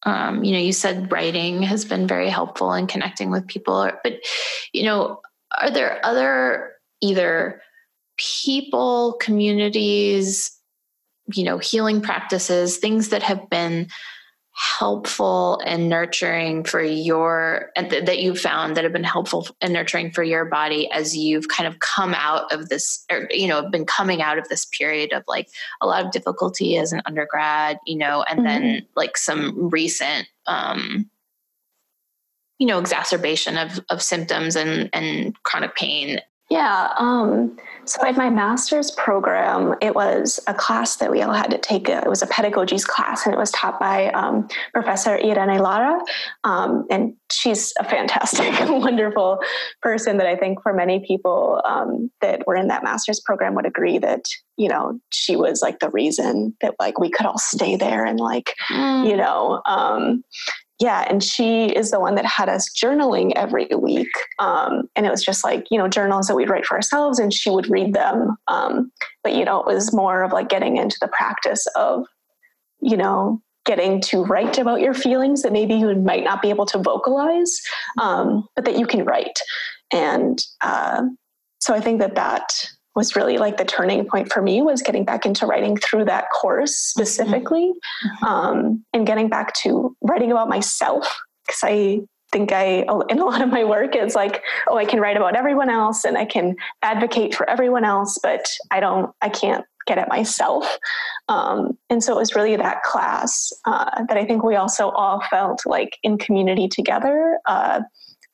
um, 0.04 0.42
you 0.42 0.52
know 0.52 0.58
you 0.58 0.72
said 0.72 1.10
writing 1.12 1.62
has 1.62 1.84
been 1.84 2.06
very 2.06 2.28
helpful 2.28 2.72
in 2.72 2.86
connecting 2.86 3.30
with 3.30 3.46
people. 3.46 3.90
But 4.02 4.20
you 4.72 4.84
know 4.84 5.20
are 5.60 5.70
there 5.70 6.04
other 6.04 6.72
either 7.00 7.62
people 8.16 9.14
communities 9.20 10.56
you 11.32 11.44
know 11.44 11.58
healing 11.58 12.00
practices 12.00 12.78
things 12.78 13.08
that 13.08 13.22
have 13.22 13.48
been 13.48 13.88
helpful 14.54 15.60
and 15.64 15.88
nurturing 15.88 16.62
for 16.62 16.82
your 16.82 17.70
and 17.74 17.88
th- 17.88 18.04
that 18.04 18.18
you 18.18 18.34
found 18.34 18.76
that 18.76 18.84
have 18.84 18.92
been 18.92 19.02
helpful 19.02 19.48
and 19.62 19.72
nurturing 19.72 20.10
for 20.10 20.22
your 20.22 20.44
body 20.44 20.90
as 20.90 21.16
you've 21.16 21.48
kind 21.48 21.66
of 21.66 21.80
come 21.80 22.12
out 22.12 22.52
of 22.52 22.68
this 22.68 23.04
or 23.10 23.26
you 23.30 23.48
know 23.48 23.68
been 23.70 23.86
coming 23.86 24.20
out 24.20 24.36
of 24.36 24.46
this 24.48 24.66
period 24.66 25.10
of 25.14 25.22
like 25.26 25.48
a 25.80 25.86
lot 25.86 26.04
of 26.04 26.12
difficulty 26.12 26.76
as 26.76 26.92
an 26.92 27.00
undergrad 27.06 27.78
you 27.86 27.96
know 27.96 28.22
and 28.28 28.40
mm-hmm. 28.40 28.46
then 28.46 28.86
like 28.94 29.16
some 29.16 29.70
recent 29.70 30.28
um 30.46 31.08
you 32.58 32.66
know 32.66 32.78
exacerbation 32.78 33.56
of 33.56 33.80
of 33.88 34.02
symptoms 34.02 34.54
and 34.54 34.90
and 34.92 35.42
chronic 35.44 35.74
pain 35.74 36.20
yeah. 36.52 36.92
Um, 36.98 37.56
so 37.86 38.06
in 38.06 38.14
my 38.14 38.28
master's 38.28 38.90
program, 38.90 39.74
it 39.80 39.94
was 39.94 40.38
a 40.46 40.52
class 40.52 40.96
that 40.96 41.10
we 41.10 41.22
all 41.22 41.32
had 41.32 41.50
to 41.50 41.56
take. 41.56 41.88
It 41.88 42.06
was 42.06 42.22
a 42.22 42.26
pedagogies 42.26 42.86
class, 42.86 43.24
and 43.24 43.34
it 43.34 43.38
was 43.38 43.50
taught 43.52 43.80
by 43.80 44.10
um, 44.10 44.48
Professor 44.74 45.18
Irene 45.18 45.58
Lara. 45.58 45.98
Um, 46.44 46.86
and 46.90 47.14
she's 47.32 47.72
a 47.80 47.84
fantastic, 47.84 48.52
wonderful 48.68 49.40
person 49.80 50.18
that 50.18 50.26
I 50.26 50.36
think 50.36 50.62
for 50.62 50.74
many 50.74 51.02
people 51.06 51.62
um, 51.64 52.10
that 52.20 52.46
were 52.46 52.56
in 52.56 52.68
that 52.68 52.84
master's 52.84 53.18
program 53.18 53.54
would 53.54 53.66
agree 53.66 53.96
that 53.98 54.26
you 54.58 54.68
know 54.68 55.00
she 55.10 55.36
was 55.36 55.62
like 55.62 55.78
the 55.78 55.88
reason 55.88 56.54
that 56.60 56.74
like 56.78 57.00
we 57.00 57.08
could 57.10 57.24
all 57.24 57.38
stay 57.38 57.76
there 57.76 58.04
and 58.04 58.20
like 58.20 58.52
mm. 58.70 59.08
you 59.08 59.16
know 59.16 59.62
um, 59.64 60.22
yeah, 60.82 61.06
and 61.08 61.22
she 61.22 61.66
is 61.66 61.92
the 61.92 62.00
one 62.00 62.16
that 62.16 62.26
had 62.26 62.48
us 62.48 62.68
journaling 62.68 63.30
every 63.36 63.68
week. 63.78 64.10
Um, 64.40 64.88
and 64.96 65.06
it 65.06 65.10
was 65.10 65.24
just 65.24 65.44
like, 65.44 65.64
you 65.70 65.78
know, 65.78 65.86
journals 65.86 66.26
that 66.26 66.34
we'd 66.34 66.50
write 66.50 66.66
for 66.66 66.74
ourselves 66.74 67.20
and 67.20 67.32
she 67.32 67.50
would 67.50 67.70
read 67.70 67.94
them. 67.94 68.36
Um, 68.48 68.90
but, 69.22 69.32
you 69.32 69.44
know, 69.44 69.60
it 69.60 69.66
was 69.66 69.94
more 69.94 70.24
of 70.24 70.32
like 70.32 70.48
getting 70.48 70.78
into 70.78 70.96
the 71.00 71.06
practice 71.06 71.64
of, 71.76 72.04
you 72.80 72.96
know, 72.96 73.40
getting 73.64 74.00
to 74.00 74.24
write 74.24 74.58
about 74.58 74.80
your 74.80 74.92
feelings 74.92 75.42
that 75.42 75.52
maybe 75.52 75.74
you 75.74 75.94
might 75.94 76.24
not 76.24 76.42
be 76.42 76.50
able 76.50 76.66
to 76.66 76.78
vocalize, 76.78 77.60
um, 78.00 78.48
but 78.56 78.64
that 78.64 78.76
you 78.76 78.84
can 78.84 79.04
write. 79.04 79.38
And 79.92 80.44
uh, 80.62 81.02
so 81.60 81.74
I 81.74 81.80
think 81.80 82.00
that 82.00 82.16
that 82.16 82.48
was 82.94 83.16
really 83.16 83.38
like 83.38 83.56
the 83.56 83.64
turning 83.64 84.06
point 84.06 84.30
for 84.30 84.42
me 84.42 84.62
was 84.62 84.82
getting 84.82 85.04
back 85.04 85.24
into 85.24 85.46
writing 85.46 85.76
through 85.76 86.04
that 86.04 86.26
course 86.38 86.76
specifically 86.76 87.72
mm-hmm. 88.04 88.24
um, 88.24 88.84
and 88.92 89.06
getting 89.06 89.28
back 89.28 89.54
to 89.54 89.96
writing 90.02 90.30
about 90.30 90.48
myself 90.48 91.20
because 91.46 91.60
i 91.64 92.00
think 92.32 92.52
i 92.52 92.84
in 93.08 93.18
a 93.18 93.24
lot 93.24 93.42
of 93.42 93.48
my 93.50 93.64
work 93.64 93.94
it's 93.94 94.14
like 94.14 94.42
oh 94.68 94.76
i 94.76 94.84
can 94.84 95.00
write 95.00 95.16
about 95.16 95.36
everyone 95.36 95.70
else 95.70 96.04
and 96.04 96.16
i 96.18 96.24
can 96.24 96.54
advocate 96.82 97.34
for 97.34 97.48
everyone 97.48 97.84
else 97.84 98.18
but 98.22 98.44
i 98.70 98.80
don't 98.80 99.10
i 99.22 99.28
can't 99.28 99.64
get 99.86 99.98
at 99.98 100.08
myself 100.08 100.78
um, 101.28 101.76
and 101.90 102.04
so 102.04 102.12
it 102.12 102.18
was 102.18 102.36
really 102.36 102.54
that 102.54 102.82
class 102.84 103.52
uh, 103.66 104.04
that 104.06 104.16
i 104.16 104.24
think 104.24 104.44
we 104.44 104.54
also 104.54 104.90
all 104.90 105.20
felt 105.28 105.62
like 105.66 105.98
in 106.04 106.16
community 106.18 106.68
together 106.68 107.38
uh, 107.46 107.80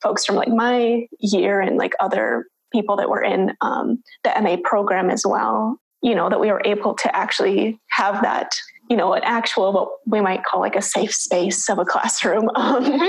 folks 0.01 0.25
from 0.25 0.35
like 0.35 0.49
my 0.49 1.07
year 1.19 1.59
and 1.59 1.77
like 1.77 1.93
other 1.99 2.45
people 2.71 2.95
that 2.97 3.09
were 3.09 3.21
in 3.21 3.53
um, 3.61 4.01
the 4.23 4.33
MA 4.41 4.57
program 4.63 5.09
as 5.09 5.23
well, 5.25 5.79
you 6.01 6.15
know, 6.15 6.29
that 6.29 6.39
we 6.39 6.51
were 6.51 6.61
able 6.65 6.93
to 6.95 7.15
actually 7.15 7.79
have 7.89 8.21
that, 8.21 8.55
you 8.89 8.97
know, 8.97 9.13
an 9.13 9.21
actual, 9.23 9.73
what 9.73 9.89
we 10.05 10.21
might 10.21 10.43
call 10.43 10.59
like 10.59 10.75
a 10.75 10.81
safe 10.81 11.13
space 11.13 11.69
of 11.69 11.79
a 11.79 11.85
classroom, 11.85 12.49
um, 12.55 12.99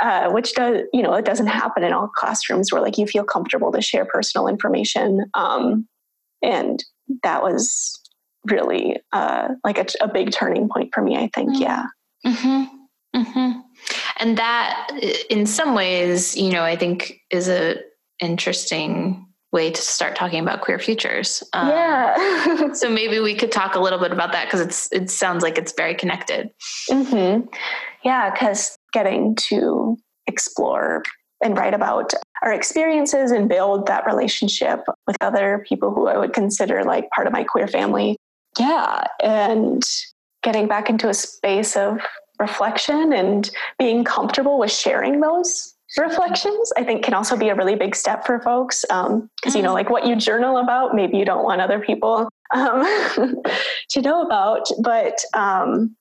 uh, 0.00 0.30
which 0.30 0.54
does, 0.54 0.82
you 0.92 1.02
know, 1.02 1.14
it 1.14 1.24
doesn't 1.24 1.46
happen 1.46 1.84
in 1.84 1.92
all 1.92 2.08
classrooms 2.08 2.72
where 2.72 2.82
like 2.82 2.98
you 2.98 3.06
feel 3.06 3.24
comfortable 3.24 3.72
to 3.72 3.80
share 3.80 4.04
personal 4.04 4.48
information. 4.48 5.24
Um, 5.34 5.86
and 6.42 6.82
that 7.22 7.42
was 7.42 8.00
really 8.50 8.98
uh, 9.12 9.48
like 9.64 9.78
a, 9.78 9.86
a, 10.00 10.08
big 10.08 10.30
turning 10.30 10.68
point 10.68 10.90
for 10.94 11.02
me, 11.02 11.16
I 11.16 11.30
think. 11.34 11.50
Mm-hmm. 11.50 11.62
Yeah. 11.62 11.86
Mm-hmm. 12.24 13.20
mm-hmm. 13.20 13.60
and 14.18 14.36
that 14.36 14.90
in 15.30 15.46
some 15.46 15.74
ways 15.74 16.36
you 16.36 16.50
know 16.50 16.62
i 16.62 16.74
think 16.74 17.20
is 17.30 17.48
a 17.48 17.76
interesting 18.20 19.26
way 19.52 19.70
to 19.70 19.80
start 19.80 20.16
talking 20.16 20.42
about 20.42 20.60
queer 20.60 20.78
futures 20.78 21.42
um, 21.52 21.68
yeah 21.68 22.72
so 22.72 22.90
maybe 22.90 23.20
we 23.20 23.34
could 23.34 23.52
talk 23.52 23.74
a 23.74 23.80
little 23.80 23.98
bit 23.98 24.12
about 24.12 24.32
that 24.32 24.46
because 24.46 24.60
it's 24.60 24.92
it 24.92 25.08
sounds 25.08 25.42
like 25.42 25.56
it's 25.56 25.72
very 25.72 25.94
connected 25.94 26.50
mm-hmm. 26.90 27.46
yeah 28.04 28.30
because 28.30 28.76
getting 28.92 29.34
to 29.36 29.96
explore 30.26 31.02
and 31.42 31.56
write 31.56 31.74
about 31.74 32.12
our 32.42 32.52
experiences 32.52 33.30
and 33.30 33.48
build 33.48 33.86
that 33.86 34.06
relationship 34.06 34.84
with 35.06 35.16
other 35.20 35.64
people 35.68 35.92
who 35.92 36.06
I 36.06 36.18
would 36.18 36.32
consider 36.32 36.84
like 36.84 37.10
part 37.10 37.26
of 37.26 37.32
my 37.32 37.44
queer 37.44 37.68
family. 37.68 38.16
Yeah. 38.58 39.04
And 39.22 39.82
getting 40.42 40.66
back 40.66 40.88
into 40.88 41.08
a 41.08 41.14
space 41.14 41.76
of 41.76 42.00
reflection 42.38 43.12
and 43.12 43.50
being 43.78 44.04
comfortable 44.04 44.58
with 44.58 44.70
sharing 44.70 45.20
those 45.20 45.74
reflections 45.98 46.72
i 46.76 46.84
think 46.84 47.04
can 47.04 47.14
also 47.14 47.36
be 47.36 47.48
a 47.48 47.54
really 47.54 47.74
big 47.74 47.94
step 47.94 48.26
for 48.26 48.40
folks 48.40 48.84
because 48.88 49.06
um, 49.06 49.30
you 49.54 49.62
know 49.62 49.68
mm-hmm. 49.68 49.74
like 49.74 49.90
what 49.90 50.06
you 50.06 50.16
journal 50.16 50.58
about 50.58 50.94
maybe 50.94 51.16
you 51.16 51.24
don't 51.24 51.44
want 51.44 51.60
other 51.60 51.80
people 51.80 52.28
um, 52.54 52.84
to 53.90 54.02
know 54.02 54.22
about 54.22 54.66
but 54.82 55.18
um, 55.34 55.94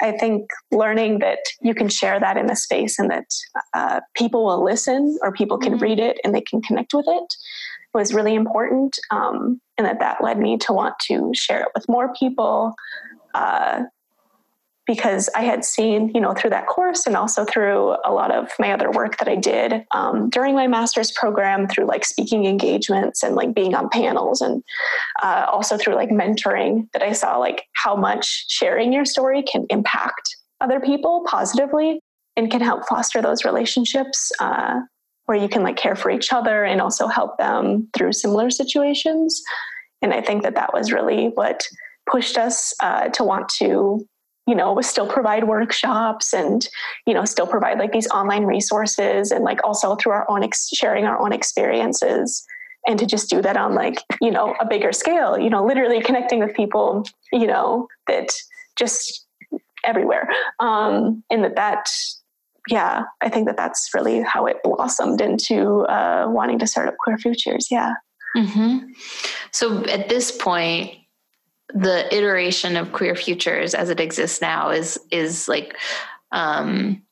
I 0.00 0.12
think 0.12 0.48
learning 0.70 1.18
that 1.18 1.40
you 1.60 1.74
can 1.74 1.88
share 1.88 2.20
that 2.20 2.36
in 2.36 2.48
a 2.48 2.54
space 2.54 3.00
and 3.00 3.10
that 3.10 3.26
uh, 3.74 3.98
people 4.14 4.44
will 4.44 4.62
listen 4.62 5.18
or 5.22 5.32
people 5.32 5.58
can 5.58 5.72
mm-hmm. 5.72 5.82
read 5.82 5.98
it 5.98 6.20
and 6.22 6.32
they 6.32 6.40
can 6.40 6.62
connect 6.62 6.94
with 6.94 7.06
it 7.08 7.34
was 7.94 8.14
really 8.14 8.34
important. 8.34 8.98
Um, 9.10 9.60
and 9.76 9.86
that 9.86 10.00
that 10.00 10.22
led 10.22 10.38
me 10.38 10.56
to 10.58 10.72
want 10.72 10.94
to 11.08 11.32
share 11.34 11.62
it 11.62 11.68
with 11.74 11.88
more 11.88 12.12
people. 12.14 12.74
Uh, 13.34 13.84
because 14.88 15.28
I 15.36 15.42
had 15.42 15.66
seen, 15.66 16.10
you 16.14 16.20
know, 16.20 16.32
through 16.32 16.48
that 16.50 16.66
course 16.66 17.06
and 17.06 17.14
also 17.14 17.44
through 17.44 17.94
a 18.06 18.10
lot 18.10 18.34
of 18.34 18.48
my 18.58 18.72
other 18.72 18.90
work 18.90 19.18
that 19.18 19.28
I 19.28 19.36
did 19.36 19.84
um, 19.92 20.30
during 20.30 20.54
my 20.54 20.66
master's 20.66 21.12
program 21.12 21.68
through 21.68 21.84
like 21.84 22.06
speaking 22.06 22.46
engagements 22.46 23.22
and 23.22 23.34
like 23.34 23.54
being 23.54 23.74
on 23.74 23.90
panels 23.90 24.40
and 24.40 24.64
uh, 25.22 25.44
also 25.46 25.76
through 25.76 25.94
like 25.94 26.08
mentoring 26.08 26.88
that 26.94 27.02
I 27.02 27.12
saw 27.12 27.36
like 27.36 27.66
how 27.74 27.94
much 27.94 28.46
sharing 28.48 28.90
your 28.90 29.04
story 29.04 29.42
can 29.42 29.66
impact 29.68 30.34
other 30.62 30.80
people 30.80 31.22
positively 31.28 32.00
and 32.36 32.50
can 32.50 32.62
help 32.62 32.88
foster 32.88 33.20
those 33.20 33.44
relationships 33.44 34.32
uh, 34.40 34.80
where 35.26 35.36
you 35.36 35.50
can 35.50 35.62
like 35.62 35.76
care 35.76 35.96
for 35.96 36.10
each 36.10 36.32
other 36.32 36.64
and 36.64 36.80
also 36.80 37.08
help 37.08 37.36
them 37.36 37.90
through 37.94 38.14
similar 38.14 38.48
situations. 38.48 39.42
And 40.00 40.14
I 40.14 40.22
think 40.22 40.44
that 40.44 40.54
that 40.54 40.72
was 40.72 40.92
really 40.92 41.26
what 41.34 41.62
pushed 42.10 42.38
us 42.38 42.72
uh, 42.80 43.08
to 43.10 43.22
want 43.22 43.50
to 43.58 44.06
you 44.48 44.54
know 44.54 44.80
still 44.80 45.06
provide 45.06 45.44
workshops 45.44 46.32
and 46.32 46.68
you 47.06 47.12
know 47.12 47.24
still 47.24 47.46
provide 47.46 47.78
like 47.78 47.92
these 47.92 48.08
online 48.08 48.44
resources 48.44 49.30
and 49.30 49.44
like 49.44 49.62
also 49.62 49.94
through 49.94 50.12
our 50.12 50.28
own 50.30 50.42
ex- 50.42 50.70
sharing 50.70 51.04
our 51.04 51.20
own 51.20 51.32
experiences 51.32 52.46
and 52.86 52.98
to 52.98 53.04
just 53.04 53.28
do 53.28 53.42
that 53.42 53.58
on 53.58 53.74
like 53.74 53.98
you 54.22 54.30
know 54.30 54.56
a 54.58 54.66
bigger 54.66 54.90
scale 54.90 55.38
you 55.38 55.50
know 55.50 55.64
literally 55.64 56.00
connecting 56.00 56.40
with 56.40 56.54
people 56.54 57.04
you 57.30 57.46
know 57.46 57.86
that 58.06 58.28
just 58.76 59.26
everywhere 59.84 60.28
um 60.60 61.22
and 61.30 61.44
that 61.44 61.54
that 61.54 61.90
yeah 62.68 63.02
i 63.20 63.28
think 63.28 63.46
that 63.46 63.56
that's 63.56 63.90
really 63.94 64.22
how 64.22 64.46
it 64.46 64.56
blossomed 64.64 65.20
into 65.20 65.80
uh 65.82 66.24
wanting 66.26 66.58
to 66.58 66.66
start 66.66 66.88
up 66.88 66.96
queer 66.98 67.18
futures 67.18 67.68
yeah 67.70 67.92
mm-hmm. 68.34 68.78
so 69.52 69.84
at 69.84 70.08
this 70.08 70.34
point 70.34 70.90
the 71.74 72.14
iteration 72.14 72.76
of 72.76 72.92
queer 72.92 73.14
futures 73.14 73.74
as 73.74 73.90
it 73.90 74.00
exists 74.00 74.40
now 74.40 74.70
is 74.70 74.98
is 75.10 75.48
like 75.48 75.76
um 76.32 77.02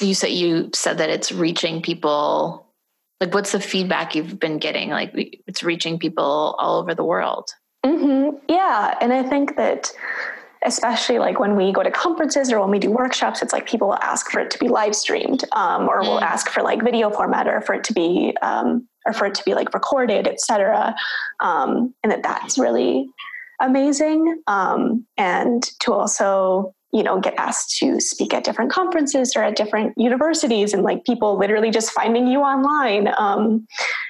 you 0.00 0.14
said 0.14 0.30
you 0.30 0.70
said 0.74 0.98
that 0.98 1.10
it's 1.10 1.30
reaching 1.30 1.80
people 1.82 2.66
like 3.20 3.32
what's 3.32 3.52
the 3.52 3.60
feedback 3.60 4.14
you've 4.14 4.40
been 4.40 4.58
getting 4.58 4.90
like 4.90 5.12
it's 5.46 5.62
reaching 5.62 5.98
people 5.98 6.56
all 6.58 6.80
over 6.80 6.94
the 6.94 7.04
world 7.04 7.50
mm-hmm. 7.86 8.36
yeah 8.48 8.96
and 9.00 9.12
i 9.12 9.22
think 9.22 9.56
that 9.56 9.92
especially 10.64 11.18
like 11.18 11.40
when 11.40 11.56
we 11.56 11.72
go 11.72 11.82
to 11.82 11.90
conferences 11.90 12.52
or 12.52 12.60
when 12.60 12.70
we 12.70 12.78
do 12.78 12.90
workshops 12.90 13.42
it's 13.42 13.52
like 13.52 13.68
people 13.68 13.88
will 13.88 14.02
ask 14.02 14.30
for 14.30 14.40
it 14.40 14.50
to 14.50 14.58
be 14.58 14.68
live 14.68 14.94
streamed 14.94 15.44
um, 15.52 15.88
or 15.88 16.02
mm. 16.02 16.06
will 16.06 16.20
ask 16.20 16.48
for 16.50 16.62
like 16.62 16.82
video 16.82 17.10
format 17.10 17.48
or 17.48 17.60
for 17.60 17.74
it 17.74 17.84
to 17.84 17.92
be 17.92 18.36
um, 18.42 18.86
or 19.04 19.12
for 19.12 19.26
it 19.26 19.34
to 19.34 19.42
be 19.44 19.54
like 19.54 19.72
recorded 19.74 20.28
etc 20.28 20.94
um, 21.40 21.92
and 22.02 22.12
that 22.12 22.22
that's 22.22 22.58
really 22.58 23.08
amazing. 23.62 24.42
Um, 24.46 25.06
and 25.16 25.62
to 25.80 25.92
also, 25.92 26.74
you 26.92 27.02
know, 27.02 27.18
get 27.20 27.34
asked 27.38 27.78
to 27.78 28.00
speak 28.00 28.34
at 28.34 28.44
different 28.44 28.70
conferences 28.70 29.32
or 29.34 29.42
at 29.42 29.56
different 29.56 29.94
universities 29.96 30.74
and 30.74 30.82
like 30.82 31.04
people 31.04 31.38
literally 31.38 31.70
just 31.70 31.90
finding 31.90 32.26
you 32.26 32.40
online 32.40 33.08
um, 33.16 33.66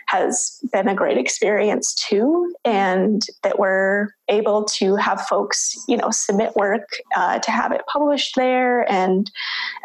has 0.08 0.58
been 0.72 0.88
a 0.88 0.94
great 0.94 1.16
experience 1.16 1.94
too. 1.94 2.52
And 2.64 3.22
that 3.44 3.60
we're 3.60 4.08
able 4.28 4.64
to 4.64 4.96
have 4.96 5.20
folks, 5.26 5.76
you 5.86 5.96
know, 5.96 6.10
submit 6.10 6.56
work 6.56 6.88
uh, 7.14 7.38
to 7.38 7.50
have 7.52 7.70
it 7.70 7.82
published 7.92 8.34
there 8.34 8.90
and 8.90 9.30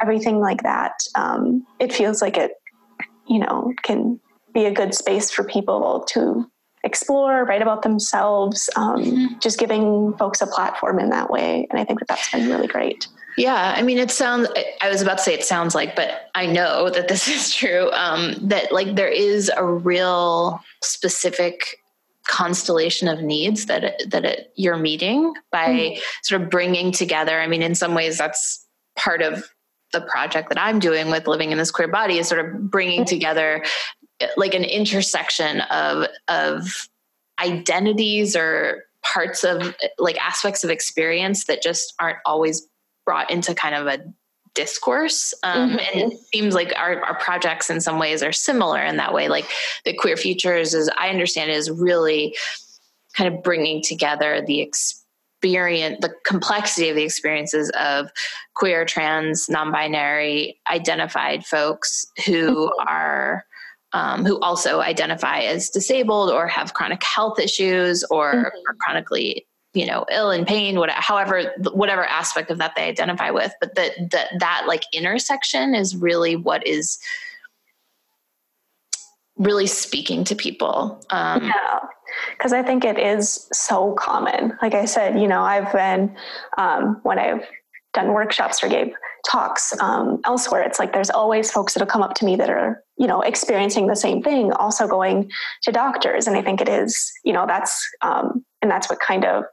everything 0.01 0.39
like 0.39 0.63
that. 0.63 0.93
Um, 1.13 1.67
it 1.79 1.93
feels 1.93 2.19
like 2.21 2.37
it, 2.37 2.53
you 3.27 3.39
know, 3.39 3.73
can 3.83 4.19
be 4.53 4.65
a 4.65 4.71
good 4.71 4.95
space 4.95 5.29
for 5.29 5.43
people 5.43 6.03
to 6.13 6.49
explore, 6.87 7.45
write 7.45 7.61
about 7.61 7.83
themselves, 7.83 8.69
um, 8.75 9.03
mm-hmm. 9.03 9.39
just 9.39 9.59
giving 9.59 10.13
folks 10.17 10.41
a 10.41 10.47
platform 10.47 10.99
in 10.99 11.09
that 11.11 11.29
way. 11.29 11.67
And 11.69 11.79
I 11.79 11.83
think 11.83 11.99
that 11.99 12.07
that's 12.07 12.31
been 12.31 12.49
really 12.49 12.67
great. 12.67 13.07
Yeah, 13.37 13.75
I 13.77 13.83
mean, 13.83 13.99
it 13.99 14.09
sounds, 14.09 14.47
I 14.81 14.89
was 14.89 15.03
about 15.03 15.19
to 15.19 15.23
say 15.23 15.33
it 15.35 15.43
sounds 15.43 15.75
like, 15.75 15.95
but 15.95 16.31
I 16.33 16.47
know 16.47 16.89
that 16.93 17.07
this 17.07 17.27
is 17.27 17.53
true, 17.53 17.91
um, 17.91 18.35
that 18.41 18.71
like 18.71 18.95
there 18.95 19.09
is 19.09 19.51
a 19.55 19.63
real 19.63 20.59
specific 20.81 21.79
constellation 22.27 23.07
of 23.07 23.21
needs 23.21 23.67
that 23.67 23.83
it, 23.83 24.09
that 24.09 24.25
it, 24.25 24.51
you're 24.55 24.77
meeting 24.77 25.33
by 25.51 25.67
mm-hmm. 25.67 26.01
sort 26.23 26.41
of 26.41 26.49
bringing 26.49 26.91
together. 26.91 27.39
I 27.39 27.47
mean, 27.47 27.61
in 27.61 27.75
some 27.75 27.93
ways, 27.93 28.17
that's 28.17 28.65
part 28.97 29.21
of 29.21 29.49
the 29.93 30.01
project 30.01 30.49
that 30.49 30.59
I'm 30.59 30.79
doing 30.79 31.09
with 31.09 31.27
living 31.27 31.51
in 31.51 31.57
this 31.57 31.71
queer 31.71 31.87
body 31.87 32.17
is 32.17 32.27
sort 32.27 32.45
of 32.45 32.69
bringing 32.69 33.01
mm-hmm. 33.01 33.07
together 33.09 33.63
like 34.35 34.53
an 34.53 34.63
intersection 34.63 35.61
of 35.61 36.07
of 36.27 36.89
identities 37.39 38.35
or 38.35 38.83
parts 39.03 39.43
of 39.43 39.75
like 39.99 40.17
aspects 40.17 40.63
of 40.63 40.69
experience 40.69 41.45
that 41.45 41.61
just 41.61 41.93
aren't 41.99 42.17
always 42.25 42.67
brought 43.05 43.29
into 43.31 43.53
kind 43.53 43.75
of 43.75 43.87
a 43.87 43.99
discourse 44.53 45.35
um, 45.43 45.69
mm-hmm. 45.69 45.79
and 45.79 46.11
it 46.11 46.19
seems 46.33 46.55
like 46.55 46.73
our, 46.75 46.99
our 47.05 47.17
projects 47.19 47.69
in 47.69 47.79
some 47.79 47.99
ways 47.99 48.23
are 48.23 48.31
similar 48.31 48.83
in 48.83 48.97
that 48.97 49.13
way 49.13 49.29
like 49.29 49.47
the 49.85 49.93
queer 49.93 50.17
futures 50.17 50.73
as 50.73 50.89
i 50.97 51.09
understand 51.09 51.51
it 51.51 51.55
is 51.55 51.69
really 51.69 52.35
kind 53.15 53.31
of 53.31 53.43
bringing 53.43 53.83
together 53.83 54.41
the 54.47 54.59
experience 54.61 55.99
the 56.01 56.11
complexity 56.25 56.89
of 56.89 56.95
the 56.95 57.03
experiences 57.03 57.69
of 57.79 58.09
queer 58.55 58.83
trans 58.83 59.47
non-binary 59.47 60.59
identified 60.71 61.45
folks 61.45 62.07
who 62.25 62.67
mm-hmm. 62.67 62.87
are 62.87 63.45
um, 63.97 64.25
who 64.25 64.39
also 64.41 64.79
identify 64.79 65.39
as 65.39 65.71
disabled 65.71 66.29
or 66.29 66.45
have 66.47 66.75
chronic 66.75 67.03
health 67.03 67.39
issues 67.39 68.03
or 68.11 68.33
mm-hmm. 68.33 68.45
are 68.45 68.75
chronically 68.79 69.47
you 69.73 69.87
know 69.87 70.05
ill 70.11 70.29
in 70.29 70.45
pain 70.45 70.77
whatever 70.77 71.01
however 71.01 71.53
whatever 71.73 72.05
aspect 72.05 72.51
of 72.51 72.59
that 72.59 72.73
they 72.75 72.83
identify 72.83 73.31
with. 73.31 73.51
But 73.59 73.73
that 73.73 73.93
that 74.11 74.27
that 74.39 74.65
like 74.67 74.83
intersection 74.93 75.73
is 75.73 75.95
really 75.95 76.35
what 76.35 76.65
is 76.65 76.99
really 79.35 79.67
speaking 79.67 80.23
to 80.23 80.35
people 80.35 81.03
um, 81.09 81.43
yeah. 81.43 81.79
Because 82.31 82.53
i 82.53 82.63
think 82.63 82.83
it 82.83 82.97
is 82.97 83.47
so 83.53 83.93
common. 83.93 84.57
Like 84.61 84.73
i 84.73 84.85
said 84.85 85.19
you 85.19 85.27
know 85.27 85.41
i've 85.41 85.71
been 85.71 86.15
um, 86.57 86.99
when 87.03 87.19
i've 87.19 87.43
done 87.93 88.13
workshops 88.13 88.63
or 88.63 88.67
gave 88.67 88.93
talks 89.29 89.79
um, 89.79 90.19
elsewhere 90.25 90.63
it's 90.63 90.79
like 90.79 90.93
there's 90.93 91.11
always 91.11 91.51
folks 91.51 91.73
that'll 91.73 91.87
come 91.87 92.01
up 92.01 92.15
to 92.15 92.25
me 92.25 92.35
that 92.35 92.49
are 92.49 92.83
you 92.97 93.07
know 93.07 93.21
experiencing 93.21 93.87
the 93.87 93.95
same 93.95 94.21
thing 94.21 94.51
also 94.53 94.87
going 94.87 95.29
to 95.63 95.71
doctors. 95.71 96.27
And 96.27 96.35
i 96.35 96.41
think 96.41 96.61
it 96.61 96.69
is 96.69 97.11
you 97.23 97.33
know 97.33 97.45
that's 97.47 97.87
um, 98.01 98.43
and 98.61 98.69
that's 98.71 98.89
what 98.89 98.99
kind 98.99 99.25
of 99.25 99.43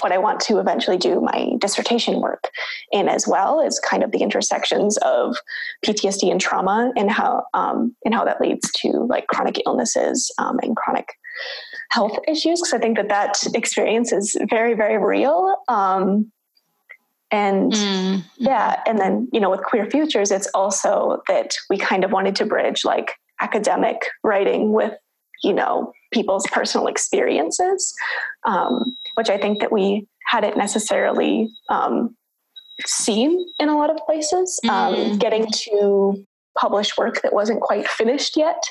what 0.00 0.12
i 0.12 0.18
want 0.18 0.38
to 0.40 0.58
eventually 0.58 0.98
do 0.98 1.20
my 1.20 1.50
dissertation 1.58 2.20
work 2.20 2.44
in 2.92 3.08
as 3.08 3.26
well 3.26 3.60
is 3.60 3.80
kind 3.80 4.02
of 4.02 4.12
the 4.12 4.18
intersections 4.18 4.98
of 4.98 5.36
ptsd 5.84 6.30
and 6.30 6.40
trauma 6.40 6.92
and 6.96 7.10
how 7.10 7.42
um, 7.54 7.94
and 8.04 8.14
how 8.14 8.24
that 8.24 8.40
leads 8.40 8.70
to 8.72 9.06
like 9.08 9.26
chronic 9.28 9.60
illnesses 9.66 10.32
um, 10.38 10.58
and 10.62 10.76
chronic 10.76 11.08
health 11.90 12.18
issues. 12.26 12.60
Because 12.60 12.74
i 12.74 12.78
think 12.78 12.96
that 12.96 13.08
that 13.08 13.36
experience 13.54 14.12
is 14.12 14.36
very 14.48 14.74
very 14.74 14.98
real. 14.98 15.56
Um, 15.68 16.30
and 17.30 17.72
mm. 17.72 18.24
yeah, 18.36 18.82
and 18.86 18.98
then, 18.98 19.28
you 19.32 19.40
know, 19.40 19.50
with 19.50 19.62
Queer 19.62 19.88
Futures, 19.90 20.30
it's 20.30 20.48
also 20.54 21.22
that 21.28 21.54
we 21.68 21.76
kind 21.76 22.04
of 22.04 22.12
wanted 22.12 22.34
to 22.36 22.46
bridge 22.46 22.84
like 22.84 23.12
academic 23.40 24.08
writing 24.24 24.72
with, 24.72 24.92
you 25.44 25.52
know, 25.52 25.92
people's 26.12 26.46
personal 26.50 26.86
experiences, 26.86 27.94
um, 28.46 28.82
which 29.14 29.28
I 29.30 29.38
think 29.38 29.60
that 29.60 29.70
we 29.70 30.08
hadn't 30.26 30.56
necessarily 30.56 31.50
um, 31.68 32.16
seen 32.86 33.46
in 33.58 33.68
a 33.68 33.76
lot 33.76 33.90
of 33.90 33.98
places. 34.06 34.58
Um, 34.68 34.94
Mm. 34.94 35.18
getting 35.18 35.46
to 35.50 36.24
publish 36.58 36.96
work 36.96 37.22
that 37.22 37.32
wasn't 37.32 37.60
quite 37.60 37.88
finished 37.88 38.36
yet, 38.36 38.62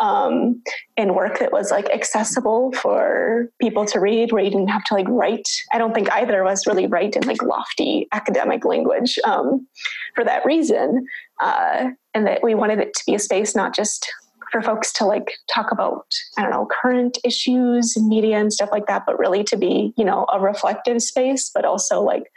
um, 0.00 0.62
and 0.96 1.14
work 1.14 1.38
that 1.38 1.52
was 1.52 1.70
like 1.70 1.88
accessible 1.90 2.72
for 2.72 3.48
people 3.60 3.84
to 3.86 4.00
read, 4.00 4.32
where 4.32 4.42
you 4.42 4.50
didn't 4.50 4.68
have 4.68 4.84
to 4.84 4.94
like 4.94 5.08
write. 5.08 5.48
I 5.72 5.78
don't 5.78 5.94
think 5.94 6.10
either 6.12 6.40
of 6.40 6.48
us 6.48 6.66
really 6.66 6.86
write 6.86 7.16
in 7.16 7.26
like 7.26 7.42
lofty 7.42 8.08
academic 8.12 8.64
language 8.64 9.18
um, 9.24 9.66
for 10.14 10.24
that 10.24 10.44
reason, 10.44 11.06
uh, 11.40 11.88
and 12.14 12.26
that 12.26 12.42
we 12.42 12.54
wanted 12.54 12.78
it 12.80 12.94
to 12.94 13.02
be 13.06 13.14
a 13.14 13.18
space 13.18 13.54
not 13.54 13.74
just 13.74 14.10
for 14.52 14.62
folks 14.62 14.92
to 14.92 15.04
like 15.04 15.32
talk 15.52 15.72
about 15.72 16.06
i 16.38 16.42
don't 16.42 16.50
know 16.50 16.68
current 16.82 17.18
issues 17.24 17.96
and 17.96 18.06
media 18.06 18.38
and 18.38 18.52
stuff 18.52 18.68
like 18.70 18.86
that 18.86 19.02
but 19.04 19.18
really 19.18 19.42
to 19.42 19.56
be 19.56 19.92
you 19.96 20.04
know 20.04 20.26
a 20.32 20.38
reflective 20.38 21.02
space 21.02 21.50
but 21.52 21.64
also 21.64 22.00
like 22.00 22.30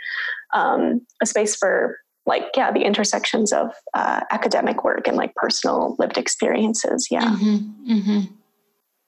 um, 0.54 1.02
a 1.22 1.26
space 1.26 1.56
for 1.56 2.00
like 2.28 2.44
yeah 2.56 2.72
the 2.72 2.82
intersections 2.82 3.52
of 3.52 3.72
uh, 3.96 4.22
academic 4.30 4.84
work 4.84 5.08
and 5.08 5.18
like 5.18 5.34
personal 5.36 5.96
lived 5.98 6.18
experiences 6.18 7.08
yeah 7.10 7.32
Mm-hmm, 7.32 8.02
hmm 8.02 8.20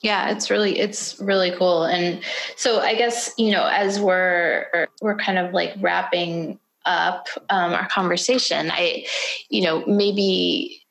Yeah, 0.02 0.32
it's 0.32 0.50
really 0.50 0.80
it's 0.80 1.20
really 1.20 1.52
cool. 1.58 1.84
And 1.84 2.22
so 2.56 2.80
I 2.80 2.96
guess 2.96 3.34
you 3.38 3.52
know 3.52 3.68
as 3.68 4.00
we're 4.00 4.88
we're 5.02 5.18
kind 5.18 5.38
of 5.38 5.54
like 5.54 5.74
wrapping 5.82 6.58
up 6.86 7.28
um, 7.50 7.74
our 7.74 7.88
conversation, 7.90 8.72
I 8.72 9.06
you 9.50 9.62
know 9.62 9.86
maybe 9.86 10.82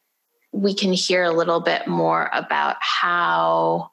we 0.53 0.74
can 0.74 0.93
hear 0.93 1.24
a 1.24 1.33
little 1.33 1.61
bit 1.61 1.87
more 1.87 2.29
about 2.33 2.76
how 2.81 3.91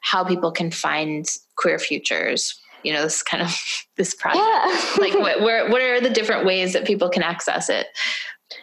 how 0.00 0.22
people 0.22 0.52
can 0.52 0.70
find 0.70 1.26
queer 1.56 1.78
futures. 1.78 2.54
You 2.84 2.92
know, 2.92 3.02
this 3.02 3.22
kind 3.22 3.42
of 3.42 3.56
this 3.96 4.14
project. 4.14 4.44
yeah 4.44 4.80
Like, 4.98 5.14
what, 5.18 5.40
where, 5.40 5.70
what 5.70 5.80
are 5.80 6.00
the 6.00 6.10
different 6.10 6.46
ways 6.46 6.72
that 6.72 6.84
people 6.84 7.08
can 7.08 7.22
access 7.22 7.68
it? 7.68 7.86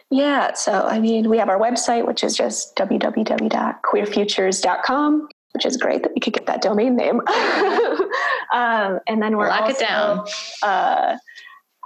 Yeah, 0.09 0.53
so 0.53 0.88
I 0.88 0.99
mean, 0.99 1.30
we 1.30 1.38
have 1.38 1.49
our 1.49 1.59
website, 1.59 2.05
which 2.05 2.24
is 2.24 2.36
just 2.36 2.76
www.queerfutures.com, 2.76 5.28
which 5.53 5.65
is 5.65 5.78
great 5.78 6.03
that 6.03 6.11
we 6.13 6.19
could 6.19 6.34
get 6.34 6.45
that 6.45 6.61
domain 6.61 6.95
name. 6.95 7.19
um, 8.53 8.99
and 9.07 9.22
then 9.22 9.38
we're 9.38 9.47
Lock 9.47 9.61
also, 9.61 9.74
it 9.74 9.80
down. 9.80 10.28
Uh, 10.61 11.17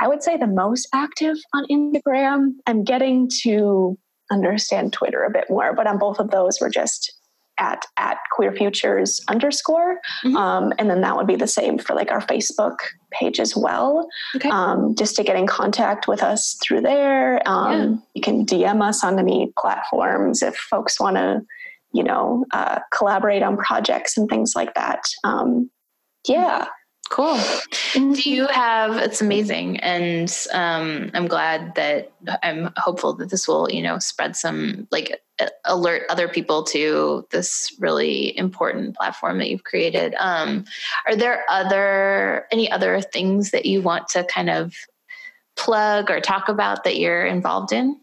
I 0.01 0.07
would 0.07 0.23
say 0.23 0.37
the 0.37 0.47
most 0.47 0.87
active 0.93 1.37
on 1.53 1.65
Instagram. 1.71 2.55
I'm 2.67 2.83
getting 2.83 3.29
to 3.43 3.97
understand 4.31 4.93
Twitter 4.93 5.23
a 5.23 5.29
bit 5.29 5.45
more, 5.49 5.73
but 5.73 5.87
on 5.87 5.97
both 5.97 6.19
of 6.19 6.31
those, 6.31 6.57
we're 6.59 6.69
just 6.69 7.13
at 7.57 7.85
at 7.97 8.17
queer 8.31 8.51
futures 8.51 9.21
underscore 9.29 9.99
Mhm. 10.23 10.35
um, 10.35 10.73
and 10.77 10.89
then 10.89 11.01
that 11.01 11.15
would 11.15 11.27
be 11.27 11.35
the 11.35 11.47
same 11.47 11.77
for 11.77 11.95
like 11.95 12.11
our 12.11 12.21
facebook 12.21 12.77
page 13.11 13.39
as 13.39 13.55
well 13.55 14.07
Okay. 14.35 14.49
um, 14.49 14.93
just 14.95 15.15
to 15.15 15.23
get 15.23 15.35
in 15.35 15.47
contact 15.47 16.07
with 16.07 16.21
us 16.21 16.57
through 16.61 16.81
there 16.81 17.41
um, 17.47 17.71
Yeah. 17.71 17.95
you 18.13 18.21
can 18.21 18.45
dm 18.45 18.81
us 18.81 19.03
on 19.03 19.17
any 19.19 19.53
platforms 19.57 20.41
if 20.41 20.55
folks 20.57 20.99
want 20.99 21.15
to 21.17 21.41
you 21.93 22.03
know 22.03 22.43
uh, 22.51 22.79
collaborate 22.91 23.41
on 23.43 23.55
projects 23.57 24.17
and 24.17 24.27
things 24.29 24.53
like 24.55 24.73
that 24.73 25.01
um, 25.23 25.69
yeah 26.27 26.65
Cool. 27.09 27.39
Do 27.93 28.29
you 28.29 28.47
have? 28.47 28.97
It's 28.97 29.21
amazing, 29.21 29.79
and 29.79 30.35
um, 30.51 31.11
I'm 31.13 31.27
glad 31.27 31.75
that 31.75 32.11
I'm 32.41 32.71
hopeful 32.77 33.13
that 33.13 33.29
this 33.29 33.47
will, 33.47 33.69
you 33.69 33.81
know, 33.83 33.99
spread 33.99 34.35
some 34.35 34.87
like 34.91 35.21
alert 35.65 36.03
other 36.09 36.27
people 36.27 36.63
to 36.63 37.27
this 37.29 37.75
really 37.79 38.35
important 38.37 38.95
platform 38.95 39.37
that 39.37 39.49
you've 39.49 39.63
created. 39.63 40.15
Um, 40.19 40.65
are 41.05 41.15
there 41.15 41.45
other 41.47 42.47
any 42.51 42.71
other 42.71 43.01
things 43.01 43.51
that 43.51 43.65
you 43.65 43.81
want 43.81 44.07
to 44.09 44.23
kind 44.23 44.49
of 44.49 44.73
plug 45.55 46.09
or 46.09 46.19
talk 46.19 46.49
about 46.49 46.83
that 46.85 46.97
you're 46.97 47.25
involved 47.25 47.71
in? 47.71 47.99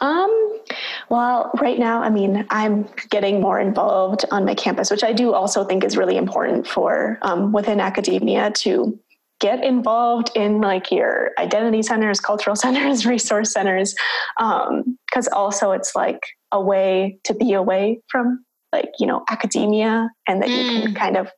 Um, 0.00 0.60
well, 1.08 1.50
right 1.60 1.78
now, 1.78 2.02
I 2.02 2.10
mean, 2.10 2.46
I'm 2.50 2.88
getting 3.10 3.40
more 3.40 3.60
involved 3.60 4.24
on 4.30 4.44
my 4.44 4.54
campus, 4.54 4.90
which 4.90 5.04
I 5.04 5.12
do 5.12 5.32
also 5.34 5.64
think 5.64 5.84
is 5.84 5.96
really 5.96 6.16
important 6.16 6.66
for 6.66 7.18
um, 7.22 7.52
within 7.52 7.80
academia 7.80 8.50
to 8.58 8.98
get 9.40 9.62
involved 9.62 10.30
in 10.34 10.60
like 10.60 10.90
your 10.90 11.30
identity 11.38 11.82
centers, 11.82 12.20
cultural 12.20 12.56
centers, 12.64 13.06
resource 13.06 13.52
centers, 13.52 13.94
because 14.36 15.28
also 15.32 15.72
it's 15.72 15.94
like 15.94 16.20
a 16.52 16.60
way 16.60 17.18
to 17.24 17.34
be 17.34 17.52
away 17.52 18.00
from 18.08 18.44
like 18.72 18.90
you 18.98 19.06
know 19.06 19.24
academia 19.30 20.10
and 20.26 20.42
that 20.42 20.50
you 20.50 20.82
can 20.82 20.94
kind 20.94 21.16
of 21.16 21.30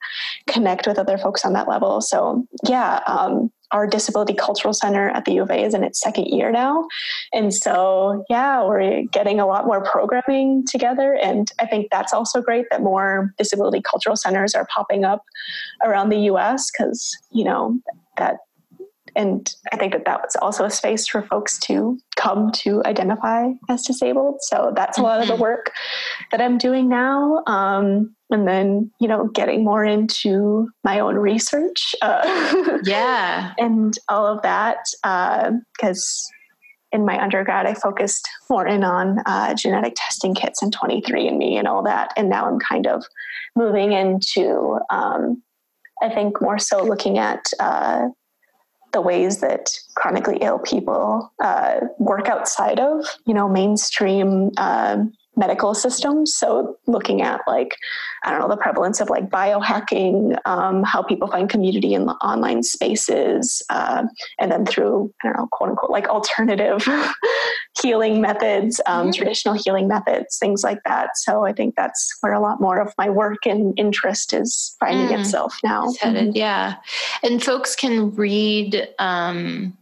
connect 0.49 0.87
with 0.87 0.99
other 0.99 1.17
folks 1.17 1.45
on 1.45 1.53
that 1.53 1.69
level. 1.69 2.01
So 2.01 2.45
yeah 2.67 3.01
um, 3.07 3.51
our 3.73 3.87
disability 3.87 4.35
cultural 4.35 4.75
center 4.75 5.09
at 5.11 5.25
the 5.25 5.33
u 5.33 5.43
of 5.43 5.51
a 5.51 5.65
is 5.65 5.75
in 5.75 5.85
its 5.85 6.01
second 6.01 6.27
year 6.27 6.51
now 6.51 6.87
and 7.33 7.55
so, 7.55 8.25
yeah, 8.29 8.63
we're 8.65 9.03
getting 9.03 9.41
a 9.41 9.47
lot 9.47 9.67
more 9.67 9.83
programming 9.83 10.65
together. 10.67 11.15
And 11.15 11.51
I 11.59 11.67
think 11.67 11.89
that's 11.91 12.13
also 12.13 12.41
great 12.41 12.67
that 12.71 12.83
more 12.83 13.35
disability 13.39 13.83
cultural 13.83 14.17
centers 14.17 14.55
are 14.55 14.67
popping 14.75 15.05
up 15.05 15.23
around 15.85 16.09
the 16.09 16.19
US 16.33 16.71
because, 16.71 17.17
you 17.31 17.45
know, 17.45 17.79
that, 18.17 18.39
and 19.21 19.55
I 19.73 19.77
think 19.77 19.93
that 19.93 20.05
that 20.07 20.21
was 20.23 20.35
also 20.41 20.65
a 20.65 20.71
space 20.71 21.07
for 21.07 21.23
folks 21.23 21.59
to 21.61 21.99
come 22.17 22.51
to 22.63 22.83
identify 22.87 23.49
as 23.69 23.83
disabled. 23.83 24.37
So 24.41 24.73
that's 24.75 24.99
a 24.99 25.03
lot 25.03 25.21
of 25.21 25.29
the 25.29 25.37
work 25.37 25.73
that 26.31 26.41
I'm 26.41 26.57
doing 26.59 26.89
now. 26.89 27.43
Um, 27.47 28.15
and 28.31 28.47
then, 28.49 28.91
you 29.01 29.09
know, 29.09 29.27
getting 29.29 29.65
more 29.65 29.85
into 29.85 30.69
my 30.85 31.01
own 31.01 31.17
research. 31.17 31.95
Uh, 32.01 32.79
Yeah. 32.85 33.53
and 33.59 33.93
all 34.09 34.27
of 34.27 34.41
that 34.43 34.79
because 35.77 36.27
in 36.93 37.05
my 37.05 37.23
undergrad 37.23 37.67
i 37.67 37.75
focused 37.75 38.29
more 38.49 38.67
in 38.67 38.83
on 38.83 39.19
uh, 39.27 39.55
genetic 39.55 39.93
testing 39.97 40.35
kits 40.35 40.61
and 40.63 40.75
23andme 40.77 41.57
and 41.59 41.69
all 41.69 41.83
that 41.85 42.13
and 42.17 42.29
now 42.29 42.47
i'm 42.47 42.59
kind 42.59 42.87
of 42.87 43.05
moving 43.55 43.93
into 43.93 44.79
um, 44.91 45.41
i 46.03 46.09
think 46.09 46.41
more 46.43 46.59
so 46.59 46.83
looking 46.83 47.19
at 47.19 47.45
uh, 47.61 48.09
the 48.93 49.01
ways 49.01 49.41
that 49.41 49.71
chronically 49.95 50.39
ill 50.41 50.59
people 50.59 51.33
uh, 51.43 51.81
work 51.99 52.29
outside 52.29 52.81
of 52.81 53.05
you 53.27 53.35
know 53.35 53.49
mainstream 53.49 54.51
um, 54.57 55.13
medical 55.37 55.75
systems 55.75 56.35
so 56.35 56.77
looking 56.87 57.23
at 57.23 57.41
like 57.47 57.77
i 58.25 58.31
don't 58.31 58.41
know 58.41 58.49
the 58.49 58.57
prevalence 58.57 59.01
of 59.01 59.09
like 59.09 59.31
biohacking 59.31 60.37
um, 60.45 60.83
how 60.83 61.03
people 61.03 61.29
find 61.29 61.49
community 61.49 61.95
in 61.95 62.05
the 62.07 62.13
online 62.15 62.63
spaces 62.63 63.63
uh, 63.71 64.03
and 64.39 64.51
then 64.53 64.67
through 64.67 65.13
i 65.23 65.29
don't 65.29 65.37
know 65.39 65.49
quote 65.53 65.71
unquote 65.71 65.91
like 65.91 66.09
alternative 66.09 66.87
healing 67.83 68.21
methods 68.21 68.81
um, 68.87 69.09
Mhm. 69.09 69.15
traditional 69.15 69.55
healing 69.55 69.87
methods 69.89 70.37
things 70.39 70.63
like 70.65 70.81
that 70.85 71.11
so 71.15 71.45
i 71.45 71.53
think 71.53 71.75
that's 71.77 72.17
where 72.21 72.33
a 72.33 72.41
lot 72.41 72.61
more 72.61 72.81
of 72.81 72.93
my 72.99 73.09
work 73.09 73.47
and 73.47 73.73
interest 73.79 74.33
is 74.35 74.77
finding 74.81 75.09
Mm. 75.09 75.21
itself 75.21 75.57
now 75.65 75.85
It's 75.89 75.99
headed, 76.01 76.37
yeah. 76.37 76.77
And 77.23 77.43
folks 77.43 77.75
can 77.77 78.11
read 78.15 78.89
um, 78.99 79.77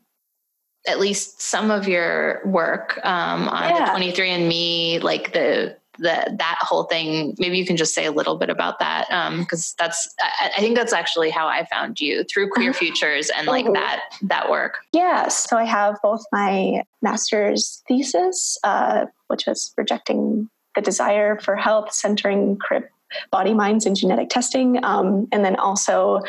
at 0.89 0.99
least 0.99 1.41
some 1.41 1.70
of 1.70 1.86
your 1.86 2.41
work 2.47 2.99
um, 3.05 3.49
on 3.49 3.70
Yeah. 3.70 3.95
the 3.95 4.01
23andMe, 4.01 5.03
like 5.03 5.32
the 5.32 5.76
the 6.01 6.36
that 6.39 6.59
whole 6.61 6.84
thing. 6.84 7.34
Maybe 7.39 7.59
you 7.59 7.66
can 7.66 7.76
just 7.76 7.93
say 7.95 8.05
a 8.07 8.12
little 8.12 8.36
bit 8.36 8.51
about 8.51 8.78
that 8.78 9.07
because 9.41 9.74
that's 9.78 10.09
I, 10.20 10.51
I 10.57 10.61
think 10.61 10.76
that's 10.76 10.93
actually 10.93 11.30
how 11.30 11.49
I 11.49 11.66
found 11.66 12.01
you 12.01 12.24
through 12.24 12.51
Queer 12.51 12.72
Futures 12.82 13.30
and 13.30 13.47
like 13.49 13.66
that 13.72 14.03
that 14.22 14.49
work. 14.49 14.78
Yeah, 14.93 15.28
so 15.28 15.57
I 15.57 15.64
have 15.64 15.97
both 16.03 16.24
my 16.32 16.82
master's 17.03 17.82
thesis, 17.89 18.59
uh, 18.64 19.07
which 19.26 19.47
was 19.47 19.72
rejecting 19.76 20.49
the 20.76 20.80
desire 20.82 21.39
for 21.41 21.57
health, 21.57 21.93
centering 21.93 22.57
crip 22.59 22.91
body 23.31 23.55
minds 23.55 23.87
and 23.87 23.97
genetic 23.97 24.29
testing, 24.29 24.83
um, 24.85 25.29
and 25.33 25.45
then 25.45 25.57
also 25.57 26.21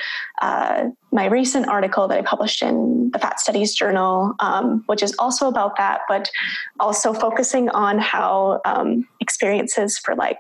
uh, 0.42 0.86
my 1.12 1.26
recent 1.26 1.68
article 1.68 2.08
that 2.08 2.18
I 2.18 2.22
published 2.22 2.62
in 2.62 3.10
the 3.12 3.20
Fat 3.20 3.40
Studies 3.40 3.74
Journal, 3.74 4.34
um, 4.40 4.84
which 4.88 5.04
is 5.04 5.16
also 5.20 5.48
about 5.48 5.78
that, 5.78 6.02
but 6.08 6.30
also 6.80 7.14
focusing 7.14 7.70
on 7.70 8.00
how 8.00 8.62
um, 8.66 9.08
experiences 9.20 9.98
for 9.98 10.16
like 10.16 10.40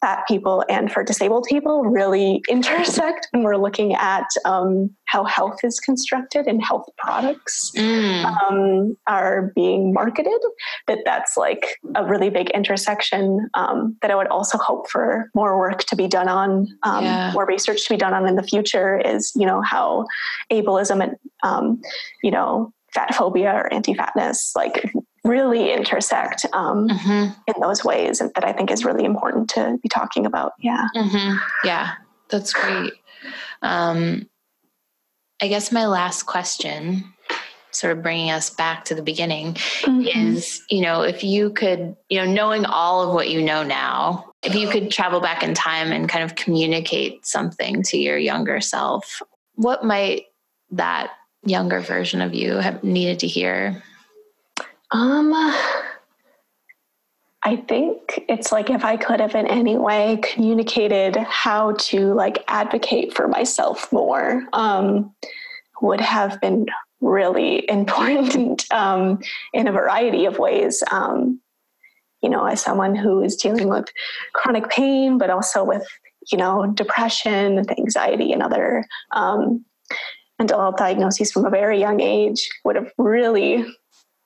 fat 0.00 0.22
people 0.28 0.62
and 0.68 0.92
for 0.92 1.02
disabled 1.02 1.46
people 1.48 1.82
really 1.82 2.42
intersect 2.50 3.28
when 3.30 3.42
we're 3.42 3.56
looking 3.56 3.94
at 3.94 4.26
um, 4.44 4.90
how 5.06 5.24
health 5.24 5.58
is 5.64 5.80
constructed 5.80 6.46
and 6.46 6.62
health 6.64 6.86
products 6.98 7.72
Mm. 7.76 8.24
um, 8.24 8.96
are 9.06 9.52
being 9.54 9.92
marketed 9.92 10.40
that 10.86 10.98
that's 11.04 11.36
like 11.36 11.76
a 11.94 12.04
really 12.04 12.30
big 12.30 12.50
intersection 12.50 13.48
um, 13.54 13.96
that 14.02 14.10
i 14.10 14.14
would 14.14 14.26
also 14.28 14.58
hope 14.58 14.88
for 14.90 15.30
more 15.34 15.58
work 15.58 15.84
to 15.84 15.96
be 15.96 16.06
done 16.08 16.28
on 16.28 16.66
um, 16.82 17.04
Yeah. 17.04 17.30
more 17.32 17.46
research 17.46 17.86
to 17.86 17.94
be 17.94 17.98
done 17.98 18.12
on 18.14 18.26
in 18.28 18.36
the 18.36 18.42
future 18.42 18.98
is 18.98 19.32
you 19.34 19.46
know 19.46 19.60
how 19.62 20.06
ableism 20.52 21.02
and 21.02 21.16
um, 21.42 21.80
you 22.22 22.30
know 22.30 22.72
fat 22.94 23.14
phobia 23.14 23.52
or 23.52 23.72
anti-fatness 23.72 24.52
like 24.56 24.90
really 25.26 25.72
intersect 25.72 26.46
um, 26.52 26.88
hmm 26.88 27.26
in 27.48 27.54
those 27.60 27.84
ways 27.84 28.18
that 28.18 28.44
i 28.44 28.52
think 28.52 28.70
is 28.70 28.84
really 28.84 29.04
important 29.04 29.48
to 29.50 29.78
be 29.82 29.88
talking 29.88 30.24
about 30.26 30.52
yeah 30.60 30.86
hmm 30.94 31.36
Yeah, 31.64 31.92
that's 32.30 32.52
great. 32.52 32.92
Um, 33.62 34.28
I 35.42 35.48
guess 35.48 35.70
my 35.72 35.86
last 35.86 36.24
question. 36.24 37.12
sort 37.72 37.92
of 37.96 38.02
bringing 38.02 38.30
us 38.30 38.48
back 38.48 38.86
to 38.86 38.94
the 38.94 39.02
beginning 39.02 39.52
Mhm. 39.84 40.36
is 40.36 40.62
you 40.70 40.80
know 40.80 41.02
if 41.02 41.22
you 41.22 41.50
could 41.50 41.94
you 42.08 42.18
know 42.18 42.24
knowing 42.38 42.64
all 42.64 43.02
of 43.06 43.12
what 43.14 43.28
you 43.28 43.42
know 43.42 43.62
now 43.62 44.32
if 44.42 44.54
you 44.54 44.66
could 44.70 44.90
travel 44.90 45.20
back 45.20 45.42
in 45.42 45.52
time 45.52 45.92
and 45.92 46.08
kind 46.08 46.24
of 46.24 46.34
communicate 46.36 47.26
something 47.26 47.82
to 47.82 47.98
your 47.98 48.16
younger 48.16 48.60
self 48.62 49.20
what 49.56 49.84
might 49.84 50.24
that 50.70 51.10
younger 51.44 51.80
version 51.80 52.22
of 52.22 52.32
you 52.34 52.54
have 52.56 52.82
needed 52.82 53.18
to 53.18 53.26
hear 53.26 53.82
Um, 54.90 55.32
I 57.46 57.56
think 57.68 58.24
it's 58.28 58.50
like 58.50 58.70
if 58.70 58.84
I 58.84 58.96
could 58.96 59.20
have 59.20 59.34
in 59.34 59.46
any 59.46 59.76
way 59.76 60.18
communicated 60.22 61.16
how 61.16 61.72
to 61.72 62.12
like 62.12 62.42
advocate 62.48 63.14
for 63.14 63.28
myself 63.28 63.92
more, 63.92 64.42
um, 64.52 65.14
would 65.80 66.00
have 66.00 66.40
been 66.40 66.66
really 67.00 67.64
important 67.70 68.64
um, 68.72 69.20
in 69.52 69.68
a 69.68 69.72
variety 69.72 70.24
of 70.24 70.38
ways. 70.38 70.82
Um, 70.90 71.40
you 72.22 72.30
know, 72.30 72.46
as 72.46 72.60
someone 72.60 72.96
who 72.96 73.22
is 73.22 73.36
dealing 73.36 73.68
with 73.68 73.86
chronic 74.32 74.68
pain, 74.68 75.18
but 75.18 75.30
also 75.30 75.62
with 75.62 75.86
you 76.32 76.38
know 76.38 76.66
depression 76.74 77.58
and 77.58 77.78
anxiety 77.78 78.32
and 78.32 78.42
other 78.42 78.84
um, 79.12 79.64
mental 80.40 80.58
health 80.58 80.78
diagnoses 80.78 81.30
from 81.30 81.44
a 81.44 81.50
very 81.50 81.78
young 81.78 82.00
age, 82.00 82.48
would 82.64 82.74
have 82.74 82.90
really 82.98 83.64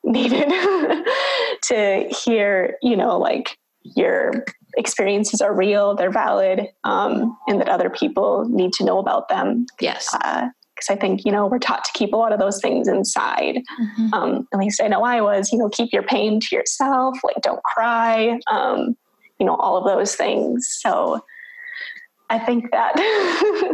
needed 0.05 0.49
to 1.65 2.09
hear, 2.25 2.77
you 2.83 2.97
know, 2.97 3.19
like 3.19 3.59
your 3.83 4.45
experiences 4.77 5.41
are 5.41 5.55
real, 5.55 5.95
they're 5.95 6.11
valid, 6.11 6.69
um, 6.85 7.37
and 7.49 7.61
that 7.61 7.69
other 7.69 7.91
people 7.91 8.47
need 8.49 8.73
to 8.75 8.85
know 8.85 8.99
about 8.99 9.29
them. 9.29 9.67
yes 9.81 10.09
Because 10.13 10.89
I 10.91 10.97
think, 10.97 11.25
you 11.25 11.33
know, 11.33 11.47
we're 11.47 11.59
taught 11.59 11.85
to 11.85 11.93
keep 11.93 12.13
a 12.13 12.17
lot 12.17 12.33
of 12.33 12.39
those 12.39 12.61
things 12.61 12.89
inside. 12.89 13.61
Mhm. 13.81 14.13
Um, 14.13 14.49
at 14.53 14.59
least 14.59 14.81
I 14.83 14.89
know 14.89 15.03
I 15.03 15.21
was, 15.21 15.53
you 15.53 15.59
know, 15.59 15.69
keep 15.69 15.93
your 15.93 16.03
pain 16.03 16.41
to 16.41 16.57
yourself, 16.57 17.19
like 17.25 17.37
don't 17.43 17.63
cry, 17.65 18.39
um, 18.51 18.97
you 19.39 19.47
know, 19.47 19.57
all 19.57 19.77
of 19.77 19.85
those 19.85 20.15
things. 20.15 20.67
So 20.81 21.21
I 22.31 22.39
think 22.39 22.71
that 22.71 22.93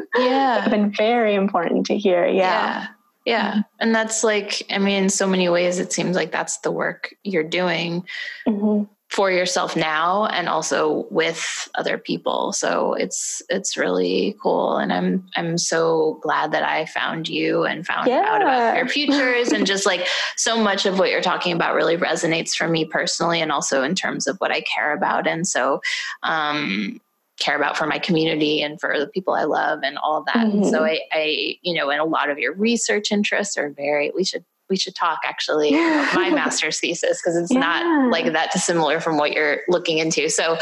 yeah 0.16 0.62
have 0.62 0.70
been 0.70 0.90
very 0.90 1.34
important 1.34 1.86
to 1.86 1.96
hear. 1.96 2.26
Yeah. 2.26 2.32
yeah 2.32 2.86
yeah. 3.26 3.62
And 3.80 3.94
that's 3.94 4.24
like 4.24 4.62
i 4.70 4.78
mean 4.78 5.02
in 5.04 5.10
so 5.10 5.26
many 5.26 5.48
ways 5.50 5.78
it 5.78 5.92
seems 5.92 6.16
like 6.16 6.32
that's 6.32 6.58
the 6.58 6.70
work 6.70 7.14
you're 7.24 7.42
doing 7.60 8.04
Mhm. 8.48 8.88
for 9.08 9.30
yourself 9.30 9.76
now 9.76 10.26
and 10.26 10.48
also 10.48 11.06
with 11.10 11.68
other 11.76 11.96
people. 11.96 12.52
So 12.52 12.94
it's 12.94 13.40
it's 13.48 13.76
really 13.76 14.36
cool. 14.42 14.76
And 14.78 14.92
i'm 14.92 15.28
i'm 15.36 15.58
so 15.58 16.18
glad 16.22 16.52
that 16.52 16.62
i 16.64 16.86
found 16.86 17.28
you 17.28 17.64
and 17.64 17.86
found 17.86 18.08
out 18.08 18.42
about 18.42 18.58
Yeah. 18.58 18.76
your 18.76 18.88
futures 18.88 19.52
and 19.52 19.66
just 19.72 19.86
like 19.86 20.06
so 20.36 20.56
much 20.58 20.86
of 20.86 20.98
what 20.98 21.10
you're 21.10 21.20
talking 21.32 21.52
about 21.52 21.74
really 21.74 21.96
resonates 21.96 22.54
for 22.54 22.68
me 22.68 22.84
personally 22.84 23.40
and 23.40 23.52
also 23.52 23.82
in 23.82 23.94
terms 23.94 24.26
of 24.26 24.36
what 24.38 24.50
i 24.52 24.60
care 24.62 24.92
about. 24.92 25.26
And 25.26 25.46
so 25.46 25.80
um 26.22 27.00
care 27.38 27.56
about 27.56 27.76
for 27.76 27.86
my 27.86 27.98
community 27.98 28.62
and 28.62 28.80
for 28.80 28.98
the 28.98 29.06
people 29.06 29.34
I 29.34 29.44
love 29.44 29.80
and 29.82 29.98
all 29.98 30.16
of 30.18 30.24
that. 30.26 30.46
And 30.46 30.66
so 30.66 30.80
Mhm. 30.80 30.88
I, 30.88 31.00
I, 31.12 31.56
you 31.62 31.74
know, 31.74 31.90
and 31.90 32.00
a 32.00 32.04
lot 32.04 32.30
of 32.30 32.38
your 32.38 32.54
research 32.54 33.12
interests 33.12 33.56
are 33.58 33.70
very, 33.70 34.10
we 34.14 34.24
should, 34.24 34.44
we 34.70 34.76
should 34.76 34.94
talk 34.94 35.18
actually 35.24 35.72
my 35.72 36.30
master's 36.34 36.80
thesis 36.80 37.20
because 37.20 37.36
it's 37.36 37.52
Yeah. 37.52 37.60
not 37.60 38.10
like 38.10 38.32
that 38.32 38.52
dissimilar 38.52 39.00
from 39.00 39.18
what 39.18 39.32
you're 39.32 39.60
looking 39.68 39.98
into. 39.98 40.28
So, 40.30 40.56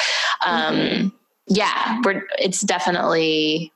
um, 0.45 0.75
Mhm. 0.77 1.13
yeah, 1.47 2.01
we're, 2.05 2.23
it's 2.39 2.61
definitely, 2.63 3.73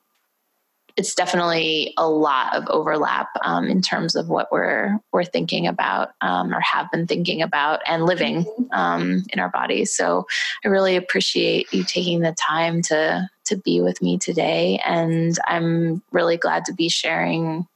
it's 0.99 1.15
definitely 1.15 1.95
a 1.97 2.09
lot 2.09 2.55
of 2.57 2.67
overlap 2.69 3.29
um, 3.43 3.67
in 3.69 3.81
terms 3.81 4.17
of 4.17 4.29
what 4.29 4.51
we're 4.51 4.99
we're 5.13 5.25
thinking 5.25 5.69
about 5.69 6.11
um, 6.21 6.53
or 6.53 6.61
have 6.61 6.91
been 6.91 7.07
thinking 7.07 7.41
about 7.41 7.81
and 7.87 8.05
living 8.05 8.45
um, 8.73 9.23
in 9.33 9.39
our 9.39 9.49
bodies. 9.49 9.97
So 9.97 10.27
I 10.65 10.69
really 10.69 10.97
appreciate 10.97 11.73
you 11.73 11.85
taking 11.85 12.21
the 12.21 12.33
time 12.33 12.83
to 12.83 13.31
to 13.45 13.57
be 13.57 13.81
with 13.81 14.03
me 14.03 14.19
today, 14.19 14.81
and 14.85 15.39
I'm 15.47 16.03
really 16.11 16.37
glad 16.37 16.65
to 16.65 16.75
be 16.75 16.89
sharing 16.89 17.67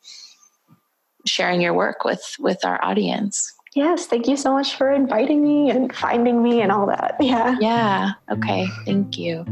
sharing 1.24 1.60
your 1.60 1.74
work 1.74 2.04
with 2.04 2.34
with 2.40 2.64
our 2.64 2.84
audience. 2.84 3.54
Yes, 3.76 4.06
thank 4.06 4.26
you 4.26 4.36
so 4.36 4.52
much 4.52 4.74
for 4.76 4.90
inviting 4.90 5.42
me 5.42 5.70
and 5.70 5.94
finding 5.94 6.42
me 6.42 6.60
and 6.60 6.72
all 6.72 6.86
that. 6.86 7.16
Yeah. 7.20 7.56
Yeah. 7.60 8.10
Okay. 8.30 8.66
Thank 8.84 9.16
you. 9.16 9.46